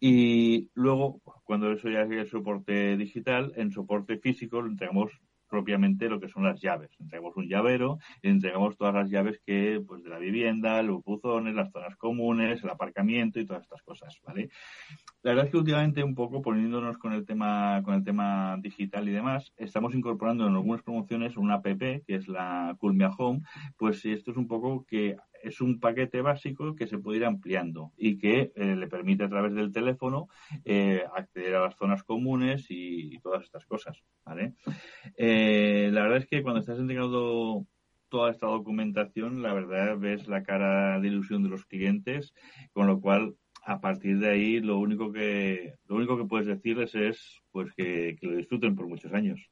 Y 0.00 0.70
luego, 0.74 1.20
cuando 1.44 1.72
eso 1.72 1.88
ya 1.88 2.02
es 2.02 2.10
el 2.10 2.28
soporte 2.28 2.96
digital, 2.96 3.52
en 3.56 3.70
soporte 3.70 4.18
físico 4.18 4.60
lo 4.60 4.68
entregamos 4.68 5.12
propiamente 5.54 6.08
lo 6.08 6.18
que 6.18 6.28
son 6.28 6.42
las 6.42 6.60
llaves. 6.60 6.90
Entregamos 6.98 7.36
un 7.36 7.46
llavero 7.48 7.98
entregamos 8.22 8.76
todas 8.76 8.92
las 8.92 9.08
llaves 9.08 9.40
que, 9.46 9.80
pues, 9.86 10.02
de 10.02 10.10
la 10.10 10.18
vivienda, 10.18 10.82
los 10.82 11.04
buzones, 11.04 11.54
las 11.54 11.70
zonas 11.70 11.94
comunes, 11.96 12.64
el 12.64 12.70
aparcamiento 12.70 13.38
y 13.38 13.46
todas 13.46 13.62
estas 13.62 13.82
cosas, 13.82 14.18
¿vale? 14.26 14.48
La 15.22 15.30
verdad 15.30 15.44
es 15.44 15.52
que 15.52 15.58
últimamente 15.58 16.02
un 16.02 16.16
poco 16.16 16.42
poniéndonos 16.42 16.98
con 16.98 17.12
el 17.12 17.24
tema, 17.24 17.80
con 17.84 17.94
el 17.94 18.02
tema 18.02 18.56
digital 18.60 19.08
y 19.08 19.12
demás, 19.12 19.52
estamos 19.56 19.94
incorporando 19.94 20.44
en 20.44 20.54
algunas 20.54 20.82
promociones 20.82 21.36
una 21.36 21.54
app 21.54 21.64
que 21.64 22.02
es 22.08 22.26
la 22.26 22.74
Culmia 22.80 23.10
Home, 23.16 23.42
pues 23.76 24.04
esto 24.04 24.32
es 24.32 24.36
un 24.36 24.48
poco 24.48 24.84
que 24.88 25.16
es 25.44 25.60
un 25.60 25.78
paquete 25.78 26.22
básico 26.22 26.74
que 26.74 26.86
se 26.86 26.98
puede 26.98 27.18
ir 27.18 27.24
ampliando 27.24 27.92
y 27.96 28.18
que 28.18 28.52
eh, 28.54 28.76
le 28.76 28.88
permite 28.88 29.24
a 29.24 29.28
través 29.28 29.54
del 29.54 29.72
teléfono 29.72 30.28
eh, 30.64 31.04
acceder 31.14 31.54
a 31.54 31.60
las 31.60 31.76
zonas 31.76 32.02
comunes 32.02 32.66
y, 32.70 33.18
todas 33.20 33.44
estas 33.44 33.64
cosas. 33.64 34.02
¿vale? 34.24 34.54
Eh, 35.16 35.88
la 35.92 36.02
verdad 36.02 36.18
es 36.18 36.26
que 36.26 36.42
cuando 36.42 36.60
estás 36.60 36.78
entregando 36.78 37.66
toda 38.08 38.30
esta 38.30 38.46
documentación, 38.46 39.42
la 39.42 39.52
verdad 39.52 39.98
ves 39.98 40.28
la 40.28 40.42
cara 40.42 41.00
de 41.00 41.08
ilusión 41.08 41.42
de 41.42 41.48
los 41.48 41.64
clientes, 41.66 42.34
con 42.72 42.86
lo 42.86 43.00
cual 43.00 43.36
a 43.66 43.80
partir 43.80 44.18
de 44.18 44.28
ahí 44.28 44.60
lo 44.60 44.78
único 44.78 45.10
que 45.10 45.74
lo 45.86 45.96
único 45.96 46.18
que 46.18 46.26
puedes 46.26 46.46
decirles 46.46 46.94
es 46.94 47.42
pues 47.50 47.72
que 47.74 48.16
lo 48.20 48.36
disfruten 48.36 48.76
por 48.76 48.86
muchos 48.86 49.12
años. 49.12 49.50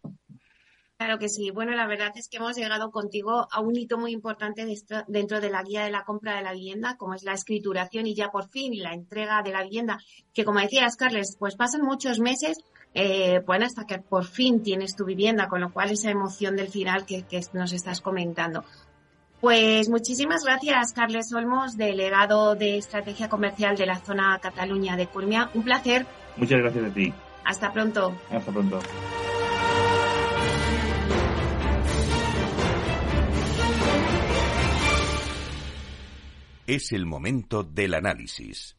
Claro 1.02 1.18
que 1.18 1.28
sí. 1.28 1.50
Bueno, 1.50 1.72
la 1.72 1.88
verdad 1.88 2.12
es 2.14 2.28
que 2.28 2.36
hemos 2.36 2.56
llegado 2.56 2.92
contigo 2.92 3.48
a 3.50 3.60
un 3.60 3.76
hito 3.76 3.98
muy 3.98 4.12
importante 4.12 4.64
dentro 5.08 5.40
de 5.40 5.50
la 5.50 5.64
guía 5.64 5.82
de 5.82 5.90
la 5.90 6.04
compra 6.04 6.36
de 6.36 6.42
la 6.42 6.52
vivienda, 6.52 6.96
como 6.96 7.14
es 7.14 7.24
la 7.24 7.32
escrituración 7.32 8.06
y 8.06 8.14
ya 8.14 8.30
por 8.30 8.48
fin 8.48 8.80
la 8.80 8.94
entrega 8.94 9.42
de 9.42 9.50
la 9.50 9.64
vivienda, 9.64 9.98
que 10.32 10.44
como 10.44 10.60
decías, 10.60 10.96
Carles, 10.96 11.36
pues 11.36 11.56
pasan 11.56 11.82
muchos 11.82 12.20
meses, 12.20 12.58
eh, 12.94 13.40
bueno, 13.44 13.66
hasta 13.66 13.84
que 13.84 13.98
por 13.98 14.26
fin 14.26 14.62
tienes 14.62 14.94
tu 14.94 15.04
vivienda, 15.04 15.48
con 15.48 15.60
lo 15.60 15.72
cual 15.72 15.90
esa 15.90 16.08
emoción 16.08 16.54
del 16.54 16.68
final 16.68 17.04
que, 17.04 17.24
que 17.24 17.40
nos 17.52 17.72
estás 17.72 18.00
comentando. 18.00 18.64
Pues 19.40 19.88
muchísimas 19.88 20.44
gracias, 20.44 20.92
Carles 20.92 21.32
Olmos, 21.32 21.76
delegado 21.76 22.54
de 22.54 22.76
Estrategia 22.76 23.28
Comercial 23.28 23.76
de 23.76 23.86
la 23.86 23.98
zona 23.98 24.38
Cataluña 24.40 24.96
de 24.96 25.08
Culmia. 25.08 25.50
Un 25.54 25.64
placer. 25.64 26.06
Muchas 26.36 26.60
gracias 26.60 26.84
a 26.84 26.94
ti. 26.94 27.12
Hasta 27.44 27.72
pronto. 27.72 28.14
Hasta 28.30 28.52
pronto. 28.52 28.78
Es 36.74 36.90
el 36.92 37.04
momento 37.04 37.64
del 37.64 37.92
análisis. 37.92 38.78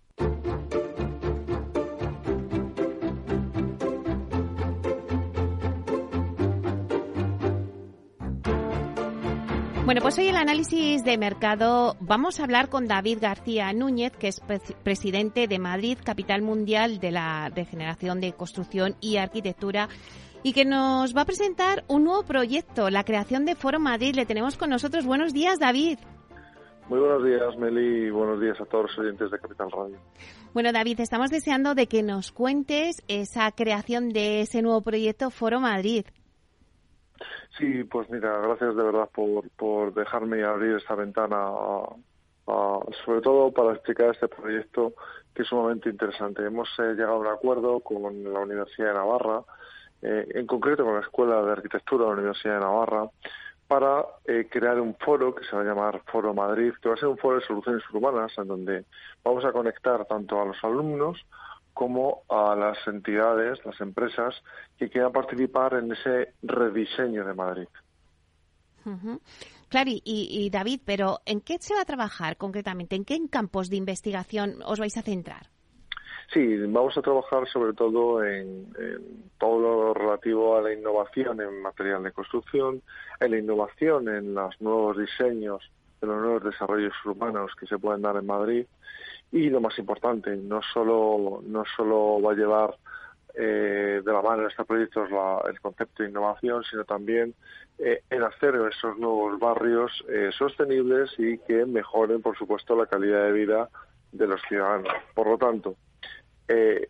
Bueno, 9.86 10.02
pues 10.02 10.18
hoy 10.18 10.26
el 10.26 10.36
análisis 10.38 11.04
de 11.04 11.20
mercado 11.20 11.96
vamos 12.00 12.40
a 12.40 12.46
hablar 12.46 12.70
con 12.70 12.88
David 12.88 13.20
García 13.22 13.72
Núñez, 13.74 14.14
que 14.18 14.30
es 14.30 14.42
presidente 14.82 15.48
de 15.48 15.60
Madrid, 15.60 16.00
capital 16.04 16.42
mundial 16.42 16.98
de 17.00 17.12
la 17.12 17.50
regeneración 17.50 18.20
de 18.22 18.34
construcción 18.34 18.96
y 19.02 19.18
arquitectura, 19.18 19.88
y 20.42 20.54
que 20.54 20.66
nos 20.66 21.16
va 21.16 21.22
a 21.22 21.26
presentar 21.26 21.86
un 21.88 22.06
nuevo 22.06 22.24
proyecto, 22.24 22.90
la 22.90 23.04
creación 23.04 23.46
de 23.46 23.54
Foro 23.54 23.80
Madrid. 23.80 24.16
Le 24.16 24.26
tenemos 24.26 24.58
con 24.58 24.72
nosotros. 24.72 25.06
Buenos 25.06 25.32
días, 25.32 25.60
David. 25.60 26.00
Muy 26.94 27.02
buenos 27.02 27.24
días, 27.24 27.58
Meli, 27.58 28.06
y 28.06 28.10
buenos 28.12 28.40
días 28.40 28.62
a 28.62 28.66
todos 28.66 28.92
los 28.92 29.00
oyentes 29.00 29.32
de 29.32 29.40
Capital 29.40 29.72
Radio. 29.72 29.98
Bueno, 30.54 30.72
David, 30.72 31.00
estamos 31.00 31.32
deseando 31.32 31.74
de 31.74 31.88
que 31.88 32.04
nos 32.04 32.32
cuentes 32.32 33.02
esa 33.08 33.52
creación 33.52 34.10
de 34.10 34.42
ese 34.42 34.62
nuevo 34.62 34.82
proyecto 34.82 35.32
Foro 35.32 35.60
Madrid. 35.60 36.06
Sí, 37.58 37.84
pues 37.86 38.08
mira, 38.12 38.38
gracias 38.42 38.76
de 38.76 38.84
verdad 38.84 39.10
por, 39.12 39.50
por 39.58 39.92
dejarme 39.96 40.44
abrir 40.44 40.76
esta 40.76 40.94
ventana, 40.94 41.50
sobre 42.46 43.22
todo 43.24 43.52
para 43.52 43.74
explicar 43.74 44.12
este 44.12 44.28
proyecto 44.28 44.94
que 45.34 45.42
es 45.42 45.48
sumamente 45.48 45.90
interesante. 45.90 46.46
Hemos 46.46 46.70
eh, 46.78 46.94
llegado 46.94 47.14
a 47.14 47.20
un 47.22 47.28
acuerdo 47.28 47.80
con 47.80 48.24
la 48.24 48.40
Universidad 48.42 48.90
de 48.90 48.94
Navarra, 48.94 49.42
eh, 50.04 50.28
en 50.36 50.46
concreto 50.46 50.84
con 50.84 50.94
la 50.94 51.02
Escuela 51.02 51.42
de 51.42 51.54
Arquitectura 51.54 52.04
de 52.04 52.10
la 52.12 52.18
Universidad 52.18 52.54
de 52.54 52.60
Navarra, 52.60 53.10
para 53.68 54.06
eh, 54.26 54.48
crear 54.50 54.80
un 54.80 54.96
foro 54.96 55.34
que 55.34 55.46
se 55.46 55.56
va 55.56 55.62
a 55.62 55.66
llamar 55.66 56.02
Foro 56.06 56.34
Madrid, 56.34 56.74
que 56.82 56.90
va 56.90 56.96
a 56.96 56.98
ser 56.98 57.08
un 57.08 57.18
foro 57.18 57.40
de 57.40 57.46
soluciones 57.46 57.84
urbanas 57.92 58.32
en 58.38 58.48
donde 58.48 58.86
vamos 59.24 59.46
a 59.46 59.52
conectar 59.52 60.06
tanto 60.06 60.42
a 60.42 60.46
los 60.46 60.58
alumnos 60.64 61.26
como 61.74 62.22
a 62.30 62.56
las 62.56 62.78
entidades, 62.88 63.60
las 63.66 63.80
empresas 63.82 64.36
que 64.78 64.90
quieran 64.90 65.12
participar 65.12 65.74
en 65.74 65.92
ese 65.92 66.34
rediseño 66.44 67.26
de 67.26 67.34
Madrid. 67.34 67.68
Claro, 69.70 69.90
y, 69.92 70.50
David, 70.52 70.82
pero 70.86 71.22
¿en 71.26 71.42
qué 71.42 71.58
se 71.60 71.74
va 71.74 71.82
a 71.82 71.86
trabajar 71.86 72.38
concretamente? 72.38 72.96
¿En 72.96 73.06
qué 73.06 73.20
campos 73.30 73.70
de 73.70 73.78
investigación 73.78 74.62
os 74.66 74.80
vais 74.80 74.96
a 74.98 75.02
centrar? 75.02 75.48
Sí, 76.34 76.58
vamos 76.58 76.98
a 76.98 77.02
trabajar 77.04 77.48
sobre 77.48 77.74
todo 77.74 78.24
en, 78.24 78.74
todo 79.38 79.60
lo 79.60 79.94
relativo 79.94 80.58
a 80.58 80.62
la 80.62 80.74
innovación 80.74 81.40
en 81.40 81.62
material 81.62 82.02
de 82.02 82.12
construcción, 82.12 82.82
en 83.20 83.32
la 83.32 83.38
innovación 83.38 84.10
en 84.10 84.34
los 84.34 84.60
nuevos 84.60 84.98
diseños, 84.98 85.70
en 86.02 86.10
los 86.10 86.22
nuevos 86.22 86.44
desarrollos 86.44 86.94
urbanos 87.06 87.52
que 87.60 87.68
se 87.68 87.78
pueden 87.78 88.02
dar 88.02 88.16
en 88.16 88.26
Madrid 88.26 88.66
y 89.32 89.50
lo 89.50 89.62
más 89.62 89.78
importante, 89.78 90.36
no 90.36 90.62
solo, 90.74 91.42
no 91.46 91.64
solo 91.76 92.20
va 92.20 92.32
a 92.32 92.36
llevar 92.36 92.78
eh, 93.36 94.02
de 94.04 94.12
la 94.12 94.22
mano 94.22 94.44
en 94.44 94.50
este 94.50 94.64
proyecto 94.64 95.06
el 95.48 95.60
concepto 95.60 96.02
de 96.02 96.10
innovación, 96.10 96.64
sino 96.64 96.84
también 96.84 97.36
eh, 97.78 98.02
en 98.10 98.24
hacer 98.24 98.56
esos 98.72 98.98
nuevos 98.98 99.40
barrios 99.40 99.92
eh, 100.10 100.30
sostenibles 100.36 101.12
y 101.20 101.38
que 101.40 101.66
mejoren, 101.66 102.24
por 102.24 102.36
supuesto, 102.38 102.76
la 102.76 102.88
calidad 102.88 103.26
de 103.26 103.32
vida 103.34 103.70
de 104.12 104.28
los 104.28 104.42
ciudadanos. 104.48 104.94
Por 105.16 105.28
lo 105.28 105.38
tanto, 105.38 105.76
eh, 106.48 106.88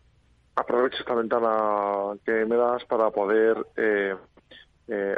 aprovecho 0.56 0.98
esta 0.98 1.14
ventana 1.14 2.16
que 2.24 2.44
me 2.44 2.56
das 2.56 2.84
para 2.84 3.10
poder 3.10 3.66
eh, 3.76 4.14
eh, 4.86 5.16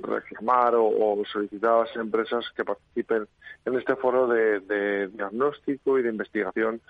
reclamar 0.00 0.74
o, 0.76 1.22
solicitar 1.30 1.72
a 1.72 1.80
las 1.80 1.96
empresas 1.96 2.44
que 2.54 2.64
participen 2.64 3.26
en 3.64 3.78
este 3.78 3.96
foro 3.96 4.28
de, 4.28 5.08
diagnóstico 5.08 5.98
y 5.98 6.02
de 6.02 6.10
investigación 6.10 6.80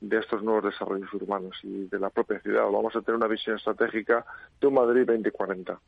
de 0.00 0.18
estos 0.18 0.42
nuevos 0.42 0.64
desarrollos 0.64 1.12
urbanos 1.14 1.56
y 1.62 1.86
de 1.86 1.98
la 1.98 2.10
propia 2.10 2.40
ciudad. 2.40 2.64
Vamos 2.64 2.94
a 2.96 3.00
tener 3.00 3.16
una 3.16 3.28
visión 3.28 3.56
estratégica 3.56 4.24
de 4.60 4.66
un 4.66 4.74
Madrid 4.74 5.06
2040. 5.06 5.78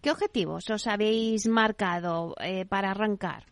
¿Qué 0.00 0.10
objetivos 0.10 0.70
os 0.70 0.86
habéis 0.86 1.48
marcado 1.48 2.34
eh, 2.40 2.64
para 2.66 2.90
arrancar? 2.90 3.51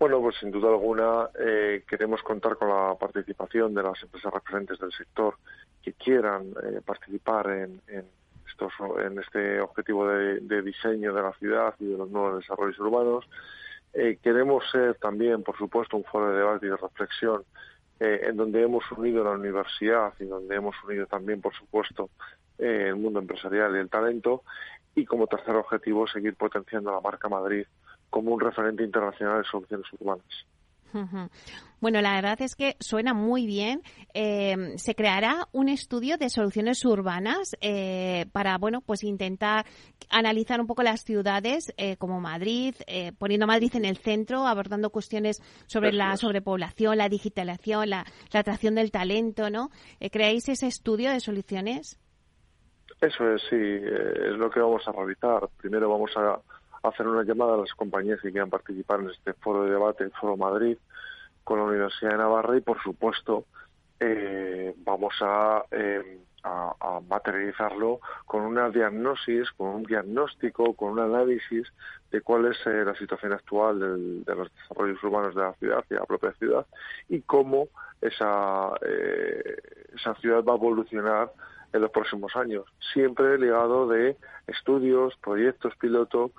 Bueno, 0.00 0.20
pues 0.20 0.36
sin 0.40 0.50
duda 0.50 0.70
alguna 0.70 1.28
eh, 1.38 1.84
queremos 1.86 2.22
contar 2.22 2.56
con 2.56 2.68
la 2.68 2.96
participación 2.98 3.74
de 3.74 3.82
las 3.82 4.02
empresas 4.02 4.32
referentes 4.32 4.78
del 4.80 4.90
sector 4.92 5.36
que 5.82 5.92
quieran 5.92 6.54
eh, 6.62 6.80
participar 6.84 7.50
en, 7.50 7.80
estos, 8.48 8.72
en 9.04 9.18
este 9.18 9.60
objetivo 9.60 10.08
de, 10.08 10.62
diseño 10.62 11.14
de 11.14 11.22
la 11.22 11.32
ciudad 11.34 11.74
y 11.78 11.84
de 11.84 11.98
los 11.98 12.10
nuevos 12.10 12.38
desarrollos 12.38 12.80
urbanos. 12.80 13.26
queremos 13.92 14.64
ser 14.72 14.94
también, 14.94 15.42
por 15.42 15.56
supuesto, 15.58 15.96
un 15.96 16.04
foro 16.04 16.32
de 16.32 16.38
debate 16.38 16.66
y 16.66 16.70
de 16.70 16.76
reflexión 16.76 17.44
eh, 18.00 18.28
en 18.28 18.36
donde 18.38 18.62
hemos 18.62 18.90
unido 18.92 19.22
la 19.22 19.32
universidad 19.32 20.14
y 20.18 20.24
donde 20.24 20.56
hemos 20.56 20.74
unido 20.84 21.06
también, 21.06 21.42
por 21.42 21.54
supuesto, 21.54 22.08
eh, 22.58 22.86
el 22.88 22.96
mundo 22.96 23.20
empresarial 23.20 23.76
y 23.76 23.78
el 23.78 23.90
talento. 23.90 24.42
Y 24.94 25.04
como 25.04 25.26
tercer 25.26 25.54
objetivo, 25.54 26.06
seguir 26.06 26.34
potenciando 26.34 26.90
la 26.90 27.02
marca 27.02 27.28
Madrid 27.28 27.66
como 28.10 28.32
un 28.34 28.40
referente 28.40 28.84
internacional 28.84 29.38
de 29.42 29.48
soluciones 29.48 29.86
urbanas. 29.98 30.46
Bueno, 31.80 32.02
la 32.02 32.14
verdad 32.14 32.40
es 32.42 32.56
que 32.56 32.76
suena 32.78 33.14
muy 33.14 33.46
bien. 33.46 33.82
Eh, 34.12 34.74
se 34.76 34.94
creará 34.94 35.46
un 35.52 35.68
estudio 35.68 36.18
de 36.18 36.28
soluciones 36.28 36.84
urbanas 36.84 37.56
eh, 37.60 38.26
para, 38.32 38.58
bueno, 38.58 38.82
pues 38.82 39.02
intentar 39.02 39.64
analizar 40.10 40.60
un 40.60 40.66
poco 40.66 40.82
las 40.82 41.04
ciudades 41.04 41.72
eh, 41.78 41.96
como 41.96 42.20
Madrid, 42.20 42.74
poniendo 43.18 43.46
Madrid 43.46 43.70
en 43.74 43.84
el 43.84 43.96
centro, 43.96 44.46
abordando 44.46 44.90
cuestiones 44.90 45.40
sobre 45.66 45.92
la 45.92 46.16
sobrepoblación, 46.16 46.98
la 46.98 47.08
digitalización, 47.08 47.90
la, 47.90 48.04
atracción 48.32 48.74
del 48.74 48.90
talento, 48.90 49.48
¿no? 49.48 49.70
¿Creáis 50.10 50.48
ese 50.48 50.66
estudio 50.66 51.10
de 51.10 51.20
soluciones? 51.20 51.98
Eso 53.00 53.34
es, 53.34 53.42
sí, 53.48 53.56
es 53.56 54.36
lo 54.36 54.50
que 54.50 54.60
vamos 54.60 54.86
a 54.86 54.92
realizar. 54.92 55.48
Primero 55.56 55.88
vamos 55.88 56.10
a 56.16 56.40
hacer 56.82 57.06
una 57.06 57.24
llamada 57.24 57.54
a 57.54 57.58
las 57.58 57.72
compañías 57.74 58.20
que 58.20 58.30
quieran 58.30 58.50
participar 58.50 59.00
en 59.00 59.10
este 59.10 59.32
foro 59.34 59.64
de 59.64 59.70
debate, 59.70 60.04
el 60.04 60.12
Foro 60.12 60.36
Madrid, 60.36 60.78
con 61.44 61.58
la 61.58 61.64
Universidad 61.64 62.12
de 62.12 62.18
Navarra 62.18 62.56
y, 62.56 62.60
por 62.60 62.80
supuesto, 62.82 63.44
eh, 63.98 64.74
vamos 64.78 65.14
eh, 65.72 66.18
a, 66.42 66.74
a, 66.80 67.00
materializarlo 67.00 68.00
con 68.24 68.42
una 68.42 68.70
diagnosis, 68.70 69.50
con 69.52 69.68
un 69.68 69.82
diagnóstico, 69.82 70.74
con 70.74 70.92
un 70.92 71.00
análisis 71.00 71.66
de 72.10 72.20
cuál 72.22 72.46
es 72.46 72.56
eh, 72.66 72.84
la 72.84 72.94
situación 72.94 73.32
actual 73.32 74.24
de 74.24 74.34
los 74.34 74.50
desarrollos 74.54 75.02
urbanos 75.04 75.34
de 75.34 75.42
la 75.42 75.52
ciudad 75.54 75.84
y 75.90 75.94
de 75.94 76.00
la 76.00 76.06
propia 76.06 76.32
ciudad 76.32 76.66
y 77.08 77.20
cómo 77.20 77.68
esa, 78.00 78.70
esa 79.94 80.14
ciudad 80.14 80.42
va 80.42 80.54
a 80.54 80.56
evolucionar 80.56 81.30
en 81.72 81.82
los 81.82 81.90
próximos 81.90 82.34
años, 82.34 82.64
siempre 82.92 83.38
ligado 83.38 83.86
de 83.86 84.16
estudios, 84.46 85.14
proyectos 85.22 85.76
piloto, 85.76 86.32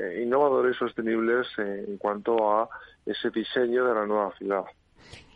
eh, 0.00 0.22
innovadores 0.22 0.76
sostenibles 0.76 1.46
en 1.58 1.98
cuanto 1.98 2.50
a 2.50 2.68
ese 3.04 3.30
diseño 3.30 3.84
de 3.84 3.94
la 3.94 4.06
nueva 4.06 4.32
ciudad. 4.36 4.64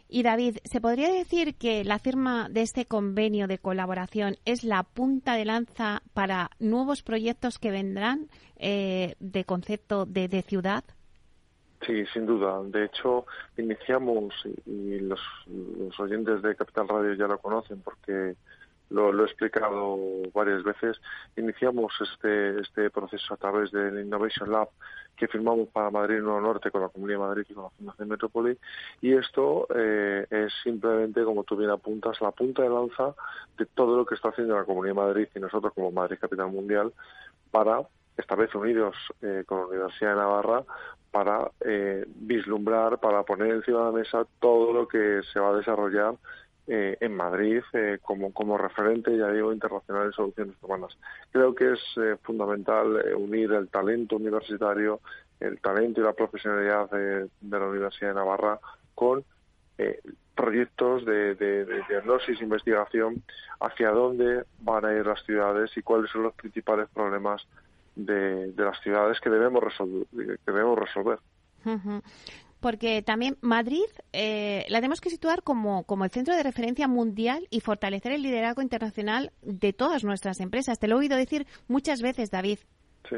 Y 0.08 0.22
David, 0.22 0.58
¿se 0.64 0.80
podría 0.80 1.10
decir 1.10 1.56
que 1.56 1.82
la 1.82 1.98
firma 1.98 2.48
de 2.48 2.62
este 2.62 2.84
convenio 2.84 3.48
de 3.48 3.58
colaboración 3.58 4.36
es 4.44 4.62
la 4.62 4.84
punta 4.84 5.34
de 5.34 5.44
lanza 5.44 6.02
para 6.12 6.50
nuevos 6.60 7.02
proyectos 7.02 7.58
que 7.58 7.70
vendrán 7.70 8.28
eh, 8.56 9.16
de 9.18 9.44
concepto 9.44 10.06
de, 10.06 10.28
ciudad? 10.42 10.84
Sí, 11.84 12.04
sin 12.12 12.26
duda. 12.26 12.62
De 12.64 12.84
hecho, 12.84 13.26
iniciamos, 13.56 14.34
y, 14.66 15.00
los, 15.00 15.20
los, 15.46 15.98
oyentes 15.98 16.42
de 16.42 16.54
Capital 16.54 16.88
Radio 16.88 17.14
ya 17.14 17.26
lo 17.26 17.38
conocen 17.38 17.80
porque 17.80 18.36
lo, 18.94 19.22
he 19.22 19.26
explicado 19.26 19.98
varias 20.32 20.62
veces, 20.62 21.00
iniciamos 21.36 21.92
este, 22.00 22.60
este 22.60 22.90
proceso 22.90 23.34
a 23.34 23.36
través 23.36 23.70
del 23.72 24.00
Innovation 24.00 24.50
Lab 24.50 24.68
que 25.16 25.28
firmamos 25.28 25.68
para 25.68 25.90
Madrid 25.90 26.20
Nuevo 26.20 26.40
Norte 26.40 26.70
con 26.70 26.82
la 26.82 26.88
Comunidad 26.88 27.20
de 27.20 27.24
Madrid 27.24 27.46
y 27.48 27.54
con 27.54 27.64
la 27.64 27.70
Fundación 27.70 28.08
Metrópoli. 28.08 28.58
Y 29.00 29.12
esto 29.14 29.66
eh, 29.74 30.26
es 30.28 30.52
simplemente, 30.62 31.22
como 31.24 31.44
tú 31.44 31.56
bien 31.56 31.70
apuntas, 31.70 32.20
la 32.20 32.32
punta 32.32 32.62
de 32.62 32.70
lanza 32.70 33.14
de 33.56 33.66
todo 33.66 33.96
lo 33.96 34.04
que 34.04 34.16
está 34.16 34.30
haciendo 34.30 34.56
la 34.56 34.64
Comunidad 34.64 34.94
de 34.94 35.00
Madrid 35.00 35.28
y 35.34 35.40
nosotros 35.40 35.72
como 35.74 35.92
Madrid 35.92 36.18
Capital 36.20 36.50
Mundial 36.50 36.92
para, 37.50 37.82
esta 38.16 38.34
vez 38.34 38.54
unidos 38.54 38.96
eh, 39.22 39.44
con 39.46 39.60
la 39.60 39.66
Universidad 39.66 40.10
de 40.10 40.16
Navarra, 40.16 40.64
para 41.10 41.48
eh, 41.60 42.04
vislumbrar, 42.08 42.98
para 42.98 43.22
poner 43.22 43.52
encima 43.52 43.78
de 43.78 43.84
la 43.84 43.92
mesa 43.92 44.26
todo 44.40 44.72
lo 44.72 44.88
que 44.88 45.20
se 45.32 45.38
va 45.38 45.50
a 45.50 45.56
desarrollar 45.56 46.16
eh, 46.66 46.96
en 46.98 47.14
Madrid 47.14 47.60
eh, 47.74 47.98
como, 48.00 48.32
como 48.32 48.56
referente, 48.56 49.14
ya 49.14 49.30
digo, 49.30 49.52
internacional 49.52 50.06
en 50.06 50.12
soluciones 50.12 50.54
urbanas. 50.62 50.96
Creo 51.30 51.54
que 51.54 51.72
es 51.72 51.80
eh, 51.96 52.16
fundamental 52.22 53.14
unir 53.16 53.52
el 53.52 53.68
talento 53.68 54.16
universitario, 54.16 55.00
el 55.40 55.60
talento 55.60 56.00
y 56.00 56.04
la 56.04 56.14
profesionalidad 56.14 56.88
de, 56.90 57.28
la 57.50 57.66
Universidad 57.66 58.10
de 58.10 58.14
Navarra 58.14 58.58
con 58.94 59.24
proyectos 60.34 61.04
de, 61.04 61.34
diagnosis 61.88 62.40
e 62.40 62.44
investigación 62.44 63.22
hacia 63.60 63.90
dónde 63.90 64.44
van 64.60 64.86
a 64.86 64.94
ir 64.94 65.04
las 65.04 65.22
ciudades 65.24 65.76
y 65.76 65.82
cuáles 65.82 66.10
son 66.10 66.22
los 66.22 66.34
principales 66.34 66.88
problemas 66.94 67.46
de, 67.94 68.54
las 68.56 68.80
ciudades 68.80 69.20
que 69.20 69.28
debemos 69.28 69.62
resolver. 69.62 70.06
Que 70.10 70.52
debemos 70.52 70.78
resolver 70.78 71.18
porque 72.64 73.02
también 73.02 73.36
Madrid 73.42 73.84
eh, 74.14 74.64
la 74.70 74.78
tenemos 74.78 75.02
que 75.02 75.10
situar 75.10 75.42
como, 75.42 75.84
como 75.84 76.06
el 76.06 76.10
centro 76.10 76.34
de 76.34 76.42
referencia 76.42 76.88
mundial 76.88 77.46
y 77.50 77.60
fortalecer 77.60 78.12
el 78.12 78.22
liderazgo 78.22 78.62
internacional 78.62 79.32
de 79.42 79.74
todas 79.74 80.02
nuestras 80.02 80.40
empresas. 80.40 80.78
Te 80.78 80.88
lo 80.88 80.96
he 80.96 81.00
oído 81.00 81.18
decir 81.18 81.46
muchas 81.68 82.00
veces, 82.00 82.30
David. 82.30 82.60
Sí. 83.10 83.16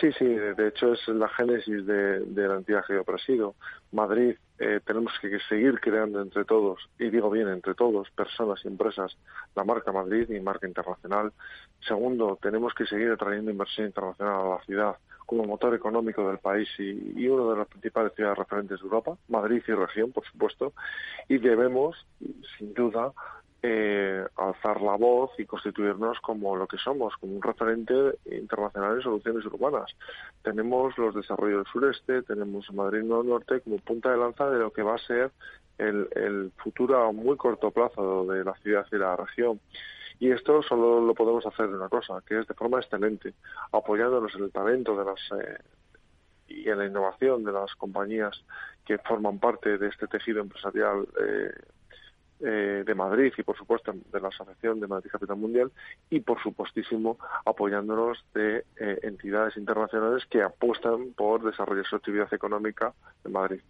Sí, 0.00 0.10
sí, 0.18 0.24
de 0.24 0.68
hecho 0.68 0.94
es 0.94 1.06
la 1.08 1.28
génesis 1.28 1.84
de, 1.84 2.20
de 2.20 2.48
la 2.48 2.54
entidad. 2.54 2.82
Madrid, 3.92 4.36
eh, 4.58 4.80
tenemos 4.86 5.12
que 5.20 5.38
seguir 5.50 5.78
creando 5.78 6.22
entre 6.22 6.46
todos, 6.46 6.80
y 6.98 7.10
digo 7.10 7.28
bien, 7.28 7.48
entre 7.48 7.74
todos, 7.74 8.10
personas 8.12 8.58
y 8.64 8.68
empresas, 8.68 9.18
la 9.54 9.64
marca 9.64 9.92
Madrid 9.92 10.30
y 10.30 10.40
marca 10.40 10.66
internacional. 10.66 11.30
Segundo, 11.86 12.38
tenemos 12.40 12.72
que 12.72 12.86
seguir 12.86 13.10
atrayendo 13.10 13.50
inversión 13.50 13.88
internacional 13.88 14.40
a 14.40 14.48
la 14.56 14.64
ciudad 14.64 14.96
como 15.26 15.44
motor 15.44 15.74
económico 15.74 16.26
del 16.28 16.38
país 16.38 16.68
y, 16.78 17.26
uno 17.28 17.50
de 17.50 17.58
las 17.58 17.68
principales 17.68 18.12
ciudades 18.14 18.38
referentes 18.38 18.80
de 18.80 18.84
Europa, 18.84 19.16
Madrid 19.28 19.62
y 19.66 19.72
región, 19.72 20.12
por 20.12 20.24
supuesto, 20.24 20.72
y 21.28 21.38
debemos, 21.38 22.06
sin 22.58 22.74
duda, 22.74 23.12
eh, 23.64 24.24
alzar 24.36 24.80
la 24.80 24.96
voz 24.96 25.30
y 25.38 25.44
constituirnos 25.44 26.18
como 26.20 26.56
lo 26.56 26.66
que 26.66 26.78
somos, 26.78 27.14
como 27.18 27.34
un 27.36 27.42
referente 27.42 27.94
internacional 28.24 28.96
en 28.96 29.02
soluciones 29.02 29.44
urbanas. 29.46 29.90
Tenemos 30.42 30.98
los 30.98 31.14
desarrollos 31.14 31.64
del 31.64 31.72
sureste, 31.72 32.22
tenemos 32.22 32.72
Madrid 32.72 33.04
Norte 33.04 33.60
como 33.60 33.76
punta 33.78 34.10
de 34.10 34.16
lanza 34.16 34.50
de 34.50 34.58
lo 34.58 34.72
que 34.72 34.82
va 34.82 34.96
a 34.96 35.06
ser 35.06 35.30
el, 35.78 36.08
el 36.16 36.52
futuro 36.56 37.06
a 37.06 37.12
muy 37.12 37.36
corto 37.36 37.70
plazo 37.70 38.26
de 38.26 38.42
la 38.42 38.54
ciudad 38.54 38.84
y 38.90 38.96
la 38.96 39.14
región. 39.14 39.60
Y 40.22 40.30
esto 40.30 40.62
solo 40.62 41.04
lo 41.04 41.14
podemos 41.14 41.44
hacer 41.44 41.68
de 41.68 41.74
una 41.74 41.88
cosa, 41.88 42.22
que 42.24 42.38
es 42.38 42.46
de 42.46 42.54
forma 42.54 42.78
excelente, 42.78 43.34
apoyándonos 43.72 44.32
en 44.36 44.44
el 44.44 44.52
talento 44.52 44.96
de 44.96 45.04
las 45.04 45.18
eh, 45.32 45.58
y 46.46 46.68
en 46.68 46.78
la 46.78 46.86
innovación 46.86 47.42
de 47.42 47.50
las 47.50 47.74
compañías 47.74 48.40
que 48.86 48.98
forman 48.98 49.40
parte 49.40 49.78
de 49.78 49.88
este 49.88 50.06
tejido 50.06 50.40
empresarial 50.40 51.08
eh, 51.20 51.50
eh, 52.38 52.84
de 52.86 52.94
Madrid 52.94 53.32
y, 53.36 53.42
por 53.42 53.56
supuesto, 53.56 53.92
de 54.12 54.20
la 54.20 54.28
Asociación 54.28 54.78
de 54.78 54.86
Madrid 54.86 55.10
Capital 55.10 55.38
Mundial 55.38 55.72
y, 56.08 56.20
por 56.20 56.40
supuestísimo, 56.40 57.18
apoyándonos 57.44 58.24
de 58.32 58.64
entidades 58.76 59.56
internacionales 59.56 60.24
que 60.30 60.40
apuestan 60.40 61.14
por 61.14 61.42
desarrollar 61.42 61.86
su 61.86 61.96
actividad 61.96 62.32
económica 62.32 62.94
en 63.24 63.32
Madrid. 63.32 63.60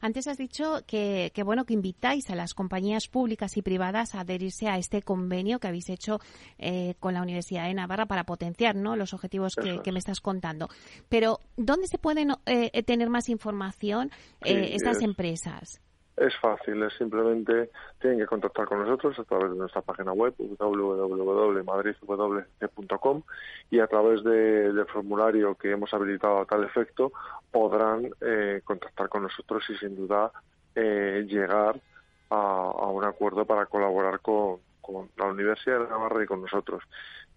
Antes 0.00 0.26
has 0.26 0.38
dicho 0.38 0.82
que, 0.86 1.32
bueno 1.44 1.64
que 1.64 1.74
invitáis 1.74 2.30
a 2.30 2.34
las 2.34 2.54
compañías 2.54 3.08
públicas 3.08 3.56
y 3.56 3.62
privadas 3.62 4.14
a 4.14 4.20
adherirse 4.20 4.68
a 4.68 4.78
este 4.78 5.02
convenio 5.02 5.58
que 5.58 5.68
habéis 5.68 5.88
hecho 5.88 6.20
eh, 6.58 6.94
con 7.00 7.14
la 7.14 7.22
Universidad 7.22 7.66
de 7.66 7.74
Navarra 7.74 8.06
para 8.06 8.24
potenciar 8.24 8.76
¿no? 8.76 8.96
los 8.96 9.14
objetivos 9.14 9.54
que, 9.54 9.92
me 9.92 9.98
estás 9.98 10.20
contando. 10.20 10.68
Pero 11.08 11.40
¿dónde 11.56 11.88
se 11.88 11.98
pueden 11.98 12.32
eh, 12.46 12.82
tener 12.84 13.10
más 13.10 13.28
información 13.28 14.10
eh, 14.44 14.70
estas 14.74 15.02
empresas? 15.02 15.80
Es 16.20 16.36
fácil, 16.36 16.80
es 16.82 16.92
simplemente 16.98 17.70
tienen 17.98 18.18
que 18.18 18.26
contactar 18.26 18.66
con 18.66 18.80
nosotros 18.80 19.18
a 19.18 19.24
través 19.24 19.52
de 19.52 19.56
nuestra 19.56 19.80
página 19.80 20.12
web 20.12 20.34
www.madridwc.com 20.36 23.22
y 23.70 23.80
a 23.80 23.86
través 23.86 24.22
del 24.22 24.84
formulario 24.92 25.54
que 25.54 25.70
hemos 25.70 25.94
habilitado 25.94 26.40
a 26.40 26.44
tal 26.44 26.64
efecto 26.64 27.10
podrán 27.50 28.10
eh, 28.20 28.60
contactar 28.64 29.08
con 29.08 29.22
nosotros 29.22 29.64
y 29.70 29.78
sin 29.78 29.96
duda 29.96 30.30
eh, 30.74 31.24
llegar 31.26 31.80
a, 32.28 32.86
un 32.90 33.04
acuerdo 33.04 33.46
para 33.46 33.64
colaborar 33.64 34.20
con, 34.20 34.58
con 34.82 35.08
la 35.16 35.24
Universidad 35.24 35.80
de 35.80 35.88
Navarra 35.88 36.22
y 36.22 36.26
con 36.26 36.42
nosotros. 36.42 36.84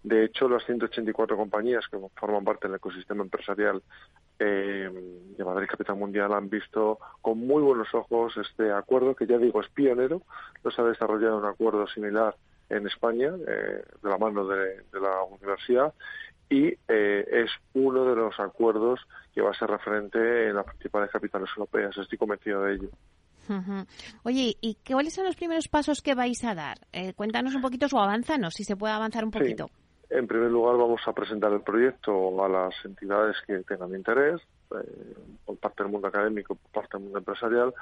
De 0.02 0.26
hecho, 0.26 0.46
las 0.46 0.62
184 0.66 1.38
compañías 1.38 1.86
que 1.90 1.96
forman 2.16 2.44
parte 2.44 2.68
del 2.68 2.76
ecosistema 2.76 3.22
empresarial 3.22 3.82
eh, 4.38 4.90
de 5.36 5.44
Madrid 5.44 5.68
Capital 5.68 5.96
Mundial 5.96 6.32
han 6.32 6.48
visto 6.48 6.98
con 7.20 7.38
muy 7.38 7.62
buenos 7.62 7.92
ojos 7.94 8.36
este 8.36 8.72
acuerdo, 8.72 9.14
que 9.14 9.26
ya 9.26 9.38
digo 9.38 9.60
es 9.60 9.68
pionero, 9.70 10.22
no 10.62 10.70
se 10.70 10.80
ha 10.80 10.84
desarrollado 10.84 11.38
un 11.38 11.44
acuerdo 11.46 11.86
similar 11.88 12.34
en 12.68 12.86
España, 12.86 13.32
eh, 13.46 13.82
de 14.02 14.08
la 14.08 14.18
mano 14.18 14.46
de, 14.46 14.82
la 14.92 15.22
universidad, 15.22 15.92
y 16.48 16.68
eh, 16.88 17.24
es 17.30 17.50
uno 17.74 18.04
de 18.04 18.16
los 18.16 18.38
acuerdos 18.38 19.00
que 19.34 19.42
va 19.42 19.50
a 19.50 19.58
ser 19.58 19.70
referente 19.70 20.48
en 20.48 20.56
las 20.56 20.66
principales 20.66 21.10
capitales 21.10 21.48
europeas. 21.56 21.96
Estoy 21.96 22.18
convencido 22.18 22.62
de 22.62 22.74
ello. 22.74 22.88
Oye, 24.22 24.56
¿y 24.60 24.76
cuáles 24.86 25.14
son 25.14 25.26
los 25.26 25.36
primeros 25.36 25.68
pasos 25.68 26.00
que 26.00 26.14
vais 26.14 26.42
a 26.44 26.54
dar? 26.54 26.78
Eh, 26.92 27.12
cuéntanos 27.14 27.54
un 27.54 27.62
poquito 27.62 27.86
o 27.92 28.00
avánzanos, 28.00 28.54
si 28.54 28.64
se 28.64 28.76
puede 28.76 28.94
avanzar 28.94 29.24
un 29.24 29.30
poquito. 29.30 29.68
En 30.14 30.28
primer 30.28 30.48
lugar, 30.48 30.76
vamos 30.76 31.00
a 31.06 31.12
presentar 31.12 31.52
el 31.52 31.62
proyecto 31.62 32.44
a 32.44 32.48
las 32.48 32.72
entidades 32.84 33.34
que 33.48 33.58
tengan 33.64 33.92
interés, 33.96 34.40
eh, 34.70 35.16
por 35.44 35.56
parte 35.56 35.82
del 35.82 35.90
mundo 35.90 36.06
académico, 36.06 36.54
por 36.54 36.70
parte 36.70 36.96
del 36.96 37.02
mundo 37.02 37.18
empresarial, 37.18 37.74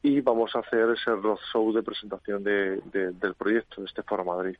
y 0.00 0.20
vamos 0.20 0.54
a 0.54 0.60
hacer 0.60 0.90
ese 0.90 1.10
roadshow 1.10 1.72
de 1.72 1.82
presentación 1.82 2.44
del 2.44 3.34
proyecto 3.36 3.80
de 3.80 3.88
este 3.88 4.04
Foro 4.04 4.24
Madrid. 4.24 4.54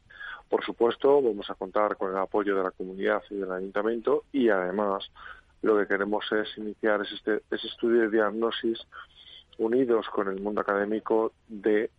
Por 0.50 0.64
supuesto, 0.64 1.22
vamos 1.22 1.48
a 1.48 1.54
contar 1.54 1.96
con 1.96 2.10
el 2.10 2.18
apoyo 2.18 2.56
de 2.56 2.64
la 2.64 2.72
comunidad 2.72 3.22
y 3.30 3.36
del 3.36 3.52
ayuntamiento 3.52 4.24
y 4.32 4.48
además 4.48 5.08
lo 5.62 5.78
que 5.78 5.86
queremos 5.86 6.24
es 6.32 6.58
iniciar 6.58 7.02
ese, 7.02 7.42
ese 7.52 7.66
estudio 7.68 8.00
de 8.00 8.10
diagnosis 8.10 8.84
unidos 9.58 10.08
con 10.08 10.28
el 10.28 10.40
mundo 10.40 10.60
académico 10.60 11.32
de 11.48 11.90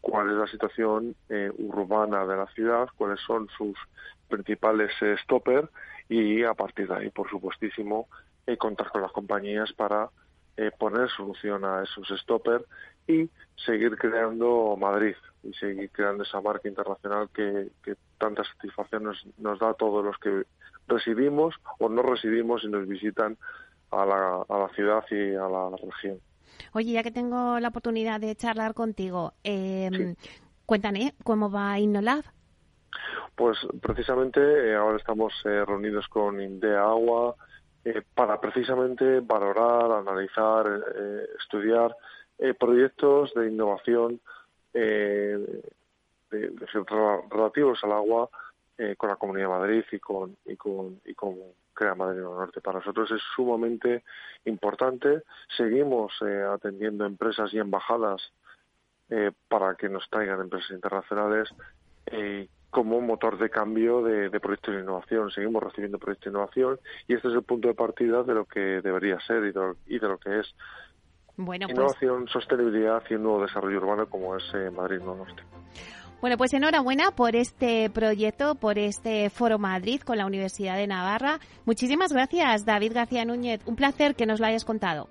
cuál 0.00 0.30
es 0.30 0.36
la 0.36 0.46
situación 0.46 1.14
eh, 1.28 1.50
urbana 1.58 2.26
de 2.26 2.36
la 2.36 2.46
ciudad, 2.48 2.88
cuáles 2.96 3.20
son 3.20 3.48
sus 3.56 3.76
principales 4.28 4.90
eh, 5.00 5.16
stoppers 5.22 5.68
y 6.08 6.42
a 6.42 6.54
partir 6.54 6.88
de 6.88 6.96
ahí, 6.96 7.10
por 7.10 7.30
supuestísimo, 7.30 8.08
eh, 8.46 8.56
contar 8.56 8.90
con 8.90 9.02
las 9.02 9.12
compañías 9.12 9.72
para 9.72 10.10
poner 10.78 11.08
solución 11.08 11.64
a 11.64 11.82
esos 11.82 12.06
stoppers 12.20 12.64
y 13.08 13.28
seguir 13.64 13.96
creando 13.96 14.76
Madrid 14.78 15.14
y 15.42 15.52
seguir 15.54 15.90
creando 15.90 16.24
esa 16.24 16.42
marca 16.42 16.68
internacional 16.68 17.30
que, 17.34 17.68
que 17.82 17.94
tanta 18.18 18.44
satisfacción 18.44 19.04
nos, 19.04 19.26
nos, 19.38 19.58
da 19.58 19.70
a 19.70 19.74
todos 19.74 20.04
los 20.04 20.16
que 20.18 20.44
residimos 20.86 21.54
o 21.78 21.88
no 21.88 22.02
residimos 22.02 22.64
y 22.64 22.68
nos 22.68 22.86
visitan 22.86 23.38
a 23.90 24.04
la, 24.04 24.44
a 24.46 24.58
la 24.58 24.68
ciudad 24.74 25.02
y 25.10 25.34
a 25.34 25.48
la 25.48 25.70
región. 25.82 26.20
Oye, 26.72 26.92
ya 26.92 27.02
que 27.02 27.10
tengo 27.10 27.58
la 27.60 27.68
oportunidad 27.68 28.20
de 28.20 28.34
charlar 28.36 28.74
contigo, 28.74 29.34
eh, 29.44 30.14
cuéntame 30.66 31.14
cómo 31.24 31.50
va 31.50 31.78
Innolab. 31.78 32.24
Pues 33.34 33.58
precisamente 33.80 34.40
eh, 34.40 34.76
ahora 34.76 34.98
estamos 34.98 35.32
eh, 35.44 35.64
reunidos 35.64 36.06
con 36.08 36.40
Indea 36.40 36.82
Agua 36.82 37.34
eh, 37.84 38.02
para 38.14 38.40
precisamente 38.40 39.20
valorar, 39.20 39.90
analizar, 39.92 40.66
estudiar 41.38 41.96
proyectos 42.58 43.32
de 43.34 43.48
innovación 43.48 44.20
relativos 47.30 47.84
al 47.84 47.92
agua 47.92 48.28
con 48.96 49.08
la 49.10 49.16
Comunidad 49.16 49.46
de 49.46 49.58
Madrid 49.58 49.84
y 49.92 49.98
con, 49.98 50.36
y 50.44 50.56
con, 50.56 51.00
y 51.04 51.14
con 51.14 51.36
Crea 51.72 51.94
Madrid 51.94 52.20
Norte. 52.20 52.60
Para 52.60 52.78
nosotros 52.78 53.10
es 53.10 53.22
sumamente 53.34 54.04
importante. 54.44 55.22
Seguimos 55.56 56.12
eh, 56.26 56.42
atendiendo 56.42 57.04
empresas 57.04 57.52
y 57.52 57.58
embajadas 57.58 58.20
eh, 59.08 59.30
para 59.48 59.74
que 59.74 59.88
nos 59.88 60.08
traigan 60.10 60.40
empresas 60.40 60.70
internacionales 60.70 61.48
eh, 62.06 62.48
como 62.70 63.00
motor 63.00 63.38
de 63.38 63.50
cambio 63.50 64.02
de, 64.02 64.30
proyectos 64.40 64.74
de 64.74 64.80
innovación. 64.80 65.30
Seguimos 65.30 65.62
recibiendo 65.62 65.98
proyectos 65.98 66.32
de 66.32 66.38
innovación 66.38 66.80
y 67.06 67.14
este 67.14 67.28
es 67.28 67.34
el 67.34 67.42
punto 67.42 67.68
de 67.68 67.74
partida 67.74 68.22
de 68.22 68.34
lo 68.34 68.46
que 68.46 68.80
debería 68.80 69.18
ser 69.20 69.44
y 69.44 69.52
de, 69.98 70.08
lo 70.08 70.18
que 70.18 70.40
es 70.40 70.54
bueno, 71.36 71.66
pues 71.66 71.76
innovación, 71.76 72.28
sostenibilidad 72.28 73.02
y 73.08 73.14
un 73.14 73.24
nuevo 73.24 73.42
desarrollo 73.42 73.78
urbano 73.78 74.06
como 74.08 74.36
es 74.36 74.44
Madrid 74.72 75.00
Norte. 75.00 75.42
Bueno, 76.22 76.36
pues 76.36 76.54
enhorabuena 76.54 77.10
por 77.10 77.34
este 77.34 77.90
proyecto, 77.90 78.54
por 78.54 78.78
este 78.78 79.28
Foro 79.28 79.58
Madrid 79.58 80.00
con 80.02 80.18
la 80.18 80.24
Universidad 80.24 80.76
de 80.76 80.86
Navarra. 80.86 81.40
Muchísimas 81.64 82.12
gracias, 82.12 82.64
David 82.64 82.92
García 82.94 83.24
Núñez. 83.24 83.60
Un 83.66 83.74
placer 83.74 84.14
que 84.14 84.24
nos 84.24 84.38
lo 84.38 84.46
hayas 84.46 84.64
contado. 84.64 85.08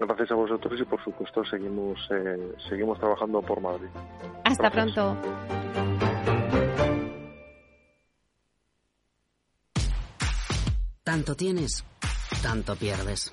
Gracias 0.00 0.32
a 0.32 0.34
vosotros 0.34 0.80
y 0.80 0.84
por 0.84 1.02
supuesto 1.04 1.44
seguimos, 1.44 2.00
eh, 2.10 2.52
seguimos 2.68 2.98
trabajando 2.98 3.40
por 3.42 3.60
Madrid. 3.60 3.86
Hasta 4.42 4.70
pronto. 4.70 5.16
Tanto 11.04 11.36
tienes, 11.36 11.84
tanto 12.42 12.74
pierdes. 12.74 13.32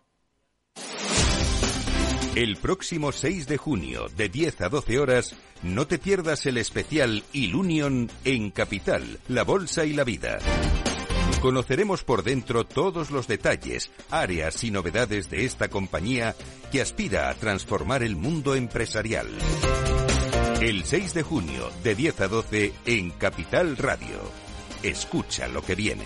El 2.35 2.55
próximo 2.55 3.11
6 3.11 3.45
de 3.47 3.57
junio, 3.57 4.07
de 4.15 4.29
10 4.29 4.61
a 4.61 4.69
12 4.69 4.99
horas, 4.99 5.35
no 5.63 5.85
te 5.85 5.97
pierdas 5.97 6.45
el 6.45 6.57
especial 6.57 7.25
Ilunion 7.33 8.09
en 8.23 8.51
Capital, 8.51 9.19
la 9.27 9.43
Bolsa 9.43 9.83
y 9.83 9.91
la 9.91 10.05
Vida. 10.05 10.39
Conoceremos 11.41 12.05
por 12.05 12.23
dentro 12.23 12.65
todos 12.65 13.11
los 13.11 13.27
detalles, 13.27 13.91
áreas 14.09 14.63
y 14.63 14.71
novedades 14.71 15.29
de 15.29 15.43
esta 15.43 15.67
compañía 15.67 16.33
que 16.71 16.81
aspira 16.81 17.29
a 17.29 17.33
transformar 17.33 18.01
el 18.01 18.15
mundo 18.15 18.55
empresarial. 18.55 19.27
El 20.61 20.85
6 20.85 21.13
de 21.13 21.23
junio, 21.23 21.69
de 21.83 21.95
10 21.95 22.21
a 22.21 22.27
12, 22.29 22.73
en 22.85 23.11
Capital 23.11 23.75
Radio. 23.75 24.21
Escucha 24.83 25.49
lo 25.49 25.61
que 25.63 25.75
viene. 25.75 26.05